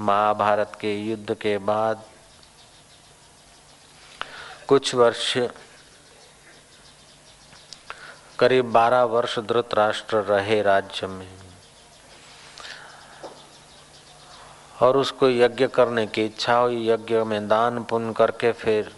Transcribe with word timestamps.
महाभारत 0.00 0.72
के 0.80 0.94
युद्ध 1.02 1.34
के 1.34 1.58
बाद 1.58 2.02
कुछ 4.68 4.94
वर्ष, 4.94 5.38
करीब 8.38 8.64
बारह 8.64 9.02
वर्ष 9.02 9.38
धृतराष्ट्र 9.38 10.16
रहे 10.16 10.62
राज्य 10.62 11.06
में 11.06 11.28
और 14.82 14.96
उसको 14.96 15.28
यज्ञ 15.28 15.66
करने 15.66 16.06
की 16.06 16.24
इच्छा 16.24 16.56
हुई। 16.56 16.88
यज्ञ 16.88 17.18
में 17.18 17.48
दान 17.48 17.82
पुण्य 17.84 18.12
करके 18.12 18.52
फिर 18.52 18.94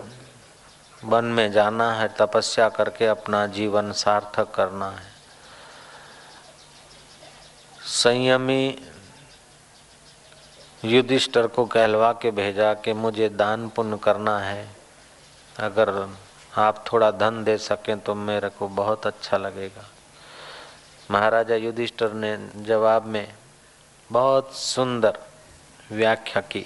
वन 1.05 1.25
में 1.25 1.51
जाना 1.53 1.93
है, 1.93 2.09
तपस्या 2.09 2.69
करके 2.69 3.07
अपना 3.07 3.47
जीवन 3.47 3.93
सार्थक 3.93 4.51
करना 4.55 4.91
है। 4.91 5.11
संयमी 7.81 8.87
युधिष्ठर 10.85 11.47
को 11.47 11.65
कहलवा 11.67 12.13
के 12.13 12.31
भेजा 12.31 12.73
कि 12.75 12.93
मुझे 12.93 13.29
दान 13.29 13.69
पुण्य 13.69 13.99
करना 14.03 14.39
है। 14.39 14.69
अगर 15.57 15.91
आप 16.59 16.85
थोड़ा 16.93 17.11
धन 17.11 17.43
दे 17.45 17.57
सकें 17.59 17.99
तो 17.99 18.15
मेरे 18.15 18.49
को 18.49 18.69
बहुत 18.69 19.07
अच्छा 19.07 19.37
लगेगा। 19.37 19.85
महाराजा 21.11 21.57
युधिष्ठर 21.57 22.13
ने 22.13 22.37
जवाब 22.65 23.07
में 23.07 23.27
बहुत 24.11 24.55
सुंदर 24.55 25.19
व्याख्या 25.93 26.41
की 26.43 26.61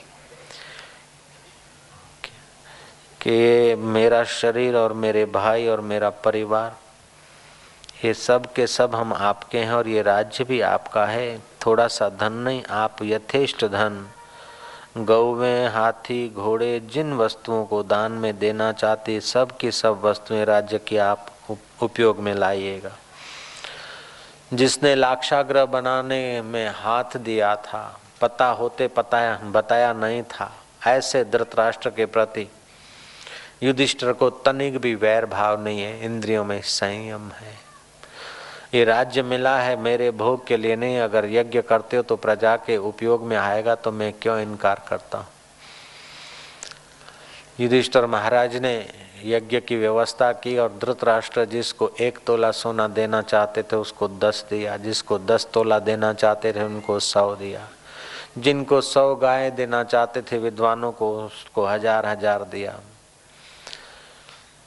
कि 3.20 3.74
मेरा 3.74 4.22
शरीर 4.24 4.76
और 4.76 4.92
मेरे 4.94 5.24
भाई 5.26 5.66
और 5.66 5.80
मेरा 5.82 6.10
परिवार, 6.22 6.76
ये 8.04 8.14
सब 8.14 8.52
के 8.52 8.66
सब 8.66 8.94
हम 8.94 9.12
आपके 9.12 9.58
हैं 9.58 9.72
और 9.72 9.88
ये 9.88 10.02
राज्य 10.02 10.44
भी 10.44 10.60
आपका 10.62 11.04
है। 11.06 11.53
थोड़ा 11.66 11.86
सा 11.88 12.08
धन 12.08 12.32
नहीं, 12.32 12.62
आप 12.70 12.96
यथेष्ट 13.02 13.64
धन। 13.64 14.08
गौवें 14.96 15.68
हाथी, 15.68 16.32
घोड़े, 16.34 16.80
जिन 16.80 17.14
वस्तुओं 17.14 17.64
को 17.64 17.82
दान 17.82 18.12
में 18.12 18.38
देना 18.38 18.72
चाहते, 18.72 19.20
सब 19.20 19.56
की 19.56 19.70
सब 19.70 20.00
वस्तुएँ 20.02 20.44
राज्य 20.44 20.78
की 20.78 20.96
आप 20.96 21.26
उपयोग 21.82 22.18
में 22.18 22.34
लाइएगा। 22.34 22.92
जिसने 24.54 24.94
लाक्षाग्रह 24.94 25.64
बनाने 25.64 26.42
में 26.42 26.68
हाथ 26.68 27.16
दिया 27.16 27.56
था, 27.56 28.00
पता 28.20 28.46
होते 28.46 28.88
पताया, 28.88 29.40
बताया 29.44 29.92
नहीं 29.92 30.22
था, 30.22 30.52
ऐसे 30.86 31.24
धृतराष्ट्र 31.24 31.90
के 31.90 32.06
प्रति 32.06 32.48
युधिष्ठर 33.62 34.12
को 34.12 34.30
तनिक 34.30 34.78
भी 34.78 34.94
वैर 34.94 35.26
भाव 35.26 35.62
नहीं 35.62 35.80
है, 35.80 36.04
इंद्रियों 36.04 36.44
में 36.44 36.60
संयम 36.62 37.28
है। 37.28 37.63
ये 38.74 38.84
राज्य 38.84 39.22
मिला 39.22 39.56
है, 39.58 39.76
मेरे 39.76 40.10
भोग 40.12 40.46
के 40.46 40.56
लिए 40.56 40.76
नहीं, 40.76 40.98
अगर 41.00 41.26
यज्ञ 41.30 41.60
करते 41.62 41.96
हो 41.96 42.02
तो 42.02 42.16
प्रजा 42.16 42.56
के 42.56 42.76
उपयोग 42.78 43.22
में 43.24 43.36
आएगा 43.36 43.74
तो 43.74 43.90
मैं 43.92 44.12
क्यों 44.12 44.38
इनकार 44.40 44.82
करता 44.88 45.26
युधिष्ठर 47.60 48.06
महाराज 48.06 48.56
ने 48.56 48.74
यज्ञ 49.24 49.60
की 49.60 49.76
व्यवस्था 49.76 50.30
की 50.34 50.56
और 50.58 50.72
धृतराष्ट्र 50.80 51.44
जिसको 51.44 51.90
एक 52.00 52.18
तोला 52.26 52.50
सोना 52.52 52.86
देना 52.88 53.20
चाहते 53.22 53.62
थे, 53.62 53.76
उसको 53.76 54.08
दस 54.08 54.44
दिया। 54.50 54.76
जिसको 54.78 55.18
दस 55.20 55.46
तोला 55.54 55.78
देना 55.80 56.12
चाहते 56.12 56.52
थे, 56.52 56.62
उनको 56.62 56.98
सौ 57.00 57.34
दिया। 57.36 57.60
जिनको 58.38 58.80
सौ 58.80 59.14
गाय 59.14 59.50
देना 59.52 59.82
चाहते 59.84 60.22
थे, 60.22 60.38
विद्वानों 60.38 60.92
को 60.92 61.12
उसको 61.18 61.66
हज़ार 61.66 62.06
हज़ार 62.06 62.42
दिया। 62.42 62.78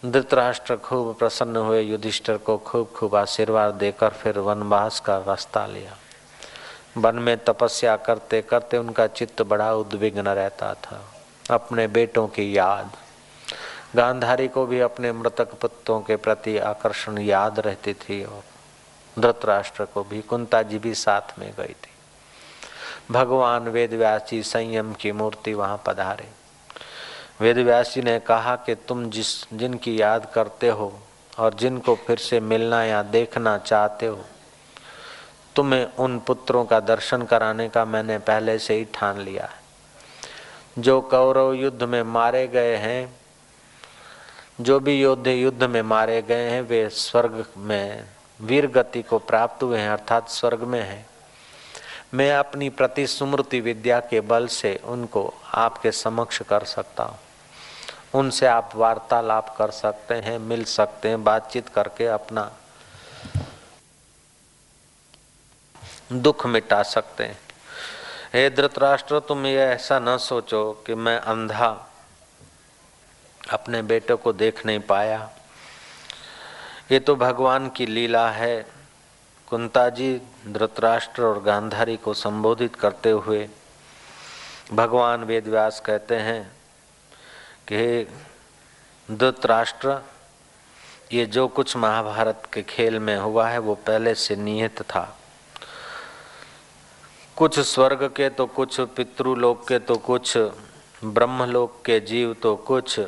धृतराष्ट्र 0.06 0.76
खूब 0.76 1.16
प्रसन्न 1.16 1.56
हुए, 1.56 1.82
युधिष्ठर 1.82 2.38
को 2.38 2.58
खूब 2.58 2.88
खूब 2.96 3.16
आशीर्वाद 3.16 3.74
देकर 3.74 4.10
फिर 4.10 4.40
वनवास 4.40 5.00
का 5.00 5.18
रास्ता 5.18 5.68
लिया। 5.68 5.98
वन 6.98 7.16
में 7.16 7.38
तपस्या 7.38 7.96
करते 7.98 8.42
करते 8.42 8.78
उनका 8.78 9.08
चित्त 9.08 9.42
बड़ा 9.42 9.74
उद्विग्न 9.74 10.28
रहता 10.28 10.74
था। 10.74 11.14
अपने 11.52 11.88
बेटों 11.88 12.28
की 12.28 12.58
याद। 12.58 12.92
गांधारी 13.96 14.48
को 14.48 14.66
भी 14.66 14.80
अपने 14.80 15.12
मृतक 15.12 15.54
पुत्रों 15.54 16.02
के 16.02 16.16
प्रति 16.16 16.58
आकर्षण 16.58 17.18
याद 17.18 17.60
रहती 17.60 17.94
थी 17.94 18.24
और 18.24 18.44
धृतराष्ट्र 19.20 19.86
को 19.86 20.04
भी, 20.04 20.22
कुंता 20.22 20.62
जी 20.62 20.80
भी 20.80 20.96
साथ 20.96 21.40
में 21.40 21.54
गई 21.58 21.74
थी। 21.74 21.92
भगवान 23.12 23.68
वेद 23.68 24.20
जी 24.30 24.44
संयम 24.44 24.94
की 24.94 25.12
मूर्ति 25.12 25.54
वहाँ 25.54 25.84
पधारे। 25.86 26.37
वेद 27.42 27.58
व्यास 27.58 27.94
जी 27.94 28.02
ने 28.02 28.20
कहा 28.20 28.56
कि 28.56 28.76
तुम 28.76 29.10
जिस, 29.10 29.54
जिनकी 29.54 30.02
याद 30.02 30.32
करते 30.34 30.70
हो 30.70 31.00
और 31.40 31.54
जिनको 31.54 31.96
फिर 31.96 32.18
से 32.18 32.40
मिलना 32.40 32.84
या 32.84 33.04
देखना 33.04 33.58
चाहते 33.58 34.06
हो, 34.06 34.26
तुम्हें 35.56 35.86
उन 35.96 36.20
पुत्रों 36.20 36.66
का 36.66 36.80
दर्शन 36.80 37.22
कराने 37.22 37.70
का 37.70 37.86
मैंने 37.86 38.18
पहले 38.18 38.60
से 38.60 38.74
ही 38.74 38.86
ठान 38.94 39.20
लिया 39.20 39.44
है। 39.44 40.82
जो 40.82 41.02
कौरव 41.02 41.54
युद्ध 41.54 41.84
में 41.84 42.04
मारे 42.04 42.48
गए 42.48 42.76
हैं, 42.76 43.16
जो 44.62 44.80
भी 44.80 45.02
योद्धे 45.02 45.34
युद्ध 45.34 45.64
में 45.64 45.82
मारे 45.82 46.22
गए 46.22 46.50
हैं, 46.50 46.62
वे 46.62 46.90
स्वर्ग 46.90 47.46
में 47.58 48.04
वीर 48.42 48.68
गति 48.68 49.02
को 49.02 49.20
प्राप्त 49.20 49.64
हुए 49.64 49.80
हैं, 49.80 49.90
अर्थात 49.90 50.30
स्वर्ग 50.30 50.62
में 50.62 50.82
हैं। 50.82 51.06
मैं 52.14 52.32
अपनी 52.34 52.70
प्रतिस्मृति 52.70 53.62
विद्या 53.62 54.00
के 54.00 54.22
बल 54.22 54.48
से 54.48 54.80
उनको 54.86 55.34
आपके 55.54 55.92
समक्ष 55.92 56.42
कर 56.42 56.64
सकता 56.64 57.04
हूँ। 57.04 57.20
उनसे 58.14 58.46
आप 58.48 58.72
वार्तालाप 58.76 59.56
कर 59.58 59.72
सकते 59.72 60.16
हैं, 60.16 60.40
मिल 60.40 60.64
सकते 60.64 61.10
हैं, 61.10 61.24
बातचीत 61.24 61.70
करके 61.70 62.08
अपना 62.08 62.52
दुख 66.14 66.46
मिटा 66.46 66.84
सकते 66.84 67.24
हैं। 67.24 67.40
हे 68.34 68.50
धृतराष्ट्र, 68.50 69.20
तुम 69.20 69.46
ये 69.46 69.60
ऐसा 69.60 70.00
न 70.00 70.18
सोचो 70.18 70.84
कि 70.88 70.96
मैं 70.96 71.20
अंधा 71.20 71.88
अपने 73.52 73.82
बेटे 73.82 74.16
को 74.16 74.34
देख 74.34 74.66
नहीं 74.66 74.80
पाया। 74.80 75.30
ये 76.92 77.00
तो 77.00 77.16
भगवान 77.16 77.70
की 77.70 77.86
लीला 77.86 78.30
है। 78.32 78.66
कुंता 79.48 79.90
जी 79.90 80.22
धृतराष्ट्र 80.48 81.24
और 81.24 81.44
गांधारी 81.44 81.98
को 81.98 82.14
संबोधित 82.14 82.76
करते 82.76 83.12
हुए 83.12 83.50
भगवान 84.74 85.24
वेदव्यास 85.24 85.80
कहते 85.80 86.16
हैं 86.16 86.57
कि 87.72 88.08
धृतराष्ट्र, 89.12 90.02
ये 91.14 91.26
जो 91.26 91.48
कुछ 91.48 91.76
महाभारत 91.78 92.44
के 92.54 92.62
खेल 92.62 93.00
में 93.00 93.18
हुआ 93.18 93.48
है, 93.50 93.60
वो 93.60 93.76
पहले 93.76 94.16
से 94.16 94.36
नियत 94.36 94.82
था। 94.82 95.18
कुछ 97.36 97.60
स्वर्ग 97.60 98.04
के 98.16 98.30
तो 98.30 98.46
कुछ, 98.46 98.80
पितृलोक 98.82 99.68
के 99.68 99.80
तो 99.80 99.96
कुछ, 99.96 100.38
ब्रह्मलोक 101.06 101.82
के 101.86 102.00
जीव 102.00 102.34
तो 102.34 102.56
कुछ, 102.56 103.00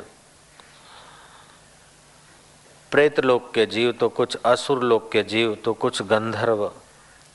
प्रेतलोक 2.90 3.50
के 3.54 3.66
जीव 3.66 3.92
तो 3.92 4.08
कुछ 4.08 4.36
असुर 4.36 4.82
लोक 4.82 5.10
के 5.12 5.22
जीव 5.22 5.54
तो 5.64 5.72
कुछ 5.74 6.02
गंधर्व 6.02 6.72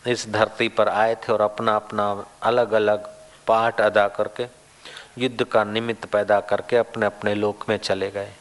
इस 0.08 0.28
धरती 0.30 0.68
पर 0.68 0.90
आए 0.90 1.16
थे 1.16 1.32
और 1.34 1.42
अपना 1.42 1.76
अपना 1.76 2.26
अलग 2.44 2.72
अलग 2.72 3.08
पाठ 3.48 3.82
अदा 3.82 4.08
करके 4.08 4.46
युद्ध 5.18 5.44
का 5.44 5.64
निमित्त 5.64 6.06
पैदा 6.06 6.40
करके 6.42 6.78
अपने 6.78 7.06
अपने 7.06 7.34
लोक 7.36 7.70
में 7.70 7.78
चले 7.78 8.10
गए। 8.12 8.32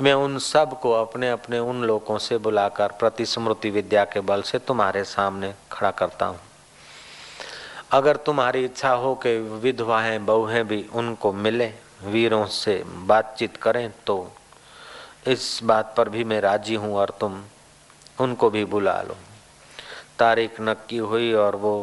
मैं 0.00 0.12
उन 0.14 0.38
सबको 0.38 0.92
अपने 0.92 1.30
अपने 1.30 1.58
उन 1.58 1.82
लोगों 1.84 2.18
से 2.18 2.38
बुलाकर 2.38 2.92
प्रतिस्मृति 2.98 3.70
विद्या 3.70 4.04
के 4.04 4.20
बल 4.20 4.42
से 4.42 4.58
तुम्हारे 4.58 5.04
सामने 5.04 5.52
खड़ा 5.72 5.90
करता 5.90 6.26
हूँ। 6.26 6.38
अगर 7.92 8.16
तुम्हारी 8.16 8.64
इच्छा 8.64 8.90
हो 8.92 9.14
कि 9.14 9.36
विधवाएँ 9.62 10.18
बहुएँ 10.18 10.62
भी 10.64 10.84
उनको 10.94 11.32
मिले, 11.32 11.72
वीरों 12.04 12.44
से 12.46 12.82
बातचीत 12.86 13.56
करें 13.56 13.90
तो 14.06 14.16
इस 15.26 15.60
बात 15.62 15.94
पर 15.96 16.08
भी 16.08 16.24
मैं 16.24 16.40
राज़ी 16.40 16.74
हूँ 16.74 16.94
और 16.94 17.16
तुम 17.20 17.42
उनको 18.20 18.50
भी 18.50 18.64
बुला 18.66 19.00
लो। 19.02 19.16
तारीख 20.18 20.60
नक्की 20.60 20.96
हुई 20.98 21.32
और 21.32 21.56
वो 21.56 21.74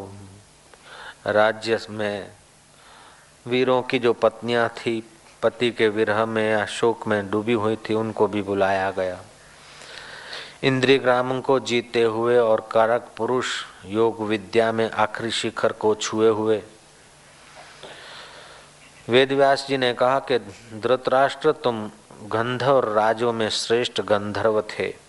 राज्य 1.28 1.80
में 1.90 2.32
वीरों 3.48 3.82
की 3.82 4.00
जो 4.00 4.14
पत्नियाँ 4.14 4.70
थी, 4.70 5.04
पति 5.44 5.72
के 5.72 5.90
विरह 5.90 6.26
में 6.26 6.52
या 6.52 6.66
शोक 6.66 7.08
में 7.08 7.32
डूबी 7.32 7.54
हुई 7.54 7.76
थी, 7.76 7.94
उनको 7.94 8.28
भी 8.28 8.42
बुलाया 8.42 8.92
गया। 8.92 9.22
इंद्रिय 10.64 10.98
ग्राम 10.98 11.42
को 11.42 11.60
जीते 11.60 12.04
हुए 12.04 12.38
और 12.38 12.70
कारक 12.72 13.08
पुरुष 13.18 13.46
योग 13.86 14.22
विद्या 14.22 14.72
में 14.72 14.92
आखिरी 14.92 15.32
शिखर 15.32 15.72
को 15.72 15.96
छुए 15.96 16.30
हुए। 16.30 16.62
वेदव्यास 19.10 19.66
जी 19.70 19.78
ने 19.78 19.94
कहा 19.94 20.20
कि, 20.20 20.40
धृतराष्ट्र, 20.80 21.52
तुम 21.52 21.92
गंधर्व 22.24 22.94
राजों 22.94 23.34
में 23.34 23.50
श्रेष्ठ 23.50 24.02
गंधर्व 24.02 24.62
थे। 24.62 25.07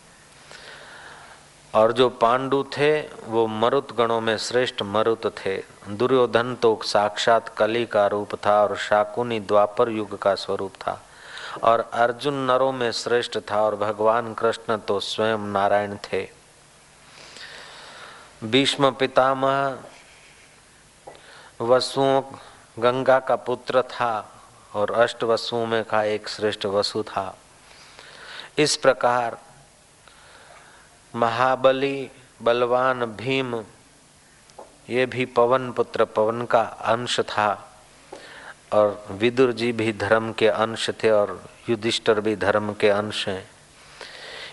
और 1.75 1.93
जो 1.93 2.09
पांडु 2.09 2.63
थे, 2.63 3.01
वो 3.25 3.47
मरुत 3.47 3.97
गणों 3.97 4.21
में 4.21 4.39
श्रेष्ठ 4.39 4.83
मरुत 4.83 5.27
थे। 5.27 5.65
दुर्योधन 5.89 6.55
तो 6.55 6.81
साक्षात 6.85 7.49
कली 7.49 7.87
का 7.87 8.07
रूप 8.07 8.35
था 8.47 8.63
और 8.63 8.77
शाकुनी 8.77 9.41
द्वापर 9.41 9.89
युग 9.89 10.19
का 10.19 10.35
स्वरूप 10.35 10.75
था। 10.75 11.03
और 11.63 11.91
अर्जुन 11.93 12.35
नरों 12.35 12.73
में 12.73 12.93
श्रेष्ठ 12.93 13.39
था 13.51 13.63
और 13.63 13.77
भगवान 13.77 14.35
कृष्ण 14.35 14.77
तो 14.77 15.01
स्वयं 15.01 15.39
नारायण 15.39 15.97
थे। 15.97 16.29
भीष्म 18.45 18.91
पितामह, 18.91 19.79
वसुओं, 21.61 22.23
गंगा 22.79 23.19
का 23.19 23.37
पुत्र 23.37 23.83
था 23.83 24.33
और 24.75 24.91
अष्ट 24.91 25.25
वसुओं 25.25 25.67
में 25.67 25.85
का 25.85 26.03
एक 26.05 26.29
श्रेष्ठ 26.29 26.67
वसु 26.67 27.03
था। 27.03 27.39
इस 28.59 28.77
प्रकार 28.77 29.39
महाबली, 31.15 32.11
बलवान 32.43 33.05
भीम, 33.05 33.65
ये 34.91 35.07
भी 35.07 35.25
पवन 35.25 35.73
पुत्र 35.73 36.05
पवन 36.05 36.45
का 36.45 36.61
अंश 36.61 37.21
था। 37.21 37.65
और 38.73 39.07
विदुर 39.11 39.53
जी 39.53 39.73
भी 39.73 39.93
धर्म 39.93 40.33
के 40.33 40.49
अंश 40.49 40.91
थे 40.91 41.11
और 41.11 41.45
युधिष्ठर 41.69 42.21
भी 42.21 42.37
धर्म 42.37 42.73
के 42.73 42.89
अंश 42.89 43.29
हैं। 43.29 43.51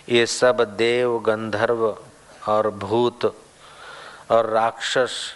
ये 0.10 0.26
सब 0.26 0.62
देव, 0.78 1.20
गंधर्व 1.20 1.98
और 2.48 2.70
भूत 2.70 3.26
और 4.32 4.50
राक्षस, 4.50 5.34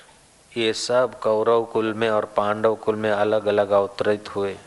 ये 0.58 0.74
सब 0.74 1.20
कौरव 1.20 1.64
कुल 1.64 1.94
में 1.94 2.10
और 2.10 2.26
पांडव 2.26 2.76
कुल 2.76 2.96
में 2.96 3.12
अलग 3.12 3.46
अलग 3.46 3.70
अवतरित 3.70 4.36
हुए। 4.36 4.58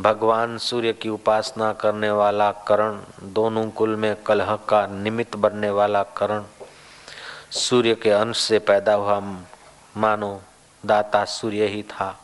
भगवान 0.00 0.58
सूर्य 0.58 0.92
की 0.92 1.08
उपासना 1.08 1.72
करने 1.72 2.10
वाला 2.10 2.50
करण, 2.52 3.00
दोनों 3.22 3.70
कुल 3.70 3.96
में 3.96 4.22
कलह 4.22 4.56
का 4.68 4.86
निमित्त 4.86 5.36
बनने 5.36 5.70
वाला 5.70 6.02
करण। 6.02 6.44
सूर्य 7.50 7.94
के 7.94 8.10
अंश 8.10 8.38
से 8.38 8.58
पैदा 8.58 8.94
हुआ, 8.94 9.20
मानो 9.96 10.40
दाता 10.86 11.24
सूर्य 11.24 11.66
ही 11.66 11.82
था। 11.82 12.20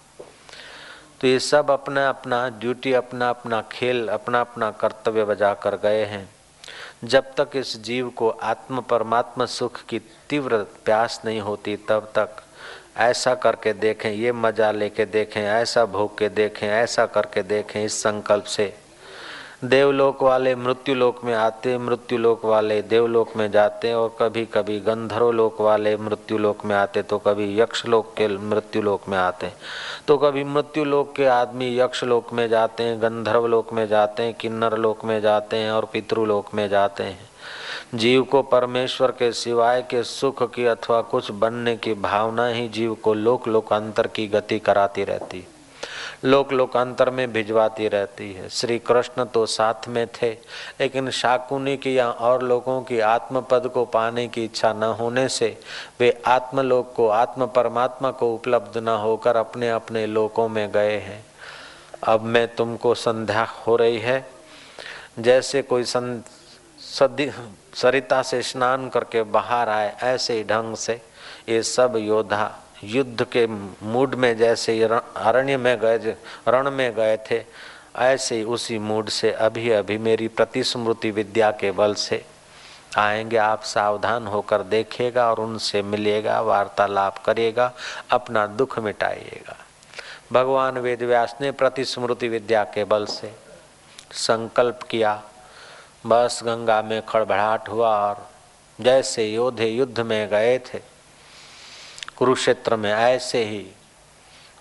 तो 1.20 1.26
ये 1.26 1.38
सब 1.38 1.70
अपना 1.70 2.08
अपना 2.08 2.48
ड्यूटी 2.48 2.92
अपना 2.92 3.30
अपना 3.30 3.62
खेल 3.62 4.08
अपना 4.08 4.40
अपना 4.40 4.70
कर्तव्य 4.70 5.24
बजा 5.24 5.54
कर 5.54 5.76
गए 5.76 6.04
हैं। 6.04 6.28
जब 7.04 7.34
तक 7.34 7.48
इस 7.54 7.82
जीव 7.82 8.08
को 8.08 8.28
आत्म 8.28 8.80
परमात्मा 8.80 9.46
सुख 9.46 9.82
की 9.82 9.98
तीव्र 9.98 10.56
प्यास 10.84 11.22
नहीं 11.24 11.40
होती, 11.40 11.76
तब 11.76 12.12
तक 12.14 12.36
ऐसा 12.96 13.34
करके 13.36 13.72
देखें, 13.72 14.10
ये 14.10 14.32
मज़ा 14.32 14.70
लेके 14.72 15.04
देखें, 15.06 15.40
ऐसा 15.42 15.84
भोग 15.86 16.18
के 16.18 16.28
देखें, 16.28 16.68
ऐसा 16.68 17.06
करके 17.06 17.42
देखें 17.42 17.84
इस 17.84 18.02
संकल्प 18.02 18.44
से। 18.46 18.72
देवलोक 19.64 20.22
वाले 20.22 20.54
मृत्यु 20.56 20.94
लोक 20.94 21.24
में 21.24 21.34
आते 21.34 21.76
मृत्यु 21.78 22.18
लोक 22.18 22.44
वाले 22.44 22.80
देवलोक 22.82 23.36
में 23.36 23.50
जाते 23.50 23.92
और 23.92 24.16
कभी 24.20 24.44
कभी 24.44 24.78
गंधर्व 24.80 25.30
लोक 25.32 25.60
वाले 25.60 25.96
मृत्यु 25.96 26.38
लोक 26.38 26.64
में 26.64 26.74
आते 26.76 27.02
तो 27.02 27.18
कभी 27.18 27.60
यक्ष 27.60 27.84
लोक 27.86 28.12
के 28.16 28.28
मृत्यु 28.28 28.82
लोक 28.82 29.08
में 29.08 29.18
आते। 29.18 29.52
तो 30.08 30.16
कभी 30.18 30.44
मृत्यु 30.44 30.84
लोक 30.84 31.14
के 31.16 31.26
आदमी 31.26 31.76
यक्ष 31.78 32.04
लोक 32.04 32.32
में 32.32 32.48
जाते 32.48 32.82
हैं 32.82 33.00
गंधर्व 33.02 33.46
लोक 33.46 33.72
में 33.72 33.86
जाते 33.88 34.22
हैं 34.22 34.34
किन्नर 34.34 34.78
लोक 34.78 35.04
में 35.04 35.20
जाते 35.20 35.56
हैं 35.56 35.70
और 35.72 35.90
पितृलोक 35.92 36.54
में 36.54 36.68
जाते 36.68 37.02
हैं। 37.02 37.29
जीव 37.94 38.22
को 38.22 38.42
परमेश्वर 38.42 39.10
के 39.10 39.32
सिवाय 39.32 39.82
के 39.82 40.02
सुख 40.02 40.42
की 40.54 40.64
अथवा 40.64 41.00
कुछ 41.02 41.30
बनने 41.30 41.76
की 41.76 41.94
भावना 41.94 42.46
ही 42.46 42.68
जीव 42.68 42.94
को 42.94 43.14
लोक 43.14 43.48
लोकांतर 43.48 44.06
की 44.06 44.26
गति 44.26 44.58
कराती 44.58 45.04
रहती। 45.04 45.46
लोक 46.24 46.52
लोकांतर 46.52 47.10
में 47.10 47.32
भिजवाती 47.32 47.88
रहती 47.88 48.32
है। 48.32 48.48
श्री 48.48 48.78
कृष्ण 48.78 49.24
तो 49.24 49.46
साथ 49.46 49.88
में 49.88 50.06
थे, 50.06 50.30
लेकिन 50.80 51.10
शाकुनी 51.10 51.76
की 51.76 51.98
या 51.98 52.10
और 52.10 52.42
लोगों 52.42 52.82
की 52.82 53.00
आत्म 53.00 53.40
पद 53.40 53.70
को 53.74 53.84
पाने 53.84 54.28
की 54.28 54.44
इच्छा 54.44 54.72
न 54.72 54.82
होने 54.82 55.28
से 55.28 55.60
वे 56.00 56.22
आत्मलोक 56.26 56.92
को, 56.96 57.08
आत्म 57.08 57.46
परमात्मा 57.46 58.10
को 58.10 58.34
उपलब्ध 58.34 58.78
न 58.78 58.88
होकर 58.88 59.36
अपने 59.36 59.70
अपने 59.70 60.06
लोकों 60.06 60.48
में 60.48 60.70
गए 60.72 60.98
हैं। 60.98 61.24
अब 62.04 62.22
मैं 62.22 62.46
तुमको 62.54 62.94
संध्या 62.94 63.44
हो 63.44 63.76
रही 63.76 63.98
है। 63.98 64.30
जैसे 65.18 65.62
कोई 65.62 65.84
सं 65.84 66.20
सदी 66.80 67.24
सरिता 67.74 68.22
से 68.22 68.42
स्नान 68.42 68.88
करके 68.88 69.22
बाहर 69.22 69.68
आए 69.68 69.96
ऐसे 70.02 70.34
ही 70.34 70.44
ढंग 70.44 70.76
से। 70.76 71.00
ये 71.48 71.62
सब 71.62 71.94
योद्धा 71.96 72.58
युद्ध 72.84 73.24
के 73.24 73.46
मूड 73.86 74.14
में 74.14 74.36
जैसे 74.36 74.82
अरण्य 74.82 75.56
में 75.56 75.78
गए 75.80 76.16
रण 76.48 76.70
में 76.70 76.94
गए 76.94 77.16
थे, 77.30 77.44
ऐसे 77.96 78.36
ही 78.36 78.44
उसी 78.44 78.78
मूड 78.78 79.08
से 79.08 79.32
अभी 79.32 79.70
अभी 79.70 79.98
मेरी 79.98 80.28
प्रतिस्मृति 80.28 81.10
विद्या 81.10 81.50
के 81.50 81.70
बल 81.70 81.94
से। 81.94 82.24
आएँगे 82.98 83.36
आप 83.36 83.62
सावधान 83.62 84.26
होकर 84.26 84.62
देखेगा 84.62 85.30
और 85.30 85.40
उनसे 85.40 85.82
मिलेगा 85.82 86.40
वार्तालाप 86.40 87.18
करेगा 87.18 87.72
अपना 88.10 88.46
दुख 88.46 88.78
मिटाइएगा। 88.78 89.56
भगवान 90.32 90.78
वेदव्यास 90.78 91.36
ने 91.40 91.50
प्रतिस्मृति 91.50 92.28
विद्या 92.28 92.64
के 92.64 92.84
बल 92.84 93.06
से 93.06 93.32
संकल्प 94.12 94.82
किया। 94.82 95.22
बस 96.04 96.40
गंगा 96.44 96.80
में 96.82 97.00
खड़बड़ाहट 97.06 97.68
हुआ 97.68 97.88
और 98.00 98.28
जैसे 98.78 99.26
योद्धे 99.26 99.68
युद्ध 99.68 100.00
में 100.00 100.28
गए 100.28 100.58
थे, 100.58 100.78
कुरुक्षेत्र 102.16 102.76
में 102.76 102.92
ऐसे 102.92 103.44
ही 103.44 103.66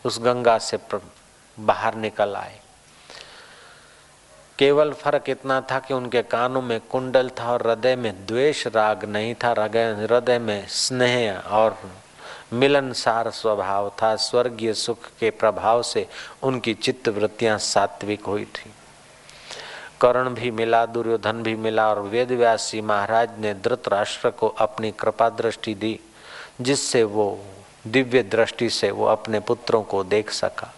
उस 0.05 0.19
गंगा 0.21 0.57
से 0.57 0.77
बाहर 1.57 1.95
निकल 1.95 2.35
आए। 2.35 2.59
केवल 4.59 4.91
फ़र्क 4.93 5.29
इतना 5.29 5.59
था 5.61 5.79
कि 5.79 5.93
उनके 5.93 6.21
कानों 6.21 6.61
में 6.61 6.79
कुंडल 6.81 7.29
था 7.39 7.51
और 7.51 7.67
हृदय 7.67 7.95
में 7.95 8.25
द्वेष 8.25 8.65
राग 8.67 9.05
नहीं 9.05 9.35
था 9.35 9.49
हृदय 9.49 10.39
में 10.39 10.67
स्नेह 10.67 11.37
और 11.37 11.77
मिलनसार 12.53 13.29
स्वभाव 13.29 13.89
था। 14.01 14.15
स्वर्गीय 14.15 14.73
सुख 14.73 15.07
के 15.19 15.29
प्रभाव 15.29 15.81
से 15.83 16.07
उनकी 16.43 16.73
चित्त 16.73 17.09
वृत्तियाँ 17.09 17.57
सात्विक 17.57 18.25
हुई 18.25 18.45
थी। 18.45 18.71
कर्ण 20.01 20.29
भी 20.29 20.51
मिला, 20.51 20.85
दुर्योधन 20.85 21.43
भी 21.43 21.55
मिला 21.55 21.89
और 21.89 21.99
वेद 21.99 22.31
व्यासी 22.31 22.81
महाराज 22.81 23.29
ने 23.39 23.53
धृतराष्ट्र 23.53 24.29
को 24.29 24.47
अपनी 24.47 24.91
कृपा 24.91 25.29
दृष्टि 25.29 25.73
दी, 25.73 25.99
जिससे 26.61 27.03
वो 27.03 27.39
दिव्य 27.87 28.23
दृष्टि 28.23 28.69
से 28.69 28.91
वो 28.91 29.05
अपने 29.05 29.39
पुत्रों 29.39 29.83
को 29.83 30.03
देख 30.03 30.31
सका। 30.31 30.73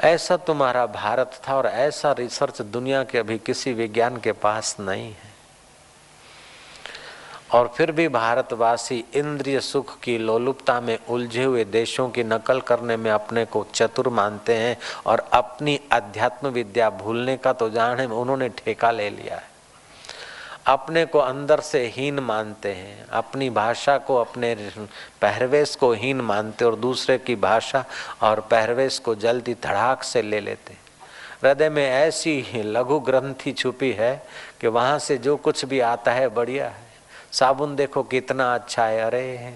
ऐसा 0.00 0.36
तुम्हारा 0.36 0.86
भारत 0.86 1.40
था 1.48 1.56
और 1.56 1.66
ऐसा 1.66 2.12
रिसर्च 2.12 2.62
दुनिया 2.62 3.04
के 3.04 3.18
अभी 3.18 3.38
किसी 3.38 3.72
विज्ञान 3.72 4.16
के 4.16 4.32
पास 4.32 4.76
नहीं 4.80 5.08
है। 5.08 5.33
और 7.54 7.72
फिर 7.76 7.90
भी 7.92 8.08
भारतवासी 8.08 9.04
इंद्रिय 9.14 9.60
सुख 9.60 9.98
की 10.00 10.16
लोलुपता 10.18 10.80
में 10.80 10.98
उलझे 11.08 11.44
हुए 11.44 11.64
देशों 11.64 12.08
की 12.08 12.24
नकल 12.24 12.60
करने 12.60 12.96
में 12.96 13.10
अपने 13.10 13.44
को 13.44 13.66
चतुर 13.74 14.08
मानते 14.08 14.54
हैं 14.54 14.76
और 15.06 15.20
अपनी 15.32 15.78
अध्यात्म 15.92 16.48
विद्या 16.48 16.90
भूलने 16.90 17.36
का 17.36 17.52
तो 17.52 17.70
जाने 17.70 18.06
उन्होंने 18.06 18.48
ठेका 18.48 18.90
ले 18.90 19.08
लिया 19.10 19.36
है। 19.36 19.52
अपने 20.66 21.04
को 21.06 21.18
अंदर 21.18 21.60
से 21.60 21.86
हीन 21.86 22.18
मानते 22.20 22.72
हैं, 22.72 23.06
अपनी 23.08 23.50
भाषा 23.50 23.96
को 23.98 24.16
अपने 24.16 24.54
पहरवेश 25.22 25.74
को 25.76 25.92
हीन 25.92 26.20
मानते 26.20 26.64
और 26.64 26.76
दूसरे 26.76 27.18
की 27.18 27.36
भाषा 27.36 27.84
और 28.22 28.40
पहरवेश 28.40 28.98
को 28.98 29.14
जल्दी 29.14 29.54
धड़ाक 29.54 30.02
से 30.02 30.22
ले 30.22 30.40
लेते 30.40 30.72
हैं। 30.72 30.80
हृदय 31.42 31.68
में 31.68 31.86
ऐसी 31.86 32.44
लघु 32.56 32.98
ग्रंथि 33.00 33.52
छुपी 33.52 33.92
है 33.92 34.14
कि 34.60 34.66
वहाँ 34.66 34.98
से 34.98 35.18
जो 35.18 35.36
कुछ 35.36 35.64
भी 35.64 35.80
आता 35.80 36.12
है, 36.12 36.28
बढ़िया 36.28 36.68
है। 36.68 36.83
साबुन 37.34 37.74
देखो 37.76 38.02
कितना 38.04 38.54
अच्छा 38.54 38.84
है। 38.84 39.00
अरे 39.00 39.54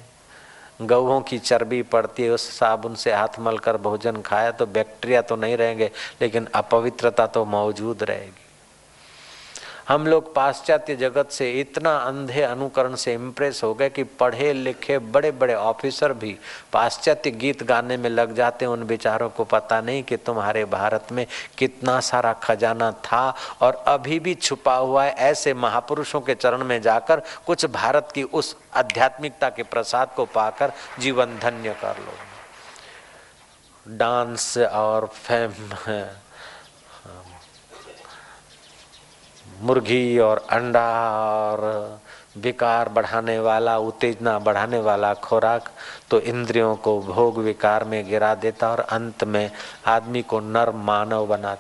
गऊों 0.83 1.21
की 1.21 1.39
चर्बी 1.39 1.83
पड़ती 1.85 2.23
है, 2.23 2.31
उस 2.31 2.49
साबुन 2.59 2.95
से 2.95 3.13
हाथ 3.13 3.39
मलकर 3.41 3.77
भोजन 3.77 4.21
खाया 4.23 4.51
तो 4.51 4.67
बैक्टीरिया 4.69 5.23
तो 5.23 5.37
नहीं 5.37 5.57
रहेंगे, 5.57 5.91
लेकिन 6.21 6.49
अपवित्रता 6.55 7.27
तो 7.27 7.45
मौजूद 7.47 8.03
रहेगी। 8.03 8.47
हम 9.89 10.07
लोग 10.07 10.35
पाश्चात्य 10.35 10.95
जगत 10.97 11.31
से 11.31 11.51
इतना 11.61 11.97
अंधे 11.97 12.43
अनुकरण 12.43 12.95
से 12.95 13.13
इम्प्रेस 13.15 13.63
हो 13.65 13.73
गए 13.75 13.89
कि 13.89 14.03
पढ़े 14.21 14.53
लिखे 14.53 14.99
बड़े 14.99 15.31
बड़े 15.33 15.55
ऑफिसर 15.55 16.13
भी 16.13 16.37
पाश्चात्य 16.73 17.31
गीत 17.31 17.63
गाने 17.63 17.97
में 17.97 18.11
लग 18.11 18.35
जाते 18.35 18.67
उन 18.67 18.85
बेचारों 18.87 19.29
को 19.31 19.45
पता 19.45 19.81
नहीं 19.81 20.03
कि 20.03 20.17
तुम्हारे 20.17 20.65
भारत 20.65 21.07
में 21.13 21.27
कितना 21.59 21.99
सारा 22.01 22.33
खजाना 22.33 22.91
था 23.05 23.35
और 23.61 23.83
अभी 23.89 24.21
भी 24.21 24.35
छुपा 24.35 24.75
हुआ 24.75 25.05
है। 25.05 25.15
ऐसे 25.31 25.55
महापुरुषों 25.55 26.21
के 26.21 26.35
चरण 26.35 26.65
में 26.65 26.81
जाकर 26.83 27.23
कुछ 27.47 27.67
भारत 27.67 28.09
की 28.15 28.23
उस 28.23 28.57
आध्यात्मिकता 28.75 29.49
के 29.49 29.63
प्रसाद 29.63 30.15
को 30.17 30.25
पाकर 30.25 30.73
जीवन 31.01 31.39
धन्य 31.43 31.77
कर 31.83 31.97
लो। 31.97 32.13
डांस 33.97 34.59
और 34.59 35.07
फेम 35.07 35.53
मुर्गी 39.63 40.19
और 40.19 40.47
अंडा 40.51 40.89
और 41.51 42.01
विकार 42.37 42.89
बढ़ाने 42.89 43.39
वाला, 43.39 43.77
उत्तेजना 43.79 44.39
बढ़ाने 44.39 44.79
वाला 44.79 45.13
खुराक 45.15 45.69
तो 46.11 46.21
इंद्रियों 46.21 46.75
को 46.77 46.99
भोग 47.03 47.39
विकार 47.39 47.85
में 47.85 48.05
गिरा 48.09 48.35
देता 48.35 48.71
और 48.71 48.81
अंत 48.81 49.25
में 49.25 49.51
आदमी 49.87 50.23
को 50.23 50.41
नर 50.41 50.71
मानव 50.71 51.27
बना 51.27 51.55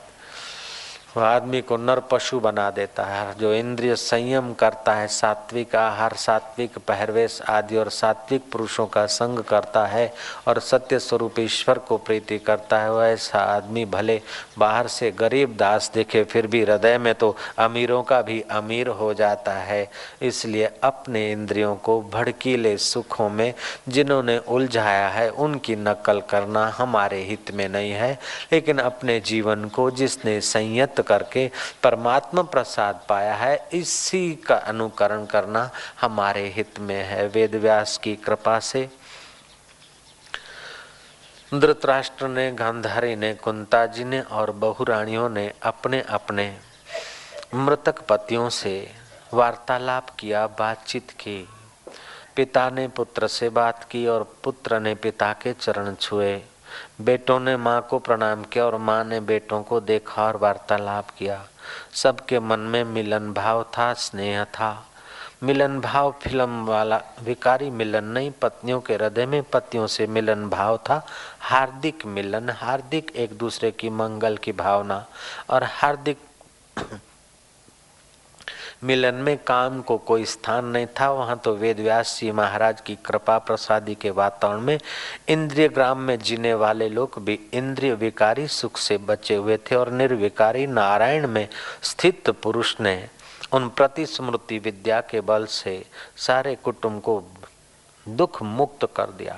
वह 1.16 1.24
आदमी 1.24 1.60
को 1.60 1.76
नर 1.76 2.00
पशु 2.00 2.38
बना 2.40 2.70
देता 2.70 3.04
है, 3.04 3.34
जो 3.38 3.52
इंद्रिय 3.54 3.94
संयम 3.96 4.52
करता 4.52 4.94
है, 4.94 5.06
सात्विक 5.08 5.74
आहार, 5.76 6.12
सात्विक 6.12 6.78
पहरवेश 6.78 7.40
आदि 7.42 7.76
और 7.76 7.88
सात्विक 7.90 8.42
पुरुषों 8.52 8.86
का 8.86 9.04
संग 9.06 9.38
करता 9.40 9.84
है 9.86 10.12
और 10.48 10.58
सत्य 10.60 10.98
स्वरूप 10.98 11.38
ईश्वर 11.40 11.78
को 11.78 11.96
प्रीति 11.98 12.38
करता 12.38 12.78
है, 12.78 12.92
वह 12.92 13.06
ऐसा 13.06 13.38
आदमी 13.38 13.84
भले 13.84 14.20
बाहर 14.58 14.86
से 14.88 15.10
गरीब 15.10 15.56
दास 15.56 15.90
देखे, 15.94 16.22
फिर 16.24 16.46
भी 16.46 16.62
हृदय 16.62 16.98
में 16.98 17.14
तो 17.14 17.34
अमीरों 17.58 18.02
का 18.02 18.20
भी 18.22 18.40
अमीर 18.50 18.88
हो 18.88 19.12
जाता 19.14 19.52
है। 19.52 19.90
इसलिए 20.22 20.70
अपने 20.82 21.30
इंद्रियों 21.32 21.74
को 21.76 22.00
भड़कीले 22.12 22.76
सुखों 22.78 23.28
में 23.30 23.52
जिन्होंने 23.88 24.38
उलझाया 24.38 25.08
है, 25.08 25.28
उनकी 25.30 25.76
नकल 25.76 26.20
करना 26.20 26.66
हमारे 26.68 27.22
हित 27.24 27.50
में 27.54 27.68
नहीं 27.68 27.92
है, 27.92 28.12
लेकिन 28.52 28.78
अपने 28.78 29.18
जीवन 29.20 29.64
को 29.68 29.90
जिसने 29.90 30.40
संयत 30.42 30.98
करके 31.00 31.50
परमात्मा 31.83 32.43
प्रसाद 32.43 33.00
पाया 33.09 33.35
है, 33.35 33.69
इसी 33.73 34.35
का 34.37 34.57
अनुकरण 34.57 35.25
करना 35.26 35.71
हमारे 36.00 36.47
हित 36.49 36.81
में 36.81 37.02
है। 37.05 37.26
वेद 37.26 37.55
व्यास 37.55 37.99
की 37.99 38.17
कृपा 38.17 38.59
से 38.61 38.88
धृतराष्ट्र 41.55 42.28
ने, 42.28 42.50
गांधारी 42.52 43.17
ने 43.17 43.35
कुंता 43.35 43.85
जी 43.87 44.05
ने 44.05 44.21
और 44.21 44.50
बहुरानियों 44.50 45.28
ने 45.28 45.52
अपने 45.62 46.00
अपने 46.00 46.57
मृतक 47.55 48.00
पतियों 48.00 48.49
से 48.49 48.90
वार्तालाप 49.35 50.11
किया, 50.11 50.47
बातचीत 50.47 51.11
की। 51.11 51.49
पिता 52.37 52.69
ने 52.71 52.87
पुत्र 52.88 53.26
से 53.26 53.49
बात 53.49 53.85
की 53.85 54.07
और 54.07 54.23
पुत्र 54.45 54.81
ने 54.81 54.95
पिता 54.95 55.33
के 55.33 55.52
चरण 55.52 55.95
छुए। 55.95 56.43
बेटों 57.00 57.40
ने 57.40 57.56
माँ 57.56 57.87
को 57.90 57.99
प्रणाम 57.99 58.42
किया 58.44 58.64
और 58.64 58.76
माँ 58.76 59.04
ने 59.04 59.20
बेटों 59.20 59.62
को 59.62 59.80
देखा 59.80 60.25
और 60.25 60.37
वार्तालाप 60.37 61.11
किया। 61.11 61.49
सबके 61.92 62.40
मन 62.40 62.61
में 62.61 62.85
मिलन 62.85 63.32
भाव 63.32 63.62
था, 63.62 63.92
स्नेह 63.94 64.44
था। 64.44 64.85
मिलन 65.42 65.80
भाव 65.80 66.14
फ़िल्म 66.23 66.64
वाला 66.66 67.00
विकारी 67.23 67.70
मिलन 67.70 68.04
नहीं, 68.04 68.30
पत्नियों 68.30 68.80
के 68.80 68.94
हृदय 68.94 69.26
में 69.26 69.42
पतियों 69.42 69.87
से 69.87 70.06
मिलन 70.06 70.49
भाव 70.49 70.76
था। 70.76 71.06
हार्दिक 71.40 72.06
मिलन, 72.06 72.50
हार्दिक 72.50 73.12
एक 73.16 73.38
दूसरे 73.38 73.70
की 73.70 73.90
मंगल 73.90 74.37
की 74.37 74.52
भावना 74.52 75.06
और 75.50 75.64
हार्दिक 75.64 76.18
मिलन 78.85 79.14
में 79.14 79.37
काम 79.38 79.80
को 79.80 79.97
कोई 79.99 80.25
स्थान 80.25 80.64
नहीं 80.64 80.87
था। 81.00 81.11
वहाँ 81.11 81.40
तो 81.44 81.54
वेद 81.54 81.80
व्यास 81.80 82.18
जी 82.20 82.30
महाराज 82.30 82.80
की 82.80 82.94
कृपा 82.94 83.38
प्रसादी 83.38 83.94
के 83.94 84.11
वातावरण 84.11 84.61
में 84.61 84.78
इंद्रिय 85.28 85.68
ग्राम 85.68 85.99
में 85.99 86.18
जीने 86.18 86.54
वाले 86.54 86.88
लोग 86.88 87.18
भी 87.18 87.38
इंद्रिय 87.52 87.94
विकारी 87.94 88.47
सुख 88.49 88.76
से 88.76 88.99
बचे 88.99 89.35
हुए 89.35 89.56
थे 89.56 89.75
और 89.75 89.90
निर्विकारी 89.92 90.66
नारायण 90.66 91.26
में 91.26 91.49
स्थित 91.82 92.30
पुरुष 92.30 92.80
ने 92.80 93.08
उन 93.52 93.68
प्रतिस्मृति 93.68 94.58
विद्या 94.58 95.00
के 95.00 95.20
बल 95.20 95.47
से 95.47 95.85
सारे 96.16 96.54
कुटुंब 96.54 97.00
को 97.00 97.18
दुख 98.16 98.42
मुक्त 98.42 98.84
कर 98.96 99.10
दिया। 99.18 99.36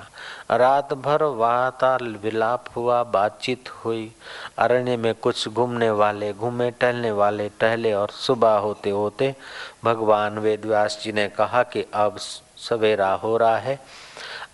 रात 0.51 0.93
भर 0.93 1.23
वाताल 1.23 2.15
विलाप 2.23 2.65
हुआ, 2.75 3.03
बातचीत 3.03 3.69
हुई। 3.85 4.11
अरण्य 4.57 4.97
में 4.97 5.13
कुछ 5.15 5.47
घूमने 5.47 5.89
वाले, 5.89 6.33
घूमे 6.33 6.71
टहलने 6.71 7.11
वाले, 7.11 7.49
टहले 7.49 7.93
और 7.93 8.09
सुबह 8.09 8.57
होते 8.57 8.89
होते 8.89 9.35
भगवान 9.83 10.39
वेदव्यास 10.39 10.99
जी 11.03 11.11
ने 11.11 11.27
कहा 11.27 11.63
कि 11.63 11.85
अब 11.93 12.17
सवेरा 12.57 13.11
हो 13.13 13.37
रहा 13.37 13.57
है। 13.57 13.79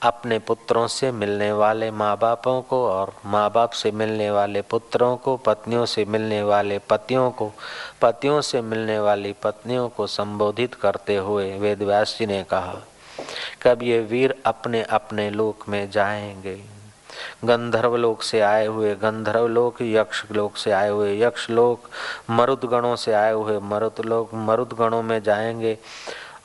अपने 0.02 0.38
पुत्रों 0.40 0.88
से 0.88 1.12
मिलने 1.12 1.52
वाले 1.52 1.90
माँ 1.92 2.18
बापों 2.18 2.62
को 2.62 2.88
और 2.90 3.14
माँ 3.26 3.50
बाप 3.52 3.70
से 3.70 3.92
मिलने 3.92 4.30
वाले 4.32 4.62
पुत्रों 4.62 5.16
को, 5.18 5.36
पत्नियों 5.38 5.86
से 5.86 6.06
मिलने 6.06 6.44
वाले 6.44 6.78
पतियों 6.80 7.32
को, 7.32 7.52
पतियों 8.02 8.42
से 8.42 8.62
मिलने 8.62 9.00
वाली 9.00 9.34
पत्नियों 9.34 9.90
को 9.90 10.08
संबोधित 10.08 10.76
करते 10.76 11.16
हुए 11.16 11.58
वेदव्यास 11.60 12.16
जी 12.20 12.26
ने 12.26 12.44
कहा 12.44 12.76
कब 13.62 13.84
ये 13.84 14.00
वीर 14.00 14.36
अपने 14.46 14.84
अपने 14.84 15.30
लोक 15.30 15.70
में 15.70 15.92
जाएँगे? 15.92 16.78
गंधर्व 17.46 17.96
लोक 17.96 18.22
से 18.22 18.40
आए 18.40 18.66
हुए, 18.66 18.96
गंधर्व 18.96 19.48
लोक, 19.48 19.82
यक्ष 19.82 20.24
लोक 20.32 20.58
से 20.58 20.72
आए 20.72 20.90
हुए, 20.90 21.22
यक्ष 21.22 21.50
लोक, 21.50 21.90
मरुद 22.30 22.62
गणों 22.64 22.96
से 22.96 23.14
आए 23.14 23.34
हुए, 23.34 23.60
मरुद 23.60 24.06
लोक, 24.06 24.30
मरुद 24.34 24.74
गणों 24.80 25.04
में 25.04 25.24
जाएँगे। 25.24 25.78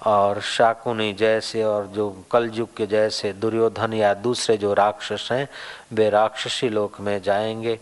और 0.06 0.40
शाकुनी 0.40 1.12
जैसे 1.12 1.64
और 1.64 1.86
जो 1.86 2.24
कलयुग 2.30 2.76
के 2.76 2.86
जैसे 2.86 3.32
दुर्योधन 3.32 3.92
या 3.92 4.14
दूसरे 4.14 4.56
जो 4.56 4.74
राक्षस 4.74 5.28
हैं, 5.32 5.48
वे 5.92 6.10
राक्षसी 6.10 6.68
लोक 6.68 7.00
में 7.00 7.22
जाएँगे। 7.22 7.80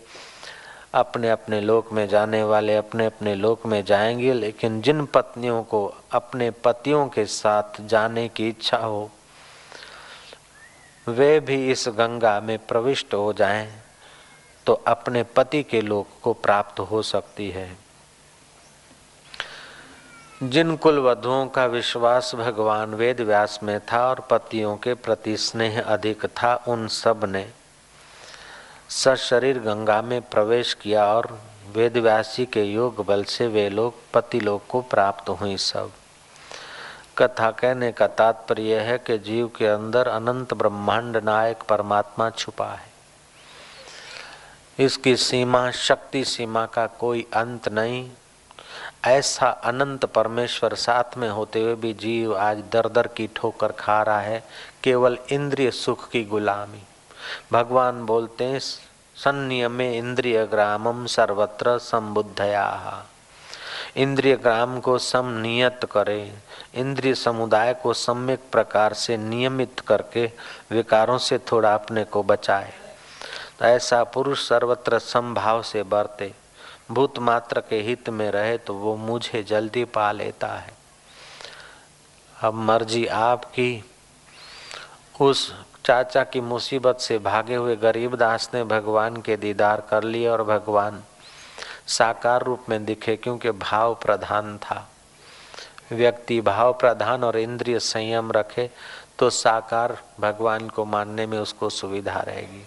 अपने 0.93 1.29
अपने 1.29 1.59
लोक 1.61 1.91
में 1.93 2.07
जाने 2.07 2.41
वाले 2.43 2.75
अपने 2.75 3.05
अपने 3.05 3.35
लोक 3.35 3.65
में 3.65 3.83
जाएँगे, 3.85 4.33
लेकिन 4.33 4.81
जिन 4.81 5.05
पत्नियों 5.05 5.61
को 5.63 5.85
अपने 6.11 6.49
पतियों 6.63 7.07
के 7.07 7.25
साथ 7.25 7.81
जाने 7.81 8.27
की 8.27 8.47
इच्छा 8.49 8.77
हो, 8.77 9.09
वे 11.07 11.39
भी 11.39 11.71
इस 11.71 11.85
गंगा 11.89 12.39
में 12.39 12.57
प्रविष्ट 12.59 13.13
हो 13.13 13.31
जाएँ 13.33 13.71
तो 14.67 14.73
अपने 14.87 15.23
पति 15.35 15.63
के 15.63 15.81
लोक 15.81 16.07
को 16.21 16.33
प्राप्त 16.33 16.79
हो 16.81 17.01
सकती 17.01 17.49
है। 17.51 17.69
जिन 20.43 20.75
कुल 20.75 20.99
वधुओं 20.99 21.45
का 21.47 21.65
विश्वास 21.65 22.31
भगवान 22.35 22.93
वेद 22.93 23.21
व्यास 23.21 23.59
में 23.63 23.79
था 23.81 24.05
और 24.09 24.19
पतियों 24.29 24.75
के 24.77 24.93
प्रति 24.93 25.37
स्नेह 25.37 25.81
अधिक 25.81 26.25
था, 26.25 26.55
उन 26.67 26.87
सबने 26.87 27.47
सशरीर 28.91 29.59
गंगा 29.59 30.01
में 30.01 30.21
प्रवेश 30.21 30.73
किया 30.73 31.05
और 31.05 31.41
वेद 31.75 31.97
व्यासी 31.97 32.45
के 32.45 32.63
योग 32.63 33.05
बल 33.05 33.23
से 33.23 33.47
वे 33.47 33.69
लोग 33.69 33.93
पति 34.13 34.39
लोग 34.39 34.67
को 34.67 34.81
प्राप्त 34.81 35.29
हुई 35.29 35.57
सब। 35.57 35.91
कथा 37.17 37.51
कहने 37.51 37.91
का 37.91 38.07
तात्पर्य 38.07 38.79
है 38.79 38.97
कि 38.97 39.17
जीव 39.17 39.47
के 39.47 39.67
अंदर 39.67 40.07
अनंत 40.07 40.53
ब्रह्मांड 40.53 41.17
नायक 41.17 41.63
परमात्मा 41.63 42.29
छुपा 42.29 42.71
है। 42.71 42.91
इसकी 44.85 45.15
सीमा, 45.15 45.71
शक्ति 45.71 46.25
सीमा 46.25 46.65
का 46.65 46.87
कोई 46.87 47.27
अंत 47.33 47.69
नहीं। 47.69 48.09
ऐसा 49.05 49.49
अनंत 49.49 50.05
परमेश्वर 50.05 50.73
साथ 50.73 51.17
में 51.17 51.29
होते 51.29 51.61
हुए 51.61 51.75
भी 51.75 51.93
जीव 51.93 52.37
आज 52.37 52.63
दर 52.71 52.89
दर 52.89 53.07
की 53.07 53.29
ठोकर 53.35 53.71
खा 53.71 54.01
रहा 54.01 54.21
है, 54.21 54.43
केवल 54.83 55.17
इंद्रिय 55.31 55.71
सुख 55.71 56.09
की 56.09 56.23
गुलामी। 56.23 56.83
भगवान 57.51 58.05
बोलते 58.05 58.43
हैं 58.43 58.59
संयमे 58.59 59.91
इंद्रिय 59.97 60.45
ग्रामम 60.45 61.05
सर्वत्र 61.05 61.77
संबुद्धया। 61.77 63.05
इंद्रिय 63.95 64.35
ग्राम 64.35 64.79
को 64.79 64.97
समनियत 64.97 65.79
करे, 65.91 66.33
इंद्रिय 66.75 67.15
समुदाय 67.15 67.73
को 67.73 67.93
सम्यक 67.93 68.39
प्रकार 68.51 68.93
से 68.93 69.17
नियमित 69.17 69.79
करके 69.79 70.25
विकारों 70.71 71.17
से 71.17 71.37
थोड़ा 71.51 71.73
अपने 71.73 72.03
को 72.03 72.23
बचाए। 72.23 72.73
तो 73.59 73.65
ऐसा 73.65 74.03
पुरुष 74.03 74.47
सर्वत्र 74.47 74.99
संभाव 74.99 75.61
से 75.61 75.83
बरते 75.83 76.33
भूत 76.91 77.19
मात्र 77.19 77.61
के 77.61 77.81
हित 77.81 78.09
में 78.09 78.29
रहे 78.31 78.57
तो 78.57 78.73
वो 78.73 78.95
मुझे 78.97 79.43
जल्दी 79.43 79.83
पा 79.85 80.11
लेता 80.11 80.47
है। 80.47 80.73
अब 82.35 82.53
मर्ज़ी 82.53 83.05
आपकी, 83.07 83.83
उस 85.21 85.53
चाचा 85.85 86.23
की 86.23 86.41
मुसीबत 86.41 86.99
से 86.99 87.17
भागे 87.17 87.55
हुए 87.55 87.75
गरीब 87.75 88.15
दास 88.15 88.49
ने 88.53 88.63
भगवान 88.63 89.17
के 89.17 89.37
दीदार 89.37 89.81
कर 89.89 90.03
लिए 90.03 90.27
और 90.27 90.43
भगवान 90.43 91.01
साकार 91.87 92.43
रूप 92.43 92.65
में 92.69 92.85
दिखे 92.85 93.15
क्योंकि 93.15 93.51
भाव 93.51 93.93
प्रधान 93.95 94.57
था। 94.57 94.87
व्यक्ति 95.91 96.39
भाव 96.41 96.73
प्रधान 96.73 97.23
और 97.23 97.37
इंद्रिय 97.37 97.79
संयम 97.79 98.31
रखे 98.31 98.69
तो 99.19 99.29
साकार 99.29 99.97
भगवान 100.19 100.69
को 100.69 100.85
मानने 100.85 101.25
में 101.25 101.37
उसको 101.39 101.69
सुविधा 101.69 102.19
रहेगी। 102.19 102.63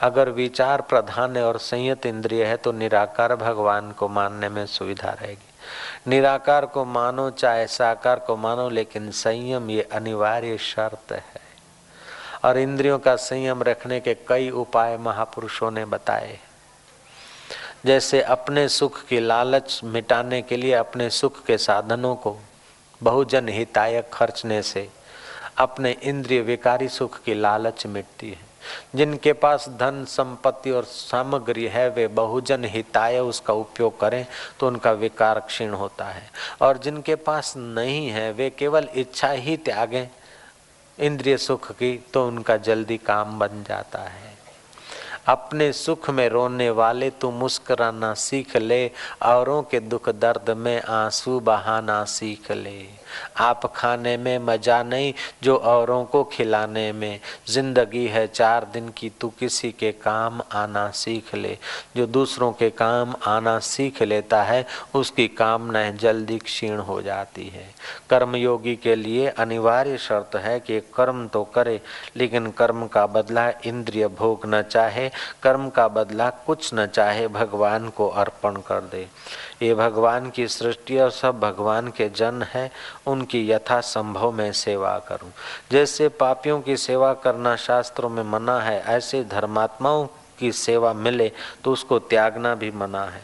अगर 0.00 0.30
विचार 0.30 0.80
प्रधान 0.80 1.36
है 1.36 1.44
और 1.44 1.58
संयत 1.58 2.06
इंद्रिय 2.06 2.44
है 2.44 2.56
तो 2.56 2.72
निराकार 2.72 3.36
भगवान 3.36 3.92
को 3.92 4.08
मानने 4.08 4.48
में 4.48 4.66
सुविधा 4.66 5.10
रहेगी। 5.10 6.10
निराकार 6.10 6.66
को 6.66 6.84
मानो 6.84 7.30
चाहे 7.30 7.66
साकार 7.66 8.18
को 8.18 8.36
मानो, 8.36 8.68
लेकिन 8.68 9.10
संयम 9.10 9.70
ये 9.70 9.82
अनिवार्य 9.82 10.58
शर्त 10.58 11.12
है। 11.12 11.43
और 12.44 12.58
इंद्रियों 12.58 12.98
का 12.98 13.16
संयम 13.16 13.62
रखने 13.62 14.00
के 14.00 14.14
कई 14.28 14.50
उपाय 14.50 14.96
महापुरुषों 14.96 15.70
ने 15.70 15.84
बताए। 15.84 16.38
जैसे 17.86 18.22
अपने 18.22 18.68
सुख 18.68 19.04
की 19.04 19.20
लालच 19.20 19.80
मिटाने 19.84 20.42
के 20.42 20.56
लिए 20.56 20.72
अपने 20.72 21.10
सुख 21.10 21.44
के 21.44 21.58
साधनों 21.58 22.14
को 22.16 22.36
बहुजन 23.02 23.48
हितायक 23.48 24.10
खर्चने 24.12 24.62
से 24.62 24.88
अपने 25.58 25.96
इंद्रिय 26.02 26.40
विकारी 26.40 26.88
सुख 26.88 27.22
की 27.22 27.34
लालच 27.34 27.86
मिटती 27.86 28.30
है। 28.30 28.54
जिनके 28.94 29.32
पास 29.32 29.68
धन, 29.68 30.04
संपत्ति 30.08 30.70
और 30.70 30.84
सामग्री 30.84 31.66
है, 31.66 31.88
वे 31.88 32.06
बहुजन 32.08 32.64
हिताय 32.64 33.18
उसका 33.18 33.54
उपयोग 33.54 34.00
करें 34.00 34.26
तो 34.60 34.66
उनका 34.66 34.92
विकार 34.92 35.40
क्षीण 35.40 35.70
होता 35.70 36.04
है। 36.04 36.30
और 36.60 36.78
जिनके 36.78 37.14
पास 37.14 37.54
नहीं 37.56 38.08
है, 38.08 38.32
वे 38.32 38.50
केवल 38.50 38.88
इच्छा 38.94 39.30
ही 39.30 39.56
त्यागें 39.56 40.08
इंद्रिय 41.00 41.36
सुख 41.36 41.72
की 41.72 42.04
तो 42.12 42.26
उनका 42.28 42.56
जल्दी 42.56 42.96
काम 42.96 43.38
बन 43.38 43.64
जाता 43.68 43.98
है। 43.98 44.34
अपने 45.26 45.72
सुख 45.72 46.10
में 46.10 46.28
रोने 46.28 46.70
वाले, 46.70 47.10
तू 47.10 47.30
मुस्कराना 47.30 48.14
सीख 48.14 48.56
ले, 48.56 48.90
औरों 49.22 49.62
के 49.62 49.80
दुख 49.80 50.08
दर्द 50.08 50.50
में 50.50 50.82
आँसू 50.82 51.40
बहाना 51.40 52.04
सीख 52.04 52.52
ले। 52.52 53.03
आप 53.38 53.72
खाने 53.76 54.16
में 54.16 54.38
मज़ा 54.38 54.82
नहीं, 54.82 55.12
जो 55.42 55.56
औरों 55.56 56.04
को 56.04 56.24
खिलाने 56.24 56.92
में। 56.92 57.20
ज़िंदगी 57.48 58.06
है 58.06 58.26
चार 58.26 58.64
दिन 58.72 58.88
की, 58.88 59.10
तू 59.20 59.28
किसी 59.28 59.70
के 59.72 59.92
काम 59.92 60.42
आना 60.52 60.88
सीख 60.90 61.34
ले। 61.34 61.56
जो 61.96 62.06
दूसरों 62.06 62.52
के 62.52 62.70
काम 62.70 63.14
आना 63.26 63.58
सीख 63.58 64.02
लेता 64.02 64.42
है, 64.42 64.66
उसकी 64.94 65.28
कामनाएँ 65.28 65.92
जल्दी 65.92 66.38
क्षीण 66.38 66.78
हो 66.78 67.00
जाती 67.02 67.48
है। 67.48 67.66
कर्मयोगी 68.10 68.76
के 68.76 68.94
लिए 68.94 69.28
अनिवार्य 69.28 69.98
शर्त 69.98 70.36
है 70.36 70.58
कि 70.60 70.80
कर्म 70.80 71.26
तो 71.28 71.44
करे, 71.44 71.80
लेकिन 72.16 72.50
कर्म 72.50 72.86
का 72.86 73.06
बदला 73.06 73.48
इंद्रिय 73.64 74.08
भोग 74.08 74.40
न 74.46 74.62
चाहे, 74.62 75.10
कर्म 75.42 75.68
का 75.68 75.88
बदला 75.88 76.30
कुछ 76.30 76.70
न 76.74 76.86
चाहे, 76.86 77.28
भगवान 77.28 77.88
को 77.88 78.08
अर्पण 78.08 78.54
कर 78.54 78.80
दे। 78.80 79.06
ये 79.64 79.74
भगवान 79.74 80.30
की 80.30 80.46
सृष्टि 80.48 80.98
और 80.98 81.10
सब 81.10 81.40
भगवान 81.40 81.88
के 81.88 82.08
जन 82.08 82.42
है, 82.42 82.70
उनकी 83.06 83.50
यथा 83.50 83.80
संभव 83.80 84.32
में 84.32 84.52
सेवा 84.52 84.98
करूँ। 84.98 85.30
जैसे 85.70 86.08
पापियों 86.08 86.60
की 86.60 86.76
सेवा 86.76 87.12
करना 87.14 87.56
शास्त्रों 87.56 88.08
में 88.08 88.22
मना 88.22 88.60
है, 88.60 88.82
ऐसे 88.82 89.22
धर्मात्माओं 89.24 90.06
की 90.38 90.52
सेवा 90.52 90.92
मिले 90.92 91.30
तो 91.64 91.72
उसको 91.72 91.98
त्यागना 91.98 92.54
भी 92.54 92.70
मना 92.70 93.04
है। 93.04 93.22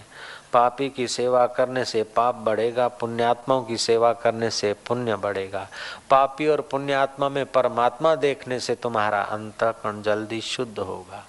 पापी 0.53 0.89
की 0.89 1.07
सेवा 1.09 1.47
करने 1.47 1.85
से 1.85 2.03
पाप 2.03 2.35
बढ़ेगा, 2.35 2.89
पुण्यात्माओं 2.89 3.63
की 3.63 3.77
सेवा 3.77 4.13
करने 4.13 4.51
से 4.51 4.73
पुण्य 4.73 5.17
बढ़ेगा। 5.17 5.67
पापी 6.11 6.47
और 6.47 6.61
पुण्यात्मा 6.61 7.29
में 7.29 7.45
परमात्मा 7.47 8.15
देखने 8.15 8.61
से 8.61 8.75
तुम्हारा 8.75 9.21
अंतकरण 9.23 10.03
जल्दी 10.03 10.41
शुद्ध 10.41 10.79
होगा। 10.79 11.25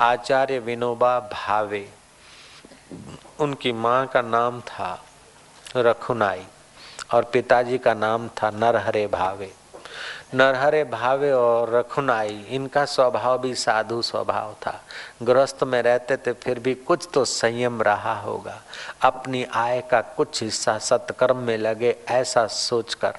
आचार्य 0.00 0.58
विनोबा 0.58 1.18
भावे। 1.32 1.88
उनकी 3.40 3.72
माँ 3.72 4.06
का 4.06 4.22
नाम 4.22 4.60
था 4.60 5.04
रखुनाई 5.76 6.46
और 7.12 7.24
पिताजी 7.24 7.78
का 7.78 7.94
नाम 7.94 8.28
था 8.28 8.50
नरहरे 8.50 9.06
भावे। 9.06 9.52
नरहरे 10.34 10.82
भावे 10.84 11.30
और 11.32 11.70
रखुनाई, 11.70 12.44
इनका 12.48 12.84
स्वभाव 12.84 13.38
भी 13.38 13.54
साधु 13.54 14.00
स्वभाव 14.02 14.54
था। 14.66 14.80
गृहस्थ 15.22 15.62
में 15.64 15.80
रहते 15.82 16.16
थे, 16.16 16.32
फिर 16.32 16.58
भी 16.58 16.74
कुछ 16.74 17.08
तो 17.14 17.24
संयम 17.24 17.82
रहा 17.82 18.14
होगा। 18.20 18.60
अपनी 19.02 19.44
आय 19.44 19.80
का 19.80 20.00
कुछ 20.16 20.42
हिस्सा 20.42 20.78
सत्कर्म 20.78 21.36
में 21.36 21.56
लगे, 21.58 21.96
ऐसा 22.08 22.46
सोचकर 22.46 23.18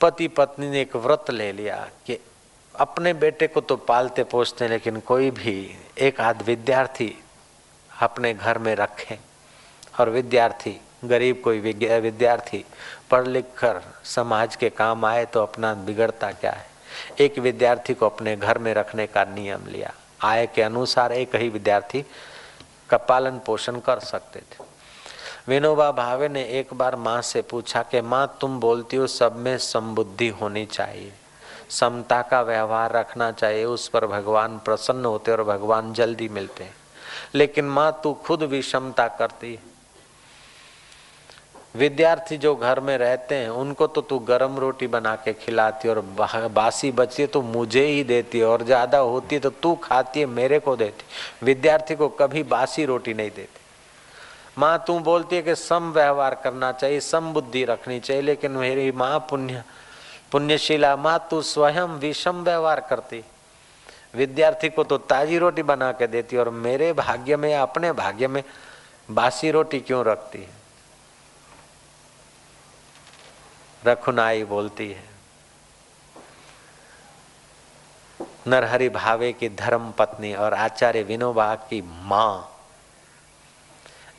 पति 0.00 0.28
पत्नी 0.28 0.68
ने 0.70 0.80
एक 0.80 0.96
व्रत 0.96 1.30
ले 1.30 1.52
लिया 1.52 1.76
कि 2.06 2.18
अपने 2.74 3.12
बेटे 3.14 3.46
को 3.46 3.60
तो 3.60 3.76
पालते 3.76 4.24
पोसते, 4.24 4.68
लेकिन 4.68 5.00
कोई 5.00 5.30
भी 5.30 5.76
एक 5.98 6.20
आध 6.20 6.42
विद्यार्थी 6.42 7.14
अपने 8.00 8.34
घर 8.34 8.58
में 8.58 8.74
रखें। 8.74 9.16
और 10.00 10.10
विद्यार्थी, 10.10 10.80
गरीब 11.04 11.40
कोई 11.44 11.60
विद्यार्थी 12.00 12.64
पढ़ 13.10 13.26
लिख 13.26 13.44
कर 13.58 13.80
समाज 14.04 14.56
के 14.56 14.70
काम 14.70 15.04
आए 15.04 15.24
तो 15.24 15.42
अपना 15.42 15.74
बिगड़ता 15.74 16.32
क्या 16.32 16.50
है? 16.50 16.66
एक 17.20 17.38
विद्यार्थी 17.38 17.94
को 17.94 18.06
अपने 18.06 18.36
घर 18.36 18.58
में 18.58 18.74
रखने 18.74 19.06
का 19.06 19.24
नियम 19.24 19.66
लिया। 19.66 19.92
आय 20.22 20.46
के 20.46 20.62
अनुसार 20.62 21.12
एक 21.12 21.36
ही 21.36 21.48
विद्यार्थी 21.48 22.04
का 22.90 22.96
पालन 22.96 23.40
पोषण 23.46 23.78
कर 23.78 23.98
सकते 23.98 24.38
थे। 24.38 24.64
विनोबा 25.48 25.90
भावे 25.90 26.28
ने 26.28 26.42
एक 26.44 26.74
बार 26.74 26.96
माँ 26.96 27.22
से 27.22 27.42
पूछा 27.42 27.82
कि, 27.82 28.00
माँ, 28.00 28.38
तुम 28.40 28.60
बोलती 28.60 28.96
हो 28.96 29.06
सब 29.06 29.36
में 29.36 29.58
समबुद्धि 29.58 30.28
होनी 30.28 30.66
चाहिए। 30.66 31.12
समता 31.70 32.22
का 32.22 32.42
व्यवहार 32.42 32.92
रखना 32.92 33.32
चाहिए, 33.32 33.64
उस 33.64 33.88
पर 33.88 34.06
भगवान 34.06 34.58
प्रसन्न 34.58 35.04
होते 35.04 35.32
और 35.32 35.42
भगवान 35.42 35.92
जल्दी 35.92 36.28
मिलते 36.28 36.64
हैं। 36.64 36.74
लेकिन 37.34 37.64
माँ, 37.66 38.00
तू 38.04 38.12
खुद 38.16 38.42
विषमता 38.44 39.08
करती 39.10 39.52
है। 39.54 39.68
विद्यार्थी 41.74 42.36
जो 42.36 42.54
घर 42.56 42.80
में 42.80 42.96
रहते 42.98 43.34
हैं, 43.34 43.48
उनको 43.50 43.86
तो 43.86 44.00
तू 44.00 44.18
गरम 44.20 44.58
रोटी 44.58 44.86
बना 44.88 45.14
के 45.16 45.32
खिलाती 45.34 45.88
और 45.88 46.00
बासी 46.50 46.90
बची 46.92 47.26
तो 47.26 47.42
मुझे 47.42 47.84
ही 47.86 48.02
देती 48.04 48.40
और 48.42 48.62
ज़्यादा 48.64 48.98
होती 48.98 49.34
है 49.34 49.40
तो 49.40 49.50
तू 49.52 49.74
खाती 49.74 50.20
है, 50.20 50.26
मेरे 50.26 50.58
को 50.58 50.76
देती 50.76 51.44
विद्यार्थी 51.44 51.96
को 51.96 52.08
कभी 52.10 52.42
बासी 52.44 52.84
रोटी 52.84 53.14
नहीं 53.14 53.30
देती। 53.30 53.58
माँ, 54.58 54.84
तू 54.86 54.98
बोलती 55.00 55.36
है 55.36 55.42
कि 55.42 55.54
सम 55.54 55.92
व्यवहार 55.92 56.34
करना 56.44 56.72
चाहिए, 56.72 57.00
सम 57.00 57.32
बुद्धि 57.32 57.64
रखनी 57.64 58.00
चाहिए, 58.00 58.22
लेकिन 58.22 58.52
मेरी 58.52 58.90
माँ 58.92 59.18
पुण्य, 59.30 59.62
पुण्यशिला 60.32 60.96
माँ, 60.96 61.18
तू 61.30 61.40
स्वयं 61.44 61.98
विषम 61.98 62.42
व्यवहार 62.44 62.80
करती 62.80 63.22
विद्यार्थी 64.14 64.68
को 64.68 64.84
तो 64.84 64.98
ताजी 64.98 65.38
रोटी 65.38 65.62
बना 65.62 65.92
के 65.92 66.06
देती 66.06 66.36
और 66.36 66.50
मेरे 66.50 66.92
भाग्य 66.92 67.36
में, 67.36 67.54
अपने 67.54 67.92
भाग्य 67.92 68.28
में 68.28 68.44
बासी 69.10 69.50
रोटी 69.50 69.80
क्यों 69.80 70.04
रखती 70.04 70.42
है? 70.42 70.60
रखुनाई 73.86 74.44
बोलती 74.44 74.92
है। 74.92 75.10
नरहरि 78.46 78.88
भावे 78.88 79.32
की 79.32 79.48
धर्म 79.48 79.92
पत्नी 79.92 80.34
और 80.34 80.54
आचार्य 80.54 81.02
विनोबा 81.02 81.54
की 81.54 81.82
माँ। 81.82 82.56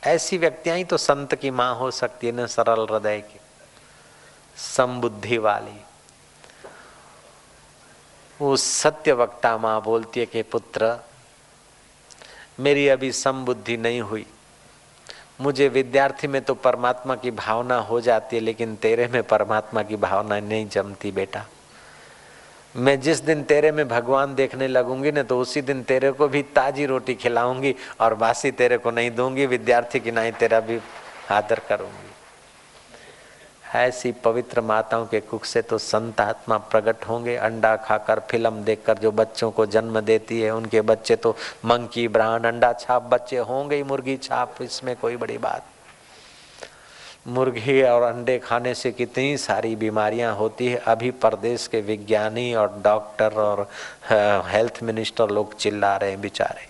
ऐसी 0.04 0.38
व्यक्तियाँ 0.38 0.76
ही 0.76 0.84
तो 0.84 0.96
संत 0.96 1.34
की 1.34 1.50
माँ 1.50 1.74
हो 1.74 1.90
सकती 1.90 2.26
है, 2.26 2.32
न 2.32 2.46
सरल 2.46 2.86
हृदय 2.90 3.20
की। 3.20 3.40
समबुद्धि 4.56 5.38
वाली। 5.38 5.84
सत्य 8.42 9.12
वक्ता 9.12 9.58
माँ 9.58 9.82
बोलती 9.82 10.20
है 10.20 10.26
कि, 10.26 10.42
पुत्र, 10.42 10.98
मेरी 12.60 12.88
अभी 12.88 13.12
समबुद्धि 13.12 13.76
नहीं 13.76 14.00
हुई। 14.00 14.26
मुझे 15.40 15.68
विद्यार्थी 15.68 16.26
में 16.26 16.42
तो 16.42 16.54
परमात्मा 16.54 17.14
की 17.14 17.30
भावना 17.30 17.76
हो 17.76 18.00
जाती 18.00 18.36
है, 18.36 18.42
लेकिन 18.42 18.76
तेरे 18.76 19.06
में 19.06 19.22
परमात्मा 19.22 19.82
की 19.82 19.96
भावना 19.96 20.40
नहीं 20.40 20.68
जमती 20.68 21.10
बेटा। 21.10 21.46
मैं 22.76 23.00
जिस 23.00 23.20
दिन 23.20 23.42
तेरे 23.42 23.72
में 23.72 23.88
भगवान 23.88 24.34
देखने 24.34 24.68
लगूँगी 24.68 25.12
ना 25.12 25.22
तो 25.22 25.40
उसी 25.40 25.62
दिन 25.62 25.82
तेरे 25.82 26.12
को 26.12 26.28
भी 26.28 26.42
ताजी 26.42 26.86
रोटी 26.86 27.14
खिलाऊँगी 27.14 27.74
और 28.00 28.14
बासी 28.14 28.50
तेरे 28.50 28.78
को 28.78 28.90
नहीं 28.90 29.10
दूँगी, 29.10 29.46
विद्यार्थी 29.46 30.00
की 30.00 30.10
नहीं 30.10 30.32
तेरा 30.32 30.60
भी 30.60 30.80
आदर 31.30 31.60
करूँगी। 31.68 32.11
ऐसी 33.74 34.12
पवित्र 34.24 34.60
माताओं 34.60 35.06
के 35.06 35.20
कुख 35.22 35.44
से 35.44 35.62
तो 35.62 35.78
संत 35.78 36.20
आत्मा 36.20 36.56
प्रकट 36.58 37.04
होंगे। 37.08 37.36
अंडा 37.38 37.74
खाकर 37.78 38.20
फ़िल्म 38.30 38.62
देखकर 38.64 38.98
जो 38.98 39.12
बच्चों 39.12 39.50
को 39.50 39.66
जन्म 39.66 40.00
देती 40.02 40.40
है, 40.40 40.50
उनके 40.50 40.80
बच्चे 40.82 41.16
तो 41.16 41.36
मंकी 41.64 42.06
ब्रांड 42.08 42.46
अंडा 42.46 42.72
छाप 42.74 43.02
बच्चे 43.04 43.36
होंगे 43.38 43.76
ही, 43.76 43.82
मुर्गी 43.82 44.16
छाप, 44.16 44.62
इसमें 44.62 44.94
कोई 44.96 45.16
बड़ी 45.16 45.38
बात। 45.38 45.66
मुर्गी 47.28 47.82
और 47.82 48.02
अंडे 48.02 48.38
खाने 48.38 48.74
से 48.74 48.90
कितनी 48.92 49.36
सारी 49.38 49.74
बीमारियाँ 49.76 50.34
होती 50.36 50.66
है। 50.66 50.76
अभी 50.86 51.10
प्रदेश 51.10 51.66
के 51.66 51.80
विज्ञानी 51.80 52.52
और 52.54 52.80
डॉक्टर 52.84 53.32
और 53.40 53.68
हेल्थ 54.48 54.82
मिनिस्टर 54.82 55.30
लोग 55.30 55.56
चिल्ला 55.56 55.96
रहे 55.96 56.10
हैं, 56.10 56.20
बेचारे। 56.20 56.66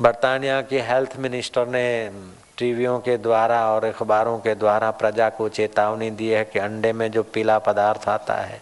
बर्तानिया 0.00 0.60
के 0.62 0.80
हेल्थ 0.82 1.16
मिनिस्टर 1.18 1.66
ने 1.68 2.10
टीवियों 2.58 2.98
के 2.98 3.16
द्वारा 3.18 3.60
और 3.70 3.84
अखबारों 3.84 4.38
के 4.38 4.54
द्वारा 4.54 4.90
प्रजा 4.90 5.28
को 5.30 5.48
चेतावनी 5.48 6.10
दी 6.10 6.28
है 6.28 6.44
कि 6.44 6.58
अंडे 6.58 6.92
में 6.92 7.10
जो 7.10 7.22
पीला 7.24 7.58
पदार्थ 7.58 8.08
आता 8.08 8.34
है, 8.34 8.60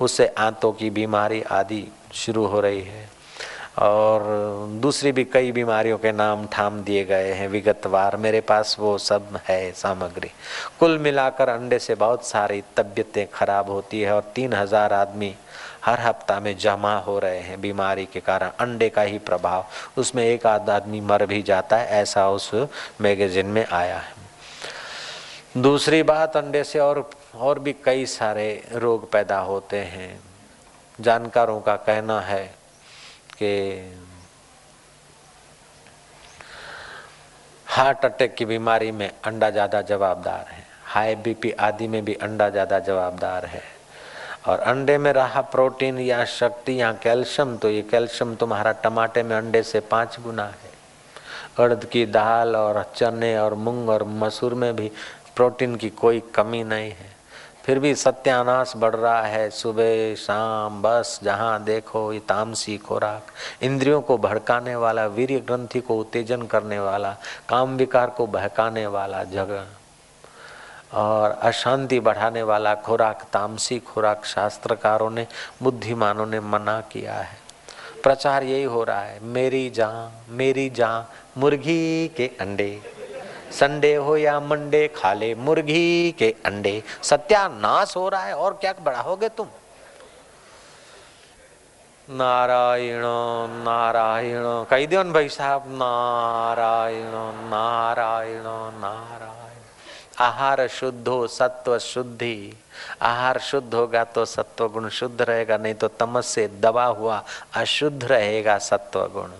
उससे 0.00 0.26
आंतों 0.38 0.72
की 0.72 0.88
बीमारी 0.90 1.42
आदि 1.42 1.86
शुरू 2.14 2.44
हो 2.46 2.60
रही 2.60 2.80
है। 2.80 3.08
और 3.78 4.22
दूसरी 4.80 5.12
भी 5.12 5.24
कई 5.24 5.52
बीमारियों 5.52 5.98
के 5.98 6.12
नाम 6.12 6.46
ठाम 6.46 6.82
दिए 6.82 7.04
गए 7.04 7.32
हैं। 7.32 7.48
विगतवार 7.48 8.16
मेरे 8.16 8.40
पास 8.40 8.76
वो 8.80 8.96
सब 8.98 9.38
है 9.48 9.72
सामग्री। 9.72 10.30
कुल 10.80 10.98
मिलाकर 10.98 11.48
अंडे 11.48 11.78
से 11.78 11.94
बहुत 11.94 12.26
सारी 12.26 12.62
तबीयतें 12.76 13.26
खराब 13.34 13.70
होती 13.70 14.00
है 14.00 14.14
और 14.14 14.32
तीन 14.34 14.52
हज़ार 14.52 14.92
आदमी 14.92 15.34
हर 15.86 16.00
हफ़्ता 16.00 16.38
में 16.40 16.56
जमा 16.58 16.94
हो 16.98 17.18
रहे 17.18 17.40
हैं 17.40 17.60
बीमारी 17.60 18.06
के 18.06 18.20
कारण, 18.20 18.50
अंडे 18.60 18.88
का 18.88 19.02
ही 19.02 19.18
प्रभाव। 19.20 19.66
उसमें 19.98 20.24
एक 20.24 20.46
आध 20.46 20.70
आदमी 20.70 21.00
मर 21.00 21.26
भी 21.26 21.42
जाता 21.42 21.76
है, 21.76 21.86
ऐसा 21.88 22.28
उस 22.30 22.50
मैगजीन 23.00 23.46
में 23.46 23.64
आया 23.66 23.98
है। 23.98 25.62
दूसरी 25.62 26.02
बात, 26.02 26.36
अंडे 26.36 26.64
से 26.64 26.78
और 26.78 27.08
और 27.36 27.58
भी 27.58 27.72
कई 27.84 28.06
सारे 28.06 28.48
रोग 28.72 29.10
पैदा 29.12 29.38
होते 29.40 29.76
हैं। 29.84 30.20
जानकारों 30.98 31.60
का 31.60 31.76
कहना 31.76 32.20
है 32.20 32.44
कि 33.38 33.52
हार्ट 37.66 38.04
अटैक 38.04 38.34
की 38.34 38.44
बीमारी 38.44 38.90
में 38.92 39.10
अंडा 39.24 39.50
ज़्यादा 39.50 39.80
जवाबदार 39.82 40.46
है। 40.50 40.64
हाई 40.84 41.14
बीपी 41.14 41.50
आदि 41.52 41.88
में 41.88 42.04
भी 42.04 42.14
अंडा 42.14 42.48
ज़्यादा 42.50 42.78
जवाबदार 42.78 43.46
है। 43.46 43.62
और 44.46 44.60
अंडे 44.60 44.96
में 44.98 45.12
रहा 45.12 45.40
प्रोटीन 45.40 45.98
या 45.98 46.24
शक्ति 46.24 46.80
या 46.80 46.92
कैल्शियम 46.92 47.56
तो 47.56 47.70
ये 47.70 47.82
कैल्शियम 47.82 48.34
तुम्हारा 48.34 48.72
टमाटे 48.72 49.22
में 49.22 49.36
अंडे 49.36 49.62
से 49.62 49.80
पाँच 49.80 50.18
गुना 50.20 50.44
है। 50.44 50.74
अर्द 51.58 51.84
की 51.84 52.04
दाल 52.06 52.56
और 52.56 52.82
चने 52.96 53.36
और 53.38 53.54
मूंग 53.54 53.88
और 53.88 54.04
मसूर 54.04 54.54
में 54.54 54.74
भी 54.76 54.90
प्रोटीन 55.36 55.76
की 55.76 55.90
कोई 55.90 56.22
कमी 56.34 56.62
नहीं 56.64 56.90
है। 56.90 57.14
फिर 57.64 57.78
भी 57.78 57.94
सत्यानाश 57.94 58.72
बढ़ 58.76 58.94
रहा 58.94 59.22
है 59.22 59.48
सुबह, 59.50 60.14
शाम, 60.14 60.82
बस, 60.82 61.18
जहाँ 61.22 61.62
देखो 61.64 62.12
ये 62.12 62.18
तामसी 62.18 62.76
खुराक। 62.78 63.32
इंद्रियों 63.62 64.00
को 64.00 64.18
भड़काने 64.18 64.74
वाला 64.76 65.06
वीर 65.06 65.30
ग्रंथि 65.46 65.80
को 65.80 65.96
उत्तेजन 65.96 66.42
करने 66.42 66.78
वाला, 66.78 67.10
काम 67.48 67.76
विकार 67.76 68.10
को 68.10 68.26
बहकाने 68.26 68.86
वाला 68.86 69.24
जगह। 69.24 69.64
और 70.94 71.30
अशांति 71.30 72.00
बढ़ाने 72.00 72.42
वाला 72.42 72.74
खुराक, 72.74 73.22
तामसी 73.32 73.78
खुराक 73.78 74.24
शास्त्रकारों 74.24 75.10
ने, 75.10 75.26
बुद्धिमानों 75.62 76.26
ने 76.26 76.40
मना 76.40 76.80
किया 76.80 77.14
है। 77.14 77.38
प्रचार 78.02 78.42
यही 78.42 78.62
हो 78.62 78.84
रहा 78.84 79.00
है, 79.00 79.24
मेरी 79.24 79.70
जान 79.70 80.10
मेरी 80.28 80.70
जान 80.70 81.06
मुर्गी 81.40 82.08
के 82.08 82.30
अंडे। 82.40 82.80
संडे 83.52 83.94
हो 83.94 84.16
या 84.16 84.40
मंडे 84.40 84.88
खा 84.88 85.12
ले 85.12 85.34
मुर्गी 85.34 86.12
के 86.18 86.34
अंडे। 86.46 86.82
सत्यानाश 87.02 87.96
हो 87.96 88.08
रहा 88.08 88.22
है, 88.22 88.34
और 88.34 88.58
क्या 88.60 88.74
बढ़ाओगे 88.82 89.28
तुम? 89.28 89.48
नारायण 92.10 93.02
नारायण, 93.64 94.64
कही 94.70 94.86
दियो 94.86 95.04
भाई 95.04 95.28
साहब, 95.28 95.64
नारायण 95.68 97.12
नारायण 97.50 98.44
नारायण। 98.80 99.35
आहार 100.18 100.66
शुद्ध 100.68 101.08
हो, 101.08 101.26
सत्व 101.26 101.78
शुद्धि। 101.78 102.52
आहार 103.02 103.38
शुद्ध 103.38 103.74
होगा 103.74 104.02
तो 104.04 104.24
सत्व 104.24 104.68
गुण 104.68 104.88
शुद्ध 104.88 105.22
रहेगा, 105.22 105.56
नहीं 105.56 105.74
तो 105.74 105.88
तमस 105.90 106.26
से 106.26 106.46
दबा 106.60 106.84
हुआ 106.84 107.22
अशुद्ध 107.54 108.04
रहेगा 108.04 108.56
सत्व 108.60 109.00
गुण। 109.14 109.30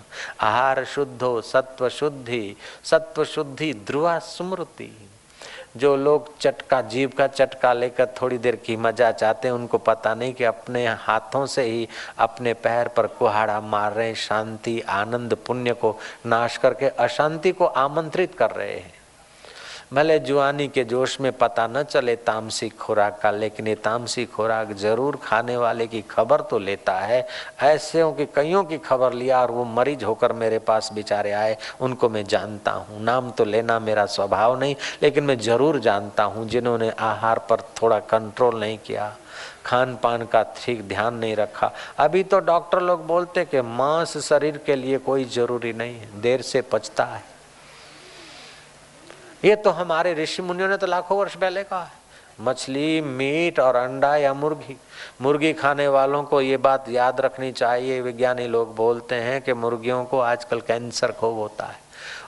आहार 0.41 0.83
शुद्ध 0.85 1.21
हो, 1.23 1.41
सत्व 1.41 1.89
शुद्धि 1.89 2.55
सत्व 2.83 3.23
शुद्धि 3.25 3.73
ध्रुवा 3.87 4.17
स्मृति। 4.19 4.91
जो 5.77 5.95
लोग 5.95 6.37
चटका, 6.39 6.81
जीव 6.83 7.11
का 7.17 7.25
चटका 7.27 7.71
लेकर 7.73 8.07
थोड़ी 8.21 8.37
देर 8.37 8.55
की 8.55 8.75
मज़ा 8.75 9.11
चाहते 9.11 9.47
हैं, 9.47 9.55
उनको 9.55 9.77
पता 9.77 10.13
नहीं 10.15 10.33
कि 10.33 10.43
अपने 10.43 10.85
हाथों 10.87 11.45
से 11.45 11.63
ही 11.63 11.87
अपने 12.17 12.53
पैर 12.55 12.87
पर 12.87 13.07
कुहाड़ा 13.09 13.59
मार 13.61 13.93
रहे 13.93 14.07
हैं, 14.07 14.15
शांति, 14.15 14.79
आनंद, 14.81 15.33
पुण्य 15.47 15.73
को 15.73 15.95
नाश 16.25 16.57
करके 16.57 16.87
अशांति 16.87 17.51
को 17.51 17.65
आमंत्रित 17.65 18.37
कर 18.37 18.51
रहे 18.51 18.73
हैं। 18.73 18.95
भले 19.91 20.19
जुआनी 20.19 20.67
के 20.67 20.83
जोश 20.83 21.21
में 21.21 21.31
पता 21.31 21.67
न 21.67 21.83
चले 21.83 22.15
तामसिक 22.15 22.75
खुराक 22.77 23.19
का, 23.23 23.29
लेकिन 23.31 23.67
ये 23.67 23.75
तामसी 23.75 24.25
खुराक 24.25 24.71
ज़रूर 24.71 25.15
खाने 25.23 25.55
वाले 25.57 25.87
की 25.87 26.01
खबर 26.01 26.41
तो 26.41 26.59
लेता 26.59 26.93
है। 26.93 27.27
ऐसे 27.61 28.01
हो 28.01 28.11
कि, 28.11 28.25
कईयों 28.25 28.63
की 28.63 28.77
खबर 28.77 29.13
लिया 29.13 29.41
और 29.41 29.51
वो 29.51 29.63
मरीज़ 29.65 30.03
होकर 30.05 30.33
मेरे 30.33 30.59
पास 30.59 30.89
बेचारे 30.93 31.31
आए। 31.31 31.57
उनको 31.81 32.09
मैं 32.09 32.23
जानता 32.23 32.71
हूँ। 32.71 33.01
नाम 33.03 33.31
तो 33.31 33.45
लेना 33.45 33.79
मेरा 33.79 34.05
स्वभाव 34.05 34.59
नहीं, 34.59 34.75
लेकिन 35.03 35.23
मैं 35.23 35.37
ज़रूर 35.39 35.79
जानता 35.79 36.23
हूँ, 36.23 36.47
जिन्होंने 36.47 36.89
आहार 36.89 37.39
पर 37.39 37.61
थोड़ा 37.81 37.99
कंट्रोल 37.99 38.59
नहीं 38.59 38.77
किया। 38.77 39.15
खान 39.65 39.95
पान 39.95 40.25
का 40.25 40.43
ठीक 40.57 40.87
ध्यान 40.87 41.13
नहीं 41.13 41.35
रखा। 41.35 41.71
अभी 41.97 42.23
तो 42.23 42.39
डॉक्टर 42.39 42.81
लोग 42.81 43.07
बोलते 43.07 43.45
कि 43.45 43.61
मांस 43.61 44.17
शरीर 44.17 44.57
के 44.57 44.75
लिए 44.75 44.97
कोई 44.97 45.25
ज़रूरी 45.25 45.73
नहीं 45.73 45.95
है। 45.95 46.21
देर 46.21 46.41
से 46.41 46.61
पचता 46.61 47.05
है। 47.05 47.36
ये 49.45 49.55
तो 49.55 49.69
हमारे 49.69 50.13
ऋषि 50.13 50.41
मुनियों 50.41 50.69
ने 50.69 50.77
तो 50.77 50.87
लाखों 50.87 51.17
वर्ष 51.17 51.35
पहले 51.35 51.63
कहा 51.63 51.83
है। 51.83 51.91
मछली, 52.41 53.01
मीट 53.01 53.59
और 53.59 53.75
अंडा 53.75 54.15
या 54.15 54.33
मुर्गी। 54.33 54.77
मुर्गी 55.21 55.53
खाने 55.53 55.87
वालों 55.87 56.23
को 56.23 56.41
ये 56.41 56.57
बात 56.57 56.89
याद 56.89 57.21
रखनी 57.21 57.51
चाहिए। 57.51 58.01
विज्ञानी 58.01 58.47
लोग 58.47 58.75
बोलते 58.75 59.15
हैं 59.15 59.41
कि 59.41 59.53
मुर्गियों 59.53 60.05
को 60.05 60.19
आजकल 60.19 60.61
कैंसर 60.61 61.11
खूब 61.11 61.35
होता 61.35 61.65
है। 61.65 61.79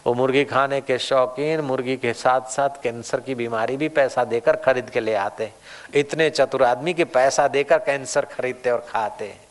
वो 0.05 0.13
मुर्गी 0.13 0.45
खाने 0.45 0.81
के 0.81 0.99
शौकीन, 0.99 1.61
मुर्गी 1.61 1.97
के 1.97 2.13
साथ 2.13 2.41
साथ 2.41 2.69
कैंसर 2.83 3.19
की 3.19 3.35
बीमारी 3.35 3.77
भी 3.77 3.89
पैसा 3.89 4.23
देकर 4.23 4.55
खरीद 4.55 4.89
के 4.89 4.99
ले 4.99 5.13
आते 5.13 5.43
हैं। 5.43 5.53
इतने 5.95 6.29
चतुर 6.29 6.63
आदमी 6.63 6.93
के 6.93 7.03
पैसा 7.03 7.47
देकर 7.47 7.77
कैंसर 7.77 8.25
खरीदते 8.25 8.69
और 8.69 8.85
खाते 8.89 9.25
हैं। 9.25 9.41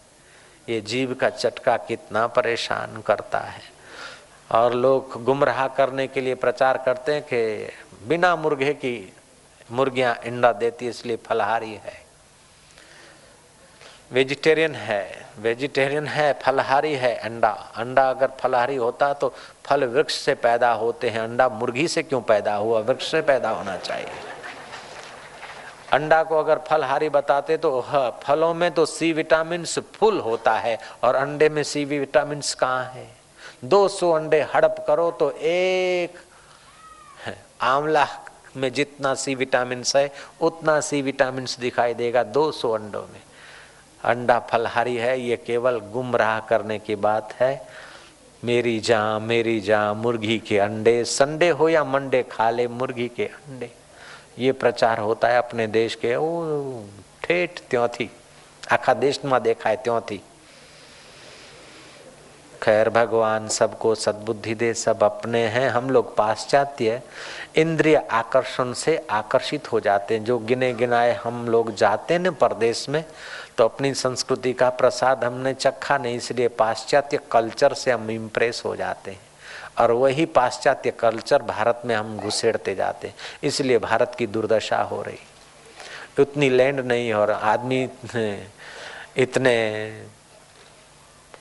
ये 0.69 0.81
जीव 0.81 1.15
का 1.15 1.31
चटका 1.31 1.77
कितना 1.77 2.27
परेशान 2.27 3.03
करता 3.03 3.39
है। 3.39 3.78
और 4.51 4.75
लोग 4.75 5.23
गुमराह 5.25 5.67
करने 5.69 6.07
के 6.07 6.21
लिए 6.21 6.35
प्रचार 6.37 6.83
करते 6.87 7.15
हैं 7.15 7.23
कि 7.23 8.09
बिना 8.09 8.35
मुर्गे 8.37 8.73
की 8.75 9.13
मुर्गियाँ 9.71 10.15
अंडा 10.17 10.53
देती 10.55 10.89
इसलिए 10.89 11.17
फलहारी 11.27 11.75
है। 11.75 11.97
वेजिटेरियन 14.13 14.75
है 14.75 15.27
वेजिटेरियन 15.39 16.07
है, 16.07 16.33
फलहारी 16.43 16.95
है 16.95 17.15
अंडा। 17.17 17.51
अंडा 17.77 18.09
अगर 18.11 18.31
फलहारी 18.41 18.77
होता 18.77 19.13
तो 19.15 19.33
फल 19.67 19.85
वृक्ष 19.87 20.15
से 20.15 20.35
पैदा 20.37 20.73
होते 20.75 21.09
हैं। 21.09 21.21
अंडा 21.21 21.49
मुर्गी 21.49 21.87
से 21.89 22.03
क्यों 22.03 22.21
पैदा 22.23 22.55
हुआ? 22.55 22.81
वृक्ष 22.81 23.11
से 23.11 23.21
पैदा 23.23 23.51
होना 23.51 23.77
चाहिए। 23.77 24.09
अंडा 25.93 26.23
को 26.23 26.39
अगर 26.39 26.59
फलहारी 26.69 27.09
बताते 27.09 27.57
तो 27.57 27.81
फलों 28.23 28.53
में 28.55 28.71
तो 28.71 28.87
सी 28.87 29.13
विटामिन 29.13 29.65
फुल 29.65 30.19
होता 30.21 30.55
है, 30.55 30.79
और 31.05 31.15
अंडे 31.15 31.49
में 31.49 31.63
सी 31.63 31.85
विटामिन 31.85 32.41
कहाँ 32.61 32.85
है? 32.85 33.18
200 33.65 34.13
अंडे 34.13 34.43
हड़प 34.55 34.85
करो 34.87 35.11
तो 35.11 35.31
एक 35.31 36.19
आंवला 37.63 38.07
में 38.57 38.73
जितना 38.73 39.15
सी 39.15 39.35
विटामिन 39.35 39.83
है, 39.97 40.13
उतना 40.41 40.81
सी 40.81 41.03
विटामिन 41.03 41.47
दिखाई 41.61 41.95
देगा 41.95 42.23
200 42.23 42.73
अंडों 42.73 43.03
में। 43.03 43.21
अंडा 44.05 44.39
फलहारी 44.39 44.97
है, 44.97 45.21
ये 45.21 45.37
केवल 45.37 45.79
गुमराह 45.79 46.41
करने 46.41 46.79
की 46.79 46.95
बात 46.95 47.33
है। 47.33 47.67
मेरी 48.45 48.81
जा 48.81 49.19
मेरी 49.19 49.61
जा, 49.61 49.95
मुर्गी 49.95 50.39
के 50.39 50.59
अंडे, 50.59 51.05
संडे 51.05 51.49
हो 51.49 51.69
या 51.69 51.85
मंडे, 51.85 52.23
खा 52.23 52.51
ले 52.51 52.69
मुर्गी 52.69 53.09
के 53.09 53.25
अंडे। 53.25 53.71
ये 54.39 54.53
प्रचार 54.53 54.99
होता 54.99 55.29
है 55.29 55.39
अपने 55.39 55.67
देश 55.67 55.95
के, 55.95 56.17
ओ, 56.17 56.45
ठेठ 57.23 57.61
त्यों 57.71 57.89
थी 57.89 58.11
देखा 59.39 59.71
है 59.71 59.77
त्यों 59.77 60.01
थी 60.01 60.23
खैर 62.63 62.89
भगवान, 62.91 63.49
सबको 63.49 63.95
सद्बुद्धि 63.95 64.55
दे, 64.55 64.73
सब 64.75 65.03
अपने 65.03 65.43
हैं, 65.47 65.69
हम 65.71 65.91
लोग 65.91 66.17
पाश्चात्य 66.17 67.01
इंद्रिय 67.57 67.97
आकर्षण 67.97 68.73
से 68.73 68.97
आकर्षित 69.11 69.73
हो 69.73 69.81
जाते 69.81 70.15
हैं। 70.15 70.25
जो 70.25 70.39
गिने 70.39 70.73
गिनाए 70.73 71.13
हम 71.15 71.49
लोग 71.49 71.75
जाते 71.75 72.15
हैं 72.15 72.35
परदेश 72.35 72.89
में 72.89 73.05
तो 73.59 73.65
अपनी 73.65 73.93
संस्कृति 73.95 74.53
का 74.53 74.69
प्रसाद 74.71 75.25
हमने 75.25 75.55
चखा 75.55 75.99
नहीं, 75.99 76.17
इसलिए 76.17 76.49
पाश्चात्य 76.49 77.19
कल्चर 77.33 77.75
से 77.75 77.91
हम 77.91 78.11
इम्प्रेस 78.11 78.63
हो 78.65 78.75
जाते 78.77 79.11
हैं। 79.11 79.21
और 79.79 79.93
वही 79.93 80.27
पाश्चात्य 80.27 80.91
कल्चर 80.91 81.43
भारत 81.43 81.83
में 81.85 81.95
हम 81.95 82.17
घुसेड़ते 82.19 82.75
जाते 82.75 83.09
हैं। 83.09 83.15
इसलिए 83.43 83.79
भारत 83.79 84.15
की 84.19 84.27
दुर्दशा 84.27 84.83
हो 84.83 85.03
रही। 85.03 85.19
उतनी 86.21 86.49
लैंड 86.51 86.81
नहीं, 86.81 87.13
और 87.13 87.31
आदमी, 87.31 87.89
इतने 89.17 89.57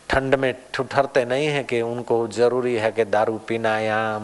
ठंड 0.10 0.36
में 0.36 0.54
ठुठरते 0.74 1.24
नहीं 1.26 1.48
है 1.48 1.64
कि 1.64 1.82
उनको 1.82 2.28
ज़रूरी 2.28 2.76
है 2.76 2.92
कि 2.92 3.06
दारू 3.06 3.38
पीना, 3.48 3.78
या 3.80 4.20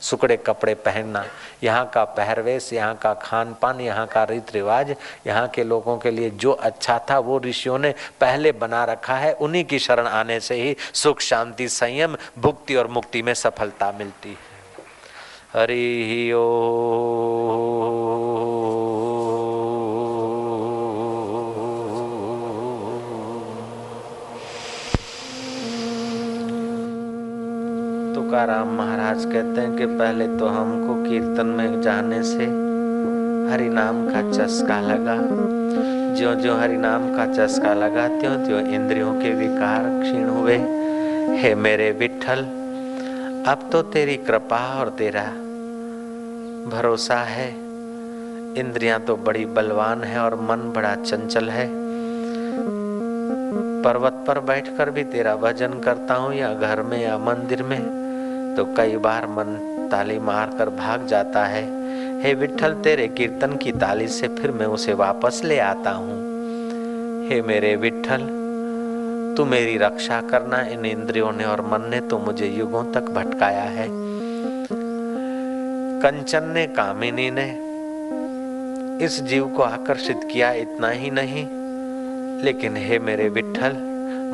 सुकड़े 0.00 0.36
कपड़े 0.36 0.74
पहनना। 0.76 1.24
यहाँ 1.62 1.90
का 1.94 2.04
पहरवेश, 2.16 2.72
यहाँ 2.72 2.94
का 2.94 3.12
खान 3.14 3.54
पान 3.62 3.80
यहाँ 3.80 4.06
का 4.06 4.24
रीति 4.24 4.52
रिवाज 4.54 4.94
यहाँ 5.26 5.48
के 5.48 5.64
लोगों 5.64 5.96
के 5.98 6.10
लिए 6.10 6.30
जो 6.30 6.52
अच्छा 6.52 6.98
था, 7.10 7.18
वो 7.18 7.38
ऋषियों 7.40 7.78
ने 7.78 7.94
पहले 8.20 8.52
बना 8.54 8.84
रखा 8.84 9.16
है। 9.16 9.32
उन्हीं 9.34 9.64
की 9.64 9.78
शरण 9.78 10.06
आने 10.06 10.40
से 10.40 10.54
ही 10.54 10.76
सुख, 10.94 11.20
शांति, 11.20 11.68
संयम, 11.68 12.16
भुक्ति 12.38 12.74
और 12.74 12.86
मुक्ति 12.88 13.22
में 13.22 13.34
सफलता 13.34 13.92
मिलती 13.98 14.28
है। 14.28 14.54
हरि 15.54 16.32
ओ 16.32 16.42
तुकाराम 28.26 28.68
महाराज 28.74 29.24
कहते 29.24 29.60
हैं 29.60 29.76
कि 29.76 29.86
पहले 29.88 30.26
तो 30.28 30.46
हमको 30.46 30.94
कीर्तन 31.02 31.46
में 31.48 31.80
जाने 31.82 32.22
से 32.22 32.44
हरि 33.50 33.68
नाम 33.68 34.00
का 34.06 34.22
चस्का 34.30 34.78
लगा। 34.80 35.14
जो 36.14 36.34
जो 36.34 36.54
हरि 36.54 36.76
नाम 36.76 37.04
का 37.14 37.26
चस्का 37.34 37.74
लगा 37.74 38.06
त्यों 38.10 38.34
त्यों 38.46 38.60
इंद्रियों 38.68 39.12
के 39.14 39.32
विकार 39.32 39.84
क्षीण 40.00 40.24
हुए। 40.28 40.56
हे 41.38 41.54
मेरे 41.54 41.90
विठल 41.92 42.42
अब 43.46 43.68
तो 43.72 43.82
तेरी 43.92 44.16
कृपा 44.22 44.58
और 44.78 44.88
तेरा 44.98 45.22
भरोसा 46.70 47.18
है। 47.24 47.48
इंद्रियाँ 48.58 48.98
तो 49.00 49.16
बड़ी 49.26 49.44
बलवान 49.58 50.02
है 50.04 50.18
और 50.18 50.34
मन 50.40 50.72
बड़ा 50.76 50.94
चंचल 50.94 51.50
है। 51.50 51.68
पर्वत 53.84 54.24
पर 54.26 54.40
बैठकर 54.40 54.90
भी 54.90 55.04
तेरा 55.14 55.36
भजन 55.36 55.78
करता 55.80 56.14
हूँ 56.14 56.34
या 56.34 56.52
घर 56.54 56.82
में 56.82 56.98
या 57.02 57.16
मंदिर 57.18 57.62
में। 57.62 58.05
तो 58.56 58.64
कई 58.64 58.96
बार 58.96 59.26
मन 59.26 59.88
ताली 59.90 60.18
मार 60.18 60.50
कर 60.58 60.70
भाग 60.70 61.06
जाता 61.06 61.44
है। 61.44 61.64
हे 62.22 62.34
विठल 62.34 62.74
तेरे 62.74 63.08
कीर्तन 63.08 63.56
की 63.56 63.72
ताली 63.72 64.08
से 64.08 64.28
फिर 64.28 64.50
मैं 64.50 64.66
उसे 64.66 64.92
वापस 64.94 65.40
ले 65.44 65.58
आता 65.58 65.90
हूँ। 65.90 67.28
हे 67.28 67.40
मेरे 67.42 67.76
विठल 67.76 68.22
तू 69.36 69.44
मेरी 69.44 69.76
रक्षा 69.78 70.20
करना 70.20 70.60
इन 70.62 70.84
इंद्रियों 70.84 71.32
ने 71.32 71.44
और 71.44 71.60
मन 71.60 71.88
ने 71.90 72.00
तो 72.00 72.18
मुझे 72.18 72.46
युगों 72.48 72.84
तक 72.92 73.10
भटकाया 73.10 73.62
है। 73.62 73.88
कंचन 76.02 76.44
ने, 76.44 76.66
कामिनी 76.66 77.30
ने 77.30 77.48
इस 79.04 79.20
जीव 79.22 79.48
को 79.48 79.62
आकर्षित 79.62 80.20
किया 80.32 80.52
इतना 80.52 80.88
ही 80.88 81.10
नहीं। 81.10 81.46
लेकिन 82.44 82.76
हे 82.76 82.98
मेरे 82.98 83.28
विठल 83.28 83.76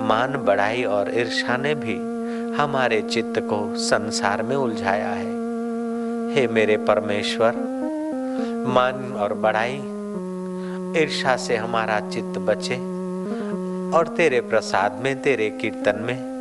मान 0.01 0.43
बढ़ाई 0.47 0.83
और 0.85 1.11
ईर्षा 1.15 1.57
ने 1.57 1.75
भी 1.75 2.12
हमारे 2.57 3.03
चित्त 3.03 3.39
को 3.39 3.77
संसार 3.77 4.43
में 4.43 4.57
उलझाया 4.57 5.09
है। 5.09 5.33
हे 6.35 6.47
मेरे 6.47 6.77
परमेश्वर, 6.77 7.53
मान 8.67 9.13
और 9.13 9.35
बढ़ाई। 9.35 9.83
ईर्षा 11.03 11.37
से 11.37 11.57
हमारा 11.57 12.01
चित्त 12.01 12.39
बचे 12.39 12.77
और 13.97 14.15
तेरे 14.17 14.41
प्रसाद 14.41 15.01
में, 15.05 15.23
तेरे 15.23 15.51
कीर्तन 15.51 15.99
में, 16.01 16.33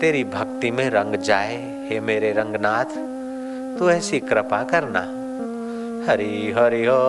तेरी 0.00 0.24
भक्ति 0.24 0.70
में 0.70 0.90
रंग 0.90 1.16
जाए। 1.16 1.86
हे 1.88 2.00
मेरे 2.00 2.32
रंगनाथ, 2.32 2.84
तू 3.78 3.90
ऐसी 3.90 4.20
कृपा 4.20 4.62
करना। 4.62 5.00
हरि 6.12 6.54
हरि 6.56 6.84
हो 6.84 7.00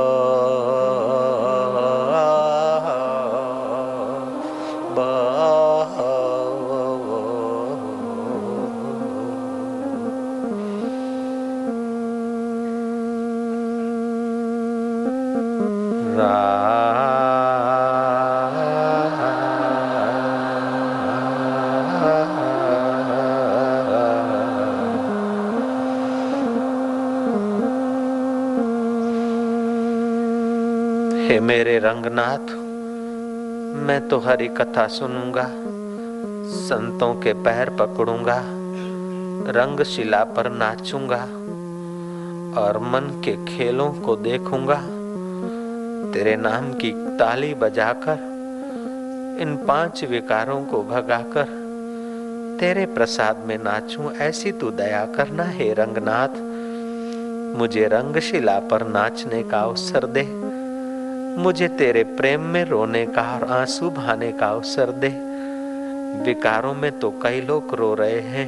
रंगनाथ, 31.86 32.52
मैं 33.78 34.08
तो 34.08 34.18
हरी 34.20 34.48
कथा 34.48 34.88
सुनूँगा, 34.88 35.44
संतों 36.50 37.14
के 37.16 37.34
पैर 37.34 37.70
पकड़ूँगा 37.70 38.38
रंग 39.52 39.84
शिला 39.84 40.24
पर 40.24 40.50
नाचूँगा, 40.52 41.20
और 42.62 42.78
मन 42.78 43.22
के 43.26 43.36
खेलों 43.46 43.92
को 43.94 44.16
देखूँगा। 44.16 44.80
तेरे 46.14 46.36
नाम 46.36 46.74
की 46.74 46.92
ताली 47.18 47.54
बजाकर, 47.54 48.18
इन 49.42 49.56
पाँच 49.68 50.04
विकारों 50.04 50.66
को 50.66 50.84
भगाकर, 50.84 51.46
तेरे 52.60 52.86
प्रसाद 52.86 53.44
में 53.48 53.58
नाचूं, 53.58 54.12
ऐसी 54.12 54.52
तू 54.52 54.72
दया 54.72 55.06
करना 55.06 55.44
हे 55.44 55.74
रंगनाथ। 55.74 56.42
मुझे 57.58 57.88
रंगशिला 57.88 58.60
पर 58.60 58.88
नाचने 58.88 59.44
का 59.44 59.60
अवसर 59.60 60.06
दे। 60.06 60.56
मुझे 61.38 61.68
तेरे 61.68 62.04
प्रेम 62.04 62.42
में 62.42 62.66
रोने 62.66 63.06
का 63.06 63.22
और 63.36 63.44
आँसू 63.52 63.90
बहाने 63.90 64.32
का 64.32 64.48
अवसर 64.48 64.92
दे। 64.92 65.08
विकारों 66.26 66.74
में 66.74 67.00
तो 67.00 67.10
कई 67.24 67.42
लोग 67.42 67.74
रो 67.76 67.94
रहे 67.94 68.20
हैं। 68.20 68.48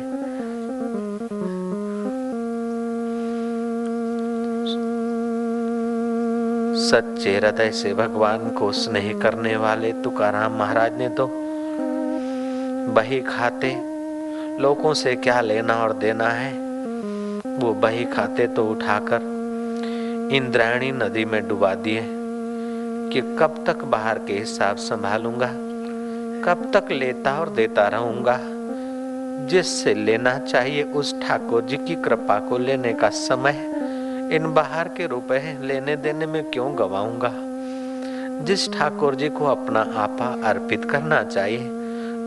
सच्चे 6.82 7.36
हृदय 7.38 7.72
से 7.72 7.94
भगवान 7.94 8.50
को 8.50 8.72
स्नेह 8.72 9.20
करने 9.20 9.56
वाले 9.58 9.92
तुकाराम 9.94 10.58
महाराज 10.58 10.98
ने 10.98 11.10
तो 11.10 11.30
बही 12.94 13.22
खाते, 13.22 13.76
लोगों 14.60 14.94
से 14.94 15.16
क्या 15.16 15.42
लेना 15.42 15.74
और 15.74 15.94
देना 15.94 16.30
है? 16.30 16.54
वो 17.58 17.74
बही 17.74 18.06
खाते 18.06 18.48
तो 18.48 18.66
उठाकर 18.66 19.22
इंद्रायणी 20.34 20.92
नदी 20.92 21.26
में 21.26 21.48
डुबा 21.48 21.74
दिए। 21.76 22.17
कि 23.14 23.22
कब 23.40 23.64
तक 23.68 23.84
बाहर 23.84 24.20
के 24.20 24.34
हिसाब 24.34 24.78
संभालूँगा, 24.78 25.48
कब 26.46 26.72
तक 26.74 26.92
लेता 26.92 27.40
और 27.40 27.50
देता 27.50 27.88
रहूँगा। 27.88 28.40
जिससे 29.48 29.94
लेना 29.94 30.38
चाहिए 30.40 30.84
उस 30.84 31.22
ठाकुर 31.22 31.62
जी 31.62 31.78
की 31.78 31.96
कृपा 31.96 32.40
को 32.40 32.58
लेने 32.58 32.94
का 32.94 33.10
समय, 33.10 33.72
इन 34.32 34.54
बाहर 34.54 34.88
के 34.88 35.08
रुपए 35.08 35.58
लेने 35.62 35.96
देने 35.96 36.26
में 36.26 36.52
क्यों 36.52 36.78
गवाऊँगा? 36.78 37.32
जिस 38.46 38.74
ठाकुर 38.74 39.16
जी 39.16 39.30
को 39.30 39.46
अपना 39.46 39.80
आपा 39.80 40.50
अर्पित 40.50 40.86
करना 40.86 41.24
चाहिए, 41.24 41.70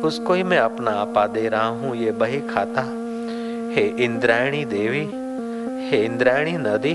उसको 0.01 0.35
ही 0.35 0.43
मैं 0.43 0.59
अपना 0.59 0.91
आपा 0.91 1.27
दे 1.27 1.49
रहा 1.49 1.67
हूँ, 1.67 1.97
ये 1.97 2.13
बही 2.13 2.41
खाता। 2.41 2.83
हे 3.75 3.95
इंद्रायणी 4.05 4.65
देवी, 4.65 5.05
हे 5.89 6.05
इंद्रायणी 6.05 6.53
नदी, 6.53 6.95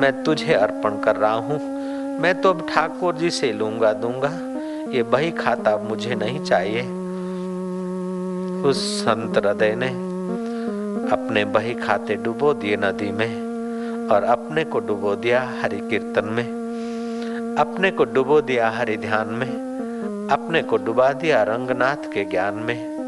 मैं 0.00 0.22
तुझे 0.24 0.54
अर्पण 0.54 0.98
कर 0.98 1.16
रहा 1.16 1.32
हूँ। 1.32 1.77
मैं 2.18 2.40
तो 2.40 2.50
अब 2.50 2.66
ठाकुर 2.70 3.14
जी 3.14 3.30
से 3.30 3.52
लूँगा 3.52 3.92
दूँगा। 3.92 4.30
ये 4.92 5.02
बही 5.02 5.30
खाता 5.30 5.76
मुझे 5.76 6.14
नहीं 6.14 6.44
चाहिए। 6.44 6.82
उस 8.68 9.00
संत 9.00 9.38
हृदय 9.38 9.74
ने 9.74 9.88
अपने 11.12 11.44
बही 11.44 11.74
खाते 11.74 12.14
डुबो 12.14 12.54
दिए 12.54 12.76
नदी 12.76 13.10
में 13.10 14.08
और 14.08 14.24
अपने 14.24 14.64
को 14.64 14.78
डुबो 14.80 15.14
दिया 15.16 15.52
हरि 15.62 15.76
कीर्तन 15.76 16.24
में। 16.24 16.44
अपने 17.58 17.90
को 17.90 18.04
डुबो 18.04 18.40
दिया 18.40 18.70
हरि 18.70 18.96
ध्यान 18.96 19.28
में। 19.28 19.48
अपने 20.30 20.62
को 20.62 20.76
डुबा 20.76 21.12
दिया 21.12 21.42
रंगनाथ 21.42 22.12
के 22.12 22.24
ज्ञान 22.24 22.54
में। 22.54 22.98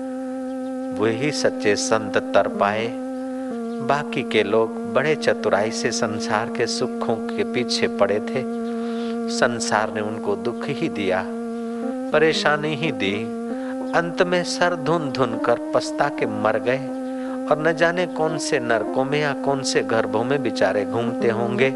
वही 0.99 1.31
सच्चे 1.31 1.77
संत 1.77 2.17
तर 2.17 2.49
पाए। 2.49 2.89
बाकी 3.83 4.23
के 4.23 4.43
लोग 4.43 4.93
बड़े 4.95 5.15
चतुराई 5.15 5.71
से 5.71 5.91
संसार 5.91 6.47
के 6.57 6.67
सुखों 6.67 7.17
के 7.17 7.45
पीछे 7.45 7.89
पड़े 7.89 8.21
थे। 8.21 8.60
संसार 9.31 9.93
ने 9.95 10.01
उनको 10.01 10.37
दुख 10.37 10.65
ही 10.65 10.89
दिया, 10.89 11.25
परेशानी 12.13 12.75
ही 12.75 12.93
दी। 12.93 13.15
अंत 13.95 14.23
में 14.23 14.45
सर 14.45 14.77
धुन 14.77 15.11
धुन 15.11 15.39
कर 15.39 15.73
पछता 15.75 16.09
के 16.09 16.27
मर 16.27 16.59
गए 16.59 16.87
और 17.47 17.65
न 17.67 17.73
जाने 17.73 18.07
कौन 18.07 18.39
से 18.39 18.59
नरकों 18.59 19.05
में 19.05 19.21
या 19.21 19.33
कौन 19.33 19.63
से 19.63 19.81
गर्भों 19.81 20.25
में 20.25 20.43
बेचारे 20.43 20.85
घूमते 20.85 21.29
होंगे। 21.29 21.71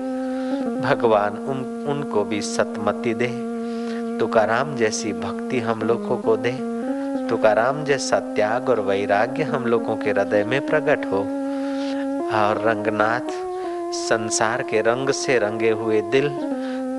भगवान 0.81 1.33
उन, 1.33 1.87
उनको 1.89 2.25
भी 2.25 2.41
सतमति 2.41 3.15
दे। 3.15 3.27
तुकाराम 4.19 4.77
जैसी 4.77 5.13
भक्ति 5.13 5.61
हम 5.61 5.83
लोगों 5.83 6.17
को 6.17 6.37
दे। 6.37 6.59
तुकाराम 7.29 7.85
जैसा 7.85 8.19
त्याग 8.19 8.69
और 8.69 8.81
वैराग्य 8.81 9.43
हम 9.43 9.67
लोगों 9.67 9.97
के 9.97 10.11
हृदय 10.11 10.45
में 10.45 10.67
प्रकट 10.67 11.07
हो। 11.07 11.19
और 12.35 12.63
रंगनाथ, 12.65 13.55
संसार 13.93 14.63
के 14.63 14.81
रंग 14.81 15.11
से 15.11 15.39
रंगे 15.39 15.71
हुए 15.71 16.01
दिल 16.01 16.29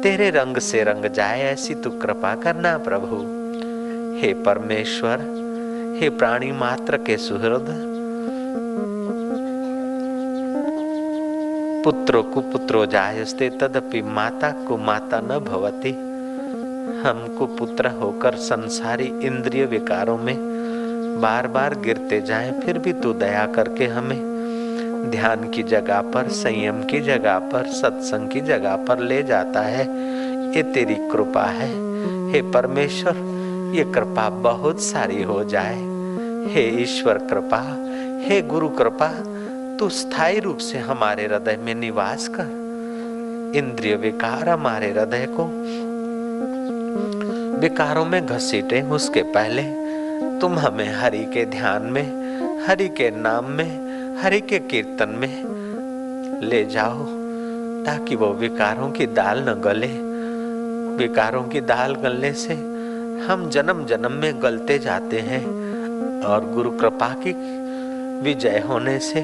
तेरे 0.03 0.29
रंग 0.29 0.57
से 0.57 0.83
रंग 0.83 1.05
जाए 1.05 1.41
ऐसी 1.41 1.75
तू 1.75 1.89
कृपा 1.89 2.35
करना 2.35 2.77
प्रभु। 2.77 3.15
हे 4.21 4.33
परमेश्वर, 4.33 5.21
हे 5.99 6.09
प्राणी 6.09 6.51
मात्र 6.51 6.97
के 6.97 7.17
सुहृद। 7.17 7.67
पुत्रो 11.85 12.23
कुपुत्रो 12.23 12.85
जायस्ते 12.85 13.49
तदपि 13.49 14.01
माता 14.01 14.51
को 14.67 14.77
माता 14.77 15.19
न 15.19 15.39
भवती। 15.39 15.91
हमको 17.01 17.45
पुत्र 17.45 17.87
होकर 17.87 18.35
संसारी 18.35 19.11
इंद्रिय 19.23 19.65
विकारों 19.65 20.17
में 20.17 20.35
बार 21.21 21.47
बार 21.47 21.75
गिरते 21.75 22.21
जाएँ, 22.21 22.51
फिर 22.61 22.77
भी 22.77 22.93
तू 22.93 23.13
दया 23.13 23.45
करके 23.45 23.85
हमें 23.85 24.34
ध्यान 25.11 25.49
की 25.49 25.63
जगह 25.63 26.01
पर, 26.01 26.27
संयम 26.27 26.83
की 26.83 26.99
जगह 26.99 27.39
पर, 27.39 27.65
सत्संग 27.65 28.29
की 28.29 28.41
जगह 28.41 28.75
पर 28.75 28.99
ले 28.99 29.23
जाता 29.23 29.61
है। 29.61 29.81
ये 30.57 30.63
तेरी 30.63 30.95
कृपा 30.95 31.43
है। 31.43 31.69
हे 32.31 32.41
परमेश्वर, 32.41 33.15
ये 33.75 33.83
कृपा 33.83 34.29
बहुत 34.29 34.81
सारी 34.81 35.23
हो 35.23 35.43
जाए। 35.43 35.75
हे 36.53 36.81
ईश्वर 36.81 37.17
कृपा, 37.17 37.75
हे 38.25 38.41
गुरु 38.41 38.69
कृपा, 38.69 39.13
तू 39.79 39.89
स्थायी 39.89 40.39
रूप 40.39 40.57
से 40.57 40.77
हमारे 40.77 41.23
हृदय 41.23 41.57
में 41.61 41.75
निवास 41.75 42.27
कर। 42.27 42.65
इंद्रिय 43.55 43.95
विकार 43.95 44.49
हमारे 44.49 44.91
हृदय 44.91 45.27
को 45.31 45.43
विकारों 47.59 48.05
में 48.05 48.25
घसीटे 48.25 48.81
उसके 48.81 49.21
पहले। 49.21 49.85
तुम 50.39 50.59
हमें 50.59 50.95
हरि 50.95 51.25
के 51.33 51.45
ध्यान 51.45 51.81
में, 51.81 52.25
हरि 52.67 52.87
के 52.87 53.11
नाम 53.11 53.45
में 53.45 53.84
हरि 54.25 54.41
के 54.41 54.59
कीर्तन 54.59 55.09
में 55.09 55.43
ले 56.41 56.65
जाओ, 56.65 57.05
ताकि 57.85 58.15
वो 58.15 58.33
विकारों 58.33 58.91
की 58.91 59.05
दाल 59.05 59.45
न 59.49 59.53
गले। 59.53 59.87
विकारों 60.97 61.43
की 61.43 61.61
दाल 61.61 61.95
गलने 61.95 62.33
से 62.33 62.53
हम 63.27 63.49
जन्म 63.49 63.85
जन्म 63.85 64.11
में 64.11 64.43
गलते 64.43 64.79
जाते 64.79 65.19
हैं, 65.19 65.45
और 66.23 66.51
गुरु 66.51 66.71
कृपा 66.71 67.15
की 67.27 67.31
विजय 68.21 68.63
होने 68.69 68.99
से, 68.99 69.19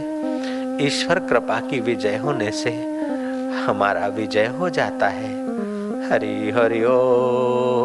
ईश्वर 0.86 1.20
कृपा 1.20 1.60
की 1.60 1.80
विजय 1.80 2.18
होने 2.18 2.52
से 2.52 2.72
हमारा 3.66 4.08
विजय 4.08 4.46
हो 4.46 4.70
जाता 4.70 5.08
है। 5.08 5.34
हरि 6.12 6.52
हरि 6.56 6.84
ओ। 6.84 7.81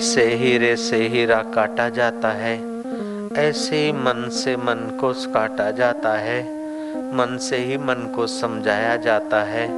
जैसे 0.00 0.34
हीरे 0.34 0.76
से 0.76 1.08
हीरा 1.08 1.42
काटा 1.54 1.88
जाता 1.88 2.28
है। 2.28 2.82
ऐसे 3.36 3.76
ही 3.76 3.92
मन 3.92 4.28
से 4.32 4.56
मन 4.56 4.98
को 5.00 5.12
काटा 5.32 5.70
जाता 5.70 6.12
है। 6.12 6.42
मन 6.96 7.38
से 7.40 7.56
ही 7.56 7.76
मन 7.76 8.12
को 8.16 8.26
समझाया 8.26 8.96
जाता 8.96 9.42
है। 9.42 9.68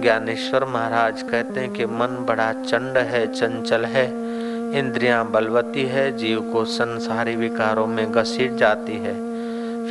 ज्ञानेश्वर 0.00 0.64
महाराज 0.64 1.22
कहते 1.22 1.60
हैं 1.60 1.70
कि 1.70 1.86
मन 1.86 2.26
बड़ा 2.28 2.52
चंड 2.52 2.98
है, 2.98 3.26
चंचल 3.32 3.84
है। 3.84 4.06
इंद्रियाँ 4.78 5.30
बलवती 5.30 5.82
है, 5.82 6.16
जीव 6.16 6.40
को 6.40 6.64
संसारी 6.64 7.36
विकारों 7.36 7.86
में 7.86 8.12
घसीट 8.12 8.52
जाती 8.52 8.92
है। 8.92 9.14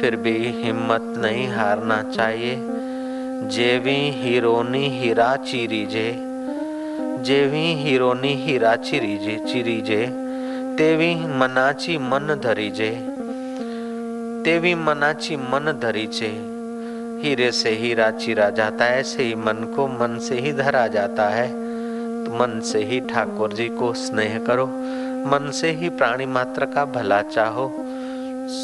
फिर 0.02 0.16
भी 0.16 0.52
हिम्मत 0.64 1.14
नहीं 1.18 1.48
हारना 1.48 2.02
चाहिए। 2.02 2.56
जेवी 3.50 4.12
हीरोनी 4.12 4.90
हीरा 4.90 5.36
जेवी 7.24 7.74
हीरोनी 7.74 8.34
हीरा 8.34 8.76
चिरीजे 8.76 9.54
चिरीजे। 9.54 10.06
तेवी 10.78 11.16
मनाची 11.16 11.98
मन 11.98 12.42
धरीजे। 12.44 12.90
तेवी 14.46 14.76
मनाची 14.76 15.36
मन 15.36 15.80
धरीजे। 15.82 16.28
हीरे 17.24 17.52
से 17.52 17.70
हीरा 17.70 18.12
चिरा 18.12 18.50
जाता 18.50 18.86
है 18.86 19.00
ऐसे 19.00 19.24
ही 19.24 19.36
मन 19.36 19.74
को 19.76 19.88
मन 19.88 20.20
से 20.20 20.36
ही 20.36 20.54
धरा 20.54 20.88
जाता 20.88 21.30
है। 21.30 21.48
तो 22.24 22.32
मन 22.32 22.60
से 22.60 22.84
ही 22.84 23.00
ठाकुर 23.00 23.54
जी 23.54 23.68
को 23.68 23.94
स्नेह 23.94 24.40
करो। 24.40 24.66
मन 25.30 25.52
से 25.54 25.72
ही 25.72 25.90
प्राणी 25.90 26.26
मात्र 26.26 26.66
का 26.66 26.86
भला 26.86 27.22
चाहो। 27.22 27.72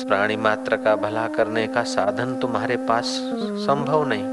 प्राणी 0.08 0.36
मात्र 0.36 0.76
का 0.76 0.96
भला 0.96 1.28
करने 1.28 1.68
का 1.68 1.84
साधन 1.84 2.36
तुम्हारे 2.36 2.78
पास 2.78 3.06
संभव 3.44 4.06
नहीं। 4.08 4.24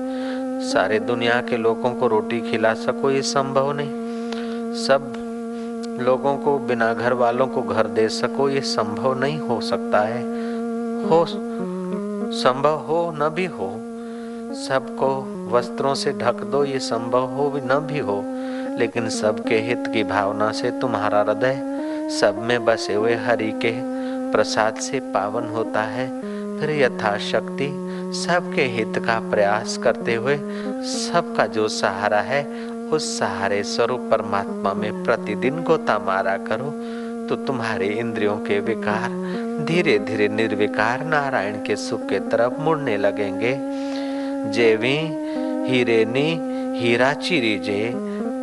सारे 0.70 0.98
दुनिया 0.98 1.40
के 1.40 1.56
लोगों 1.56 1.90
को 1.90 2.06
रोटी 2.06 2.40
खिला 2.50 2.74
सको, 2.74 3.10
ये 3.10 3.22
संभव 3.22 3.72
नहीं। 3.72 4.01
सब 4.72 5.12
लोगों 6.00 6.36
को, 6.36 6.58
बिना 6.58 6.94
घर 6.94 7.12
वालों 7.12 7.46
को 7.46 7.62
घर 7.62 7.86
दे 7.86 8.08
सको, 8.08 8.48
ये 8.48 8.60
संभव 8.60 9.20
नहीं 9.20 9.38
हो 9.38 9.60
सकता 9.60 10.00
है। 10.00 10.22
हो, 11.08 11.24
संभव 12.32 12.74
हो 12.74 13.12
न 13.16 13.28
भी 13.28 13.46
हो, 13.46 13.70
सबको 14.54 15.08
वस्त्रों 15.48 15.94
से 15.94 16.12
ढक 16.12 16.44
दो, 16.44 16.64
ये 16.64 16.78
संभव 16.78 17.24
हो 17.24 17.50
भी 17.50 17.60
न 17.64 17.78
भी 17.78 17.98
हो, 17.98 18.24
लेकिन 18.78 19.08
सबके 19.08 19.58
हित 19.58 19.84
की 19.86 20.04
भावना 20.04 20.52
से 20.52 20.70
तुम्हारा 20.70 21.20
हृदय 21.20 21.62
सब 22.20 22.38
में 22.38 22.64
बसे 22.64 22.94
हुए 22.94 23.14
हरि 23.14 23.52
के 23.64 23.72
प्रसाद 24.32 24.74
से 24.74 25.00
पावन 25.00 25.48
होता 25.48 25.82
है। 25.82 26.08
फिर 26.60 26.70
यथाशक्ति 26.70 27.88
सबके 28.14 28.62
हित 28.62 28.98
का 28.98 29.30
प्रयास 29.30 29.76
करते 29.76 30.14
हुए 30.14 30.36
सबका 30.84 31.46
जो 31.46 31.68
सहारा 31.68 32.20
है 32.20 32.42
उस 32.92 33.18
सहारे 33.18 33.62
स्वरूप 33.62 34.08
परमात्मा 34.10 34.72
में 34.72 35.04
प्रतिदिन 35.04 35.62
गोता 35.62 35.98
मारा 35.98 36.36
करो 36.36 36.70
तो 37.28 37.36
तुम्हारे 37.36 37.86
इंद्रियों 37.86 38.36
के 38.36 38.58
विकार 38.60 39.10
धीरे 39.64 39.98
धीरे 39.98 40.28
निर्विकार 40.28 41.04
नारायण 41.04 41.56
के 41.56 41.76
सुख 41.76 42.08
के 42.08 42.18
तरफ़ 42.20 42.60
मुड़ने 42.60 42.96
लगेंगे। 42.96 43.54
जेवी, 44.52 44.96
हीरेनी, 45.68 46.28
हीरा 46.78 47.12
चिरीजे, 47.12 47.92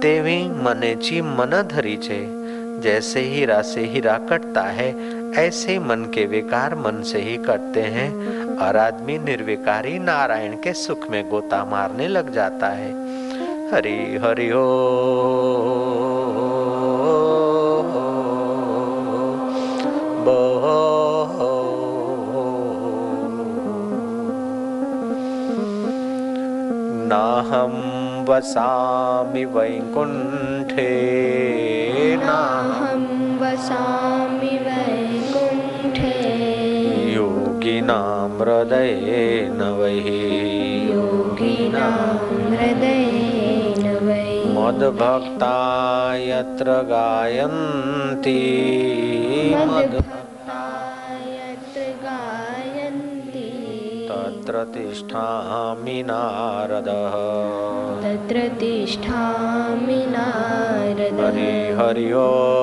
तेवी 0.02 0.38
मनेची 0.64 1.22
मन 1.22 1.68
धरीजे 1.72 2.20
जैसे 2.82 3.22
हीरा 3.22 3.62
से 3.62 3.82
हीरा 3.86 4.18
कटता 4.18 4.62
है, 4.62 4.90
ऐसे 5.38 5.80
मन 5.80 6.04
के 6.14 6.26
विकार 6.26 6.76
मन 6.76 7.02
से 7.04 7.20
ही 7.20 7.38
कटते 7.38 7.82
हैं, 7.82 8.12
और 8.58 8.78
आदमी 8.78 9.18
निर्विकारी 9.18 10.00
नारायण 10.00 10.54
के 10.54 10.74
सुख 10.74 11.10
में 11.10 11.30
गोता 11.30 11.64
मारने 11.66 12.08
लग 12.08 12.34
जाता 12.34 12.68
है। 12.68 12.92
हरि 13.74 14.20
हरि 14.24 14.50
हो 14.50 14.66
नाहं 27.12 27.74
वसामि 28.26 29.46
वैकुण्ठे। 29.46 30.90
नाहं 32.24 33.04
वसामि 33.40 34.48
वैकुण्ठे। 34.48 36.14
योगिनां 37.14 38.30
हृदयेन 38.40 39.62
वै 39.80 39.94
योगिनां 40.90 41.94
हृदयेन 42.28 43.14
वै 43.14 43.19
मद्भक्ता 44.70 46.16
यत्र 46.16 46.66
गायन्ति। 46.72 48.40
मद् 49.58 49.70
मद्भक्ता 49.70 50.88
यत्र 51.28 51.82
गायन्ति। 51.82 53.50
तत्र 54.12 54.64
तिष्ठामि 54.64 56.04
नारदः। 56.04 57.16
तत्र 58.04 58.48
तिष्ठामि 58.60 60.06
नारद। 60.10 61.20
हरि 61.20 61.76
हरि 61.82 62.14
ओ 62.14 62.60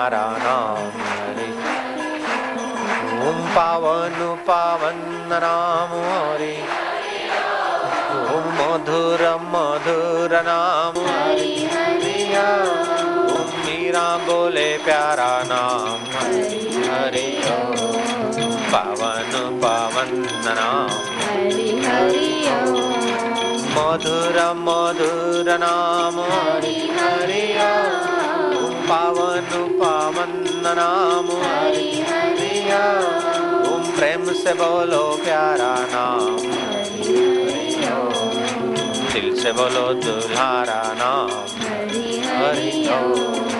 किनारा 0.00 0.28
नाम 0.42 0.92
हरि। 1.06 1.46
ओम 3.28 3.40
पावन 3.56 4.14
पावन 4.46 5.00
नाम 5.32 5.90
हरि। 6.04 6.54
ओम 8.34 8.46
मधुर 8.58 9.22
मधुर 9.52 10.32
नाम 10.48 10.96
हरि। 11.06 11.52
हरिया 11.72 12.46
ओम 13.32 13.50
मीरा 13.66 14.06
बोले 14.24 14.70
प्यारा 14.86 15.32
नाम 15.50 16.08
हरि। 16.86 17.26
पावन 18.72 19.32
पावन 19.64 20.12
ओम 22.60 22.88
मधुर 23.74 24.40
मधुर 24.64 25.52
नाम 25.58 26.20
हरि। 26.32 26.78
हरि 26.96 27.44
ओम 27.68 28.19
पावन 28.90 29.78
पावन 29.80 30.32
नाम। 30.64 31.26
हरि 31.26 32.04
हरि 32.08 32.60
ओम 33.72 33.82
प्रेम 33.82 34.24
से 34.32 34.54
बोलो 34.54 35.18
प्यारा 35.24 35.74
नाम। 35.80 36.36
हरि 36.36 37.18
दिल 39.12 39.42
से 39.42 39.52
बोलो 39.52 39.92
दुल्हारा 39.92 40.82
नाम। 40.98 41.30
हरि 41.30 42.22
हरि 42.26 42.70
हरि 42.70 42.88
ओम। 42.88 43.59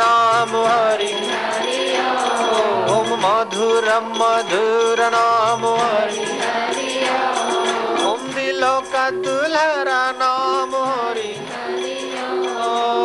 नाम 0.00 0.52
हरि। 0.66 1.12
ओम 2.94 3.08
मधुर 3.24 3.86
मधुर 4.18 5.00
नाम 5.14 5.62
हरि। 5.80 6.24
ओम 8.06 8.22
दिलों 8.32 8.80
का 8.80 9.08
नाम 10.20 10.72
हरि। 10.88 11.30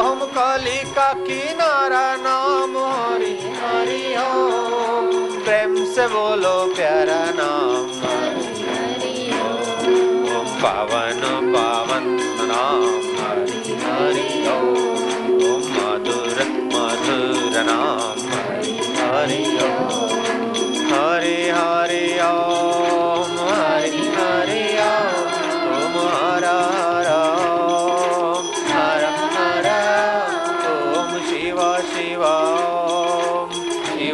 ओम 0.03 0.19
कली 0.37 0.79
का 0.93 1.13
किनारा 1.13 2.05
नाम 2.19 2.77
हरि 2.77 3.35
हरि। 3.61 4.03
ओम 4.17 5.07
प्रेम 5.43 5.75
से 5.85 6.07
बोलो 6.07 6.55
प्यारा 6.75 7.21
नाम। 7.39 7.85
ओम 10.37 10.47
पावन 10.61 11.21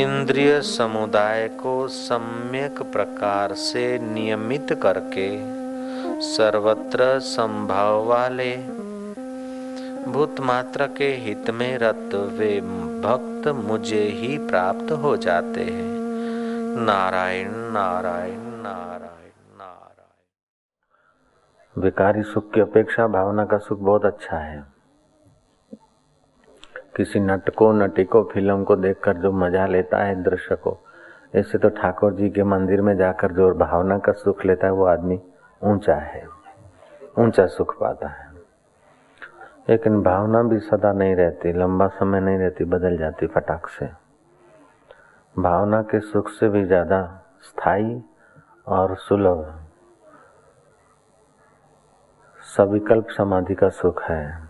इंद्रिय 0.00 0.52
समुदाय 0.70 1.48
को 1.62 1.76
सम्यक 1.96 2.82
प्रकार 2.92 3.54
से 3.66 3.86
नियमित 4.02 4.72
करके 4.82 5.28
सर्वत्र 6.26 7.08
संभाव 7.26 8.04
वाले 8.08 8.52
भूत 10.12 10.40
मात्र 10.48 10.86
के 10.98 11.08
हित 11.24 11.50
में 11.60 11.72
रत 11.78 12.14
वे 12.38 12.52
भक्त 13.06 13.35
मुझे 13.48 14.02
ही 14.02 14.36
प्राप्त 14.38 14.92
हो 14.92 15.16
जाते 15.16 15.64
हैं। 15.64 15.94
नारायण 16.78 17.50
नारायण 17.72 18.40
नारायण 18.62 19.58
नारायण। 19.58 20.02
विकारी 21.76 22.22
सुख 22.22 22.52
की 22.52 22.60
अपेक्षा, 22.60 23.06
भावना 23.06 23.44
का 23.44 23.58
सुख 23.58 23.78
बहुत 23.78 24.04
अच्छा 24.04 24.36
है। 24.36 24.64
किसी 26.96 27.20
नट 27.20 27.50
को 27.50 27.72
नटी 27.72 28.04
को 28.04 28.22
फ़िल्म 28.24 28.64
को 28.64 28.76
देखकर 28.76 29.16
जो 29.16 29.32
मज़ा 29.32 29.66
लेता 29.66 29.98
है 29.98 30.22
दृश्य 30.22 30.56
को, 30.56 30.76
ऐसे 31.34 31.58
तो 31.58 31.68
ठाकुर 31.68 32.14
जी 32.14 32.30
के 32.30 32.42
मंदिर 32.42 32.80
में 32.82 32.96
जाकर 32.96 33.32
जो 33.32 33.54
भावना 33.54 33.98
का 33.98 34.12
सुख 34.12 34.44
लेता 34.46 34.66
है, 34.66 34.72
वो 34.72 34.84
आदमी 34.84 35.20
ऊँचा 35.62 35.94
है, 35.94 36.26
ऊँचा 37.18 37.46
सुख 37.46 37.78
पाता 37.80 38.08
है। 38.08 38.25
लेकिन 39.66 40.02
भावना 40.02 40.42
भी 40.42 40.58
सदा 40.58 40.92
नहीं 40.92 41.14
रहती, 41.16 41.52
लंबा 41.52 41.86
समय 41.88 42.20
नहीं 42.20 42.38
रहती, 42.38 42.64
बदल 42.64 42.96
जाती 42.96 43.26
फटाक 43.26 43.68
से। 43.68 43.88
भावना 45.34 45.82
के 45.82 46.00
सुख 46.00 46.28
से 46.28 46.48
भी 46.48 46.64
ज़्यादा 46.64 47.02
स्थायी 47.42 48.02
और 48.66 48.94
सुलभ, 48.96 49.44
सविकल्प 52.56 53.08
समाधि 53.10 53.54
का 53.54 53.68
सुख 53.68 54.02
है, 54.02 54.48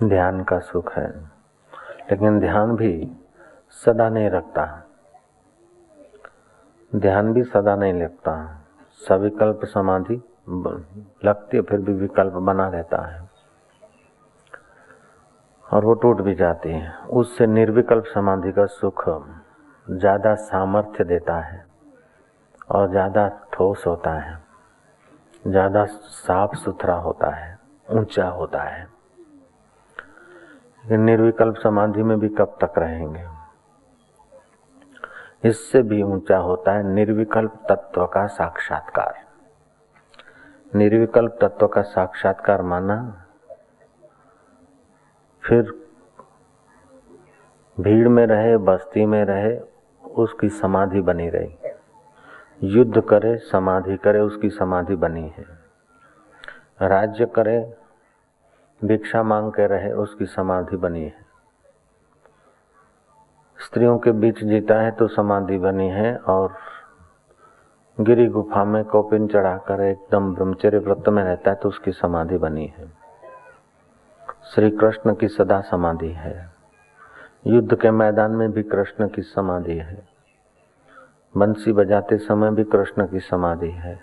ध्यान 0.00 0.42
का 0.44 0.58
सुख 0.60 0.92
है। 0.92 1.08
लेकिन 2.10 2.40
ध्यान 2.40 2.76
भी 2.76 3.16
सदा 3.84 4.08
नहीं 4.08 4.30
रखता। 4.30 4.64
ध्यान 6.92 7.32
भी 7.32 7.42
सदा 7.42 7.76
नहीं 7.76 7.92
लगता। 7.92 8.62
सविकल्प 9.00 9.64
समाधि 9.64 10.22
लगती 11.24 11.56
है, 11.56 11.62
फिर 11.62 11.80
भी 11.80 11.92
विकल्प 11.92 12.32
बना 12.32 12.68
रहता 12.68 13.06
है। 13.06 13.25
और 15.66 15.84
वो 15.84 15.94
टूट 15.94 16.20
भी 16.20 16.34
जाती 16.34 16.70
है। 16.70 16.96
उससे 17.12 17.46
निर्विकल्प 17.46 18.04
समाधि 18.06 18.52
का 18.52 18.66
सुख 18.72 19.04
ज़्यादा 19.86 20.34
सामर्थ्य 20.34 21.04
देता 21.04 21.38
है 21.40 21.64
और 22.70 22.88
ज़्यादा 22.90 23.28
ठोस 23.52 23.84
होता 23.86 24.12
है। 24.12 24.38
ज़्यादा 25.44 25.84
साफ़ 25.84 26.54
सुथरा 26.54 26.94
होता 26.96 27.30
है, 27.30 27.58
ऊँचा 27.86 28.28
होता 28.28 28.62
है। 28.62 28.86
निर्विकल्प 30.84 31.56
समाधि 31.56 32.02
में 32.02 32.18
भी 32.20 32.28
कब 32.28 32.56
तक 32.62 32.78
रहेंगे? 32.78 33.24
इससे 35.44 35.82
भी 35.82 36.02
ऊँचा 36.02 36.36
होता 36.38 36.72
है 36.72 36.82
निर्विकल्प 36.84 37.62
तत्व 37.70 38.06
का 38.06 38.26
साक्षात्कार। 38.28 39.14
निर्विकल्प 40.72 41.38
तत्व 41.42 41.66
का 41.66 41.82
साक्षात्कार 41.84 42.62
माना 42.62 42.96
फिर 45.46 45.72
भीड़ 47.78 48.08
में 48.08 48.26
रहे, 48.26 48.56
बस्ती 48.56 49.04
में 49.06 49.24
रहे, 49.24 49.56
उसकी 50.04 50.48
समाधि 50.48 51.00
बनी 51.00 51.28
रही। 51.28 52.68
युद्ध 52.74 53.00
करे, 53.00 53.36
समाधि 53.36 53.96
करे, 53.96 54.20
उसकी 54.20 54.50
समाधि 54.50 54.96
बनी 54.96 55.22
है। 55.28 55.44
राज्य 56.82 57.26
करे, 57.26 57.58
भिक्षा 58.82 59.22
मांग 59.22 59.50
के 59.52 59.66
रहे, 59.66 59.92
उसकी 59.92 60.26
समाधि 60.26 60.76
बनी 60.76 61.04
है। 61.04 61.24
स्त्रियों 63.58 63.98
के 63.98 64.12
बीच 64.12 64.44
जीता 64.44 64.74
है 64.74 64.90
तो 64.90 65.08
समाधि 65.08 65.58
बनी 65.58 65.88
है 65.88 66.16
और 66.18 66.54
गिरी 67.98 68.26
गुफा 68.26 68.64
में 68.64 68.84
कोपिन 68.84 69.26
चढ़ाकर 69.28 69.80
एकदम 69.80 70.34
ब्रह्मचर्य 70.34 70.78
व्रत 70.78 71.08
में 71.08 71.22
रहता 71.24 71.50
है 71.50 71.56
तो 71.56 71.68
उसकी 71.68 71.92
समाधि 71.92 72.38
बनी 72.38 72.66
है। 72.78 73.05
श्री 74.54 74.70
कृष्ण 74.70 75.14
की 75.14 75.28
सदा 75.28 75.60
समाधि 75.60 76.08
है। 76.08 76.50
युद्ध 77.46 77.76
के 77.80 77.90
मैदान 77.90 78.30
में 78.30 78.52
भी 78.52 78.62
कृष्ण 78.62 79.08
की 79.08 79.22
समाधि 79.22 79.74
है। 79.74 80.08
बंसी 81.36 81.72
बजाते 81.72 82.18
समय 82.18 82.50
भी 82.50 82.64
कृष्ण 82.64 83.06
की 83.06 83.20
समाधि 83.20 83.70
है। 83.70 83.98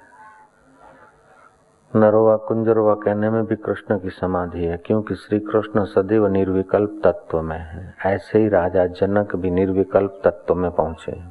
नरोवा 1.96 2.36
कुंजरवा 2.38 2.94
कहने 2.96 3.30
में 3.30 3.46
भी 3.46 3.56
कृष्ण 3.56 4.00
की 4.00 4.10
समाधि 4.10 4.66
है, 4.66 4.78
क्योंकि 4.78 5.16
श्री 5.16 5.40
कृष्ण 5.40 5.86
सदैव 5.86 6.28
निर्विकल्प 6.28 7.02
तत्व 7.04 7.42
में 7.42 7.60
है। 7.60 7.96
ऐसे 8.06 8.40
ही 8.40 8.50
राजा 8.50 8.86
जनक 8.86 9.36
भी 9.36 9.52
निर्विकल्प 9.52 10.22
तत्व 10.24 10.56
में 10.56 10.72
पहुँचे 10.72 11.24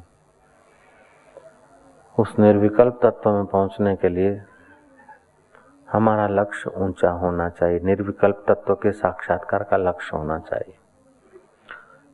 उस 2.19 2.39
निर्विकल्प 2.39 2.99
तत्व 3.03 3.29
में 3.29 3.45
पहुँचने 3.45 3.95
के 3.95 4.09
लिए 4.09 4.41
हमारा 5.93 6.27
लक्ष्य 6.27 6.71
ऊँचा 6.75 7.09
होना 7.11 7.49
चाहिए। 7.49 7.79
निर्विकल्प 7.79 8.43
तत्व 8.47 8.73
के 8.75 8.91
साक्षात्कार 8.91 9.63
का 9.63 9.77
लक्ष्य 9.77 10.17
होना 10.17 10.37
चाहिए। 10.39 10.77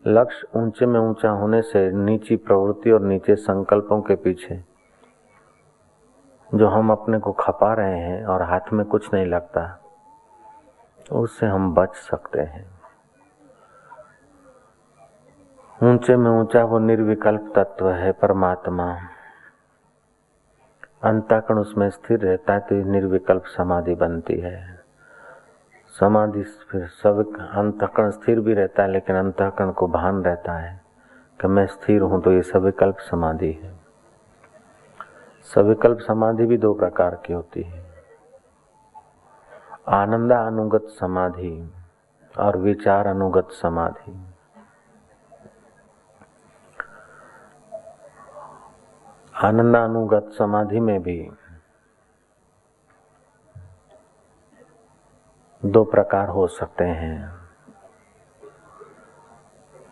लक्ष्य 0.06 0.48
ऊँचे 0.56 0.86
में 0.86 1.00
ऊँचा 1.00 1.30
होने 1.30 1.62
से 1.62 1.90
नीची 1.96 2.36
प्रवृत्ति 2.38 2.92
और 2.92 3.02
नीचे 3.02 3.36
संकल्पों 3.36 4.02
के 4.02 4.16
पीछे 4.16 4.64
जो 6.50 6.68
हम 6.68 6.92
अपने 6.92 7.20
को 7.20 7.32
खपा 7.32 7.74
रहे 7.74 8.00
हैं 8.00 8.26
और 8.26 8.42
हाथ 8.42 8.74
में 8.74 8.86
कुछ 8.86 9.14
नहीं 9.14 9.26
लगता, 9.26 9.64
उससे 11.12 11.46
हम 11.46 11.74
बच 11.76 11.96
सकते 11.96 12.42
हैं। 12.42 12.66
ऊँचे 15.80 16.16
में 16.16 16.30
ऊँचा 16.32 16.64
वो 16.64 16.80
निर्विकल्प 16.80 17.52
तत्व 17.56 17.90
है 17.90 18.12
परमात्मा। 18.12 18.94
अंतकण 21.02 21.58
उसमें 21.58 21.90
स्थिर 21.90 22.20
रहता 22.20 22.54
है 22.54 22.60
तो 22.60 22.76
निर्विकल्प 22.92 23.44
समाधि 23.48 23.96
बनती 23.96 24.40
है। 24.40 24.58
समाधि 25.94 26.44
फिर 26.72 26.86
सब 26.94 27.20
अंतकण 27.52 28.10
स्थिर 28.12 28.40
भी 28.40 28.54
रहता 28.54 28.84
है, 28.84 28.92
लेकिन 28.92 29.16
अंतकण 29.16 29.72
को 29.72 29.88
भान 29.88 30.24
रहता 30.24 30.58
है 30.58 30.80
कि 31.40 31.48
मैं 31.48 31.66
स्थिर 31.68 32.02
हूँ 32.02 32.22
तो 32.22 32.32
ये 32.32 32.42
सविकल्प 32.42 32.98
समाधि 33.02 33.52
है। 33.54 33.74
सविकल्प 35.46 36.00
समाधि 36.00 36.46
भी 36.46 36.58
दो 36.58 36.74
प्रकार 36.74 37.16
की 37.26 37.34
होती 37.34 37.64
है। 37.64 37.84
आनंद 39.92 40.32
अनुगत 40.32 40.88
समाधि 40.90 41.54
और 42.36 42.58
विचार 42.58 43.08
अनुगत 43.08 43.48
समाधि। 43.52 44.12
आनंद 49.40 49.76
अनुगत 49.76 50.30
समाधि 50.38 50.80
में 50.80 51.02
भी 51.02 51.32
दो 55.66 55.84
प्रकार 55.84 56.30
हो 56.30 56.48
सकते 56.48 56.84
हैं। 56.84 57.32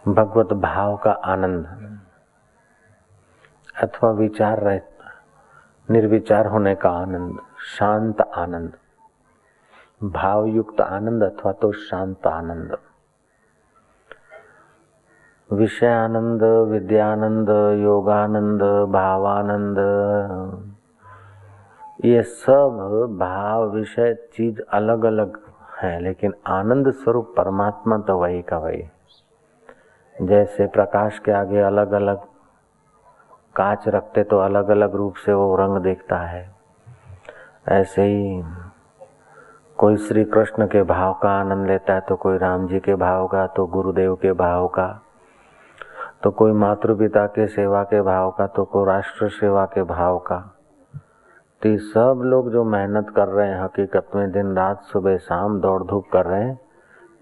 भगवत 0.08 0.54
भाव 0.54 0.98
का 0.98 1.12
आनंद 1.12 1.66
अथवा 3.84 4.12
विचार 4.12 4.60
रह, 4.60 4.82
निर्विचार 5.90 6.48
होने 6.48 6.76
का 6.76 6.90
आनंद, 6.90 7.40
शांत 7.78 8.22
आनंद। 8.22 8.78
भावयुक्त 10.04 10.82
आनंद 10.82 11.24
अथवा 11.24 11.52
तो 11.52 11.72
शांत 11.72 12.28
आनंद। 12.28 12.78
विषय 15.52 15.88
आनंद 15.88 16.44
विद्यानंद, 16.70 17.50
योगानंद, 17.84 18.62
भावानंद। 18.92 19.78
ये 22.06 22.22
सब 22.22 23.16
भाव, 23.20 23.70
विषय, 23.70 24.14
चीज़ 24.34 24.60
अलग 24.70 25.06
अलग 25.06 25.40
है, 25.78 26.00
लेकिन 26.00 26.34
आनंद 26.48 26.92
स्वरूप 26.94 27.34
परमात्मा 27.38 27.98
तो 27.98 28.18
वही 28.18 28.42
का 28.42 28.58
वही। 28.58 28.84
जैसे 30.16 30.68
प्रकाश 30.68 31.20
के 31.20 31.32
आगे 31.32 31.62
अलग 31.62 31.92
अलग 31.92 32.20
कांच 33.56 33.88
रखते 33.88 34.24
तो 34.24 34.40
अलग 34.40 34.70
अलग 34.70 34.96
रूप 34.96 35.16
से 35.16 35.34
वो 35.34 35.56
रंग 35.56 35.78
देखता 35.84 36.18
है। 36.18 36.46
ऐसे 37.70 38.02
ही 38.02 38.44
कोई 39.78 39.98
श्री 39.98 40.24
कृष्ण 40.26 40.68
के 40.68 40.84
भाव 40.84 41.14
का 41.14 41.40
आनंद 41.40 41.68
लेता 41.68 41.94
है 41.94 42.02
तो 42.02 42.16
कोई 42.16 42.38
राम 42.38 42.68
जी 42.68 42.80
के 42.80 42.96
भाव 42.98 43.28
का 43.28 43.48
तो 43.48 43.66
गुरुदेव 43.68 44.16
के 44.16 44.32
भाव 44.34 44.68
का। 44.68 44.88
तो 46.28 46.32
कोई 46.32 46.52
मातृ 46.52 46.94
पिता 46.96 47.26
के 47.26 47.46
सेवा 47.48 47.84
के 47.84 48.02
भाव 48.02 48.30
का 48.32 48.48
तो 48.48 48.64
कोई 48.66 48.86
राष्ट्र 48.86 49.30
सेवा 49.30 49.66
के 49.66 49.84
भाव 49.84 50.18
का। 50.20 50.38
तो 51.62 51.78
सब 51.78 52.22
लोग 52.24 52.52
जो 52.52 52.64
मेहनत 52.64 53.10
कर 53.10 53.28
रहे 53.28 53.48
हैं, 53.48 53.62
हकीकत 53.64 54.08
में 54.16 54.32
दिन 54.32 54.56
रात, 54.56 54.82
सुबह 54.82 55.18
शाम 55.18 55.60
दौड़ 55.62 55.84
धूप 55.84 56.10
कर 56.14 56.26
रहे 56.26 56.44
हैं, 56.44 56.60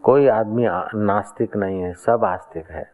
कोई 0.03 0.27
आदमी 0.27 0.65
नास्तिक 0.95 1.57
नहीं 1.57 1.81
है, 1.81 1.93
सब 1.93 2.25
आस्तिक 2.25 2.71
है। 2.71 2.89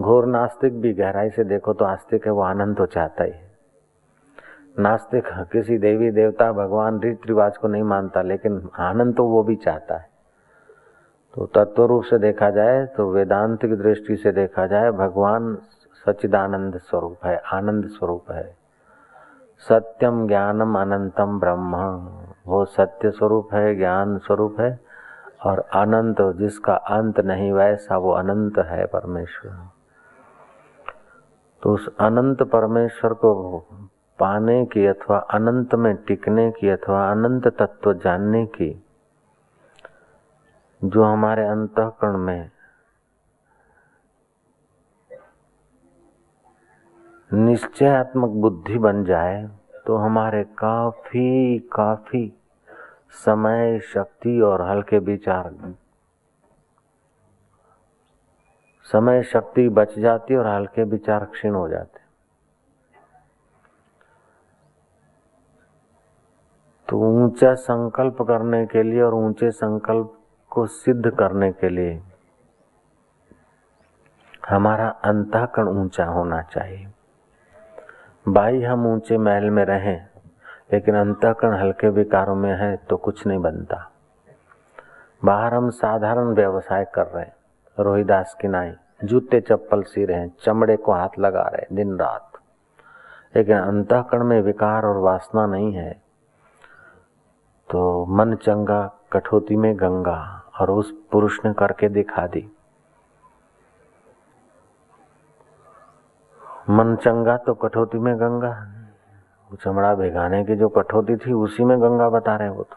घोर 0.00 0.26
नास्तिक 0.26 0.80
भी 0.80 0.92
गहराई 0.92 1.30
से 1.30 1.44
देखो 1.44 1.72
तो 1.72 1.84
आस्तिक 1.84 2.26
है, 2.26 2.32
वो 2.32 2.42
आनंद 2.42 2.76
तो 2.76 2.86
चाहता 2.86 3.24
ही 3.24 3.32
है। 3.32 3.50
नास्तिक 4.78 5.24
किसी 5.52 5.78
देवी 5.78 6.10
देवता, 6.10 6.52
भगवान 6.52 7.00
रीति 7.00 7.28
रिवाज 7.28 7.56
को 7.56 7.68
नहीं 7.68 7.82
मानता, 7.82 8.22
लेकिन 8.22 8.68
आनंद 8.78 9.16
तो 9.16 9.24
वो 9.24 9.42
भी 9.42 9.56
चाहता 9.56 9.96
है। 9.96 10.09
तो 11.36 11.46
तत्व 11.46 11.84
रूप 11.84 12.04
से 12.04 12.18
देखा 12.18 12.50
जाए 12.50 12.86
तो 12.86 13.10
वेदांतिक 13.10 13.78
दृष्टि 13.78 14.16
से 14.16 14.32
देखा 14.32 14.66
जाए, 14.66 14.90
भगवान 14.90 15.58
सच्चिदानंद 16.06 16.76
स्वरूप 16.76 17.24
है, 17.24 17.36
आनंद 17.36 17.86
स्वरूप 17.86 18.30
है। 18.30 18.56
सत्यम 19.68 20.26
ज्ञानम 20.26 20.78
अनंतम 20.78 21.40
ब्रह्म। 21.40 21.76
वो 22.46 22.64
सत्य 22.64 23.10
स्वरूप 23.10 23.54
है, 23.54 23.74
ज्ञान 23.76 24.18
स्वरूप 24.18 24.60
है, 24.60 24.80
और 25.44 25.58
अनंत, 25.58 26.16
जिसका 26.36 26.74
अंत 26.74 27.20
नहीं 27.20 27.52
वैसा, 27.52 27.96
वो 27.96 28.12
अनंत 28.12 28.58
है 28.58 28.86
परमेश्वर। 28.86 29.68
तो 31.62 31.74
उस 31.74 31.96
अनंत 32.00 32.42
परमेश्वर 32.42 33.12
को 33.12 33.58
पाने 34.18 34.64
की 34.64 34.86
अथवा 34.86 35.18
अनंत 35.18 35.74
में 35.74 35.96
टिकने 35.96 36.50
की 36.50 36.68
अथवा 36.68 37.10
अनंत 37.10 37.48
तत्व 37.48 37.92
जानने 37.92 38.46
की 38.46 38.84
जो 40.82 41.04
हमारे 41.04 41.46
अंतकरण 41.46 42.16
में 42.16 42.50
निश्चयात्मक 47.30 48.30
बुद्धि 48.42 48.78
बन 48.78 49.04
जाए 49.04 49.46
तो 49.86 49.96
हमारे 49.96 50.42
काफ़ी 50.58 51.58
काफ़ी 51.72 52.32
समय, 53.24 53.78
शक्ति 53.80 54.40
और 54.40 54.62
हल्के 54.62 54.98
विचार, 54.98 55.50
समय, 58.86 59.22
शक्ति 59.22 59.68
बच 59.68 59.98
जाती 59.98 60.36
और 60.36 60.46
हल्के 60.46 60.84
विचार 60.84 61.24
क्षीण 61.24 61.54
हो 61.54 61.68
जाते। 61.68 61.98
तो 66.88 66.98
ऊँचा 66.98 67.54
संकल्प 67.54 68.22
करने 68.22 68.64
के 68.66 68.82
लिए 68.82 69.02
और 69.02 69.14
ऊँचे 69.14 69.50
संकल्प 69.50 70.16
को 70.50 70.66
सिद्ध 70.66 71.10
करने 71.10 71.52
के 71.52 71.68
लिए 71.68 72.02
हमारा 74.48 74.88
अंतःकरण 74.88 75.68
ऊँचा 75.68 76.04
होना 76.04 76.42
चाहिए। 76.42 76.86
भाई, 78.28 78.62
हम 78.62 78.86
ऊँचे 78.86 79.18
महल 79.18 79.50
में 79.50 79.64
रहें, 79.64 80.06
लेकिन 80.72 80.94
अंतःकरण 80.94 81.54
हल्के 81.54 81.88
विकारों 81.88 82.34
में 82.34 82.52
है 82.52 82.76
तो 82.76 82.96
कुछ 82.96 83.26
नहीं 83.26 83.38
बनता। 83.38 83.90
बाहर 85.24 85.54
हम 85.54 85.70
साधारण 85.70 86.34
व्यवसाय 86.34 86.84
कर 86.94 87.06
रहे 87.06 87.24
हैं, 87.24 87.34
रोहिदास 87.78 88.36
की 88.40 88.48
नाई, 88.48 88.72
जूते 89.04 89.40
चप्पल 89.40 89.82
सी 89.82 90.04
रहे 90.04 90.18
हैं, 90.18 90.34
चमड़े 90.42 90.76
को 90.76 90.92
हाथ 90.92 91.18
लगा 91.18 91.42
रहे 91.42 91.76
दिन 91.76 91.98
रात। 91.98 92.26
लेकिन 93.36 93.58
अंतःकरण 93.58 94.24
में 94.24 94.40
विकार 94.40 94.86
और 94.86 94.96
वासना 94.96 95.46
नहीं 95.46 95.72
है 95.72 95.92
तो 97.70 98.06
मन 98.06 98.34
चंगा, 98.34 98.92
कठोती 99.12 99.56
में 99.56 99.76
गंगा। 99.76 100.39
और 100.60 100.70
उस 100.70 100.92
पुरुष 101.12 101.38
ने 101.44 101.52
करके 101.52 101.88
दिखा 101.88 102.26
दी। 102.26 102.50
मन 106.70 106.96
चंगा 106.96 107.36
तो 107.36 107.54
कठौती 107.54 107.98
में 107.98 108.14
गंगा। 108.16 108.52
चमड़ा 109.64 109.94
भिगाने 109.94 110.44
की 110.44 110.56
जो 110.56 110.68
कठौती 110.68 111.16
थी, 111.16 111.32
उसी 111.32 111.64
में 111.64 111.80
गंगा 111.82 112.08
बता 112.08 112.36
रहे 112.36 112.48
वो 112.48 112.62
तो। 112.62 112.76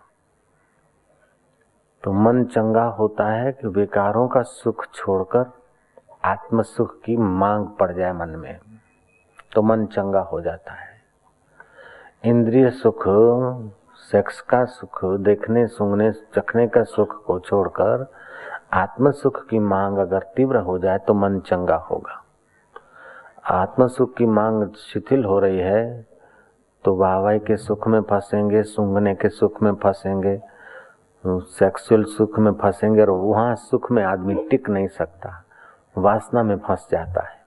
तो 2.03 2.11
मन 2.11 2.43
चंगा 2.45 2.84
होता 2.84 3.27
है 3.29 3.51
कि 3.51 3.67
विकारों 3.67 4.27
का 4.27 4.41
सुख 4.41 4.86
छोड़कर 4.93 5.51
आत्म 6.25 6.61
सुख 6.61 6.99
की 7.01 7.17
मांग 7.17 7.67
पड़ 7.79 7.91
जाए 7.91 8.13
मन 8.13 8.29
में 8.29 8.59
तो 9.51 9.61
मन 9.61 9.86
चंगा 9.86 10.19
हो 10.21 10.41
जाता 10.41 10.73
है। 10.73 11.01
इंद्रिय 12.23 12.69
सुख 12.69 13.03
सेक्स 14.04 14.39
का 14.41 14.64
सुख 14.66 15.04
देखने 15.22 15.66
सुनने 15.68 16.12
चखने 16.36 16.68
का 16.68 16.84
सुख 16.86 17.24
को 17.26 17.39
छोड़कर 17.39 18.06
आत्म 18.74 19.12
सुख 19.12 19.45
की 19.49 19.60
मांग 19.60 19.97
अगर 19.97 20.24
तीव्र 20.36 20.58
हो 20.60 20.78
जाए 20.80 20.97
तो 20.97 21.14
मन 21.14 21.39
चंगा 21.39 21.76
होगा। 21.91 22.22
आत्म 23.51 23.88
सुख 23.88 24.16
की 24.18 24.26
मांग 24.28 24.66
शिथिल 24.84 25.24
हो 25.26 25.39
रही 25.39 25.60
है 25.60 26.06
तो 26.86 26.95
वाहवाई 26.95 27.39
के 27.39 27.58
सुख 27.58 27.88
में 27.88 28.01
फंसेंगे 28.01 28.64
सूंघने 28.64 29.14
के 29.16 29.30
सुख 29.30 29.62
में 29.64 29.74
फंसेंगे, 29.74 30.39
सेक्सुअल 31.24 32.04
सुख 32.08 32.39
में 32.39 32.51
फंसेंगे 32.54 33.01
और 33.01 33.10
वहाँ 33.10 33.56
सुख 33.56 33.91
में 33.91 34.04
आदमी 34.04 34.36
टिक 34.49 34.70
नहीं 34.70 34.88
सकता, 34.89 35.43
वासना 35.95 36.43
में 36.43 36.58
फंस 36.58 36.88
जाता 36.91 37.22
है। 37.22 37.41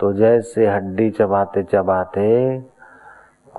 तो 0.00 0.12
जैसे 0.12 0.66
हड्डी 0.66 1.10
चबाते 1.10 1.62
चबाते 1.62 2.26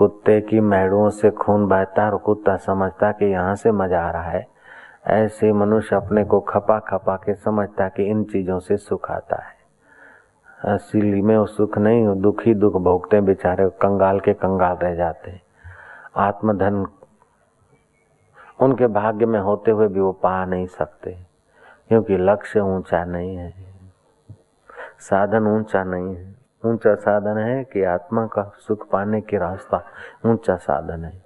कुत्ते 0.01 0.39
की 0.41 0.59
मैड़ों 0.61 1.09
से 1.11 1.29
खून 1.31 1.65
बहता 1.67 2.05
और 2.05 2.17
कुत्ता 2.19 2.55
समझता 2.57 3.11
कि 3.11 3.25
यहाँ 3.25 3.55
से 3.55 3.71
मज़ा 3.71 3.99
आ 3.99 4.09
रहा 4.11 4.29
है। 4.29 4.47
ऐसे 5.07 5.51
मनुष्य 5.53 5.95
अपने 5.95 6.23
को 6.25 6.39
खपा 6.41 6.77
खपा 6.79 7.15
के 7.17 7.33
समझता 7.35 7.87
कि 7.89 8.03
इन 8.03 8.23
चीज़ों 8.23 8.57
से 8.59 8.77
सुख 8.77 9.09
आता 9.11 9.41
है। 9.41 10.73
असली 10.73 11.21
में 11.21 11.37
वो 11.37 11.45
सुख 11.47 11.77
नहीं 11.77 12.05
हो 12.07 12.15
दुखी 12.15 12.53
दुख 12.55 12.81
भोगते 12.81 13.21
बेचारे, 13.21 13.69
कंगाल 13.81 14.19
के 14.19 14.33
कंगाल 14.33 14.77
रह 14.77 14.95
जाते 14.95 15.39
आत्मधन 16.17 16.85
उनके 18.59 18.87
भाग्य 18.89 19.25
में 19.25 19.39
होते 19.41 19.71
हुए 19.71 19.87
भी 19.87 19.99
वो 19.99 20.11
पा 20.13 20.43
नहीं 20.45 20.67
सकते, 20.69 21.17
क्योंकि 21.89 22.17
लक्ष्य 22.17 22.59
ऊँचा 22.59 23.05
नहीं 23.05 23.35
है, 23.35 23.53
साधन 25.01 25.47
ऊँचा 25.49 25.83
नहीं 25.85 26.15
है। 26.15 26.40
ऊँचा 26.65 26.95
साधन 26.95 27.37
है 27.37 27.63
कि 27.63 27.83
आत्मा 27.83 28.25
का 28.25 28.51
सुख 28.59 28.89
पाने 28.89 29.21
की 29.21 29.37
रास्ता 29.37 29.83
ऊँचा 30.25 30.55
साधन 30.55 31.05
है। 31.05 31.21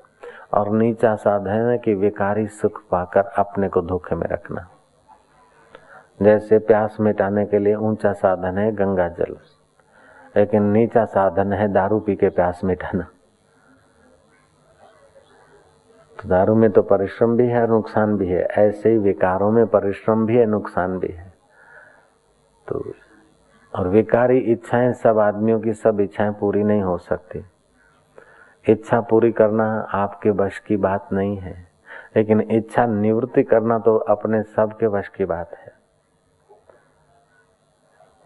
और 0.53 0.69
नीचा 0.69 1.15
साधन 1.15 1.69
है 1.69 1.77
कि 1.77 1.93
विकारी 1.93 2.47
सुख 2.47 2.81
पाकर 2.91 3.21
अपने 3.21 3.69
को 3.69 3.81
धोखे 3.81 4.15
में 4.15 4.27
रखना। 4.27 4.67
जैसे 6.21 6.59
प्यास 6.59 6.97
मिटाने 6.99 7.45
के 7.45 7.59
लिए 7.59 7.75
ऊँचा 7.75 8.13
साधन 8.13 8.57
है 8.57 8.71
गंगा 8.71 9.07
जल। 9.07 9.37
लेकिन 10.37 10.63
नीचा 10.63 11.05
साधन 11.05 11.53
है 11.53 11.67
दारू 11.67 11.99
पी 11.99 12.15
के 12.15 12.29
प्यास 12.29 12.61
मिटाना। 12.63 13.07
तो 16.19 16.29
दारू 16.29 16.55
में 16.55 16.71
तो 16.71 16.81
परिश्रम 16.81 17.37
भी 17.37 17.47
है 17.47 17.61
और 17.61 17.69
नुकसान 17.69 18.17
भी 18.17 18.27
है। 18.27 18.41
ऐसे 18.41 18.89
ही 18.89 18.97
विकारों 18.97 19.51
में 19.51 19.67
परिश्रम 19.67 20.25
भी 20.25 20.37
है, 20.37 20.45
नुकसान 20.45 20.99
भी 20.99 21.07
है। 21.07 21.33
तो 22.67 22.93
और 23.75 23.87
विकारी 23.87 24.37
इच्छाएँ 24.37 24.91
सब 24.93 25.19
आदमियों 25.19 25.59
की 25.59 25.73
सब 25.73 25.99
इच्छाएँ 25.99 26.31
पूरी 26.31 26.63
नहीं 26.63 26.81
हो 26.81 26.97
सकती। 26.97 27.43
इच्छा 28.65 28.99
पूरी 29.01 29.31
करना 29.31 29.65
आपके 29.93 30.29
वश 30.33 30.59
की 30.59 30.77
बात 30.77 31.09
नहीं 31.13 31.35
है, 31.37 31.55
लेकिन 32.15 32.41
इच्छा 32.41 32.85
निवृत्ति 32.85 33.43
करना 33.43 33.79
तो 33.79 33.95
अपने 33.97 34.41
सब 34.43 34.77
के 34.77 34.87
वश 34.87 35.07
की 35.07 35.25
बात 35.25 35.53
है। 35.53 35.73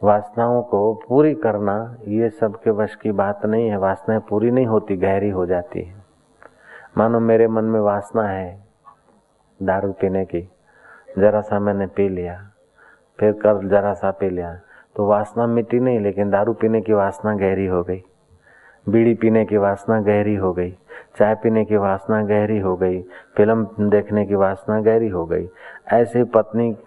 वासनाओं 0.01 0.61
को 0.63 0.93
पूरी 1.07 1.33
करना 1.35 1.97
ये 2.07 2.29
सबके 2.29 2.71
वश 2.71 2.95
की 2.95 3.11
बात 3.11 3.45
नहीं 3.45 3.69
है, 3.69 3.77
वासनाएँ 3.77 4.21
पूरी 4.29 4.51
नहीं 4.51 4.65
होती, 4.65 4.97
गहरी 4.97 5.29
हो 5.29 5.45
जाती 5.45 5.81
है। 5.81 6.03
मानो 6.97 7.19
मेरे 7.19 7.47
मन 7.47 7.63
में 7.63 7.79
वासना 7.79 8.27
है 8.27 8.63
दारू 9.59 9.91
पीने 9.91 10.25
की, 10.25 10.49
जरा 11.17 11.41
सा 11.41 11.59
मैंने 11.59 11.87
पी 11.87 12.09
लिया, 12.09 12.39
फिर 13.19 13.31
कल 13.33 13.67
जरा 13.69 13.93
सा 13.93 14.11
पी 14.11 14.29
लिया 14.29 14.59
तो 14.95 15.05
वासना 15.05 15.47
मिट्टी 15.47 15.79
नहीं, 15.79 15.99
लेकिन 15.99 16.29
दारू 16.29 16.53
पीने 16.53 16.81
की 16.81 16.93
वासना 16.93 17.35
गहरी 17.35 17.65
हो 17.65 17.83
गई। 17.83 18.03
बीड़ी 18.89 19.13
पीने 19.13 19.45
की 19.45 19.57
वासना 19.57 20.01
गहरी 20.01 20.35
हो 20.35 20.53
गई। 20.53 20.71
चाय 21.19 21.35
पीने 21.35 21.65
की 21.65 21.77
वासना 21.77 22.23
गहरी 22.23 22.59
हो 22.59 22.75
गई। 22.75 23.01
फ़िल्म 23.37 23.67
देखने 23.79 24.25
की 24.25 24.35
वासना 24.35 24.81
गहरी 24.81 25.07
हो 25.07 25.25
गई। 25.25 25.49
ऐसे 25.87 26.23
पत्नी, 26.23 26.77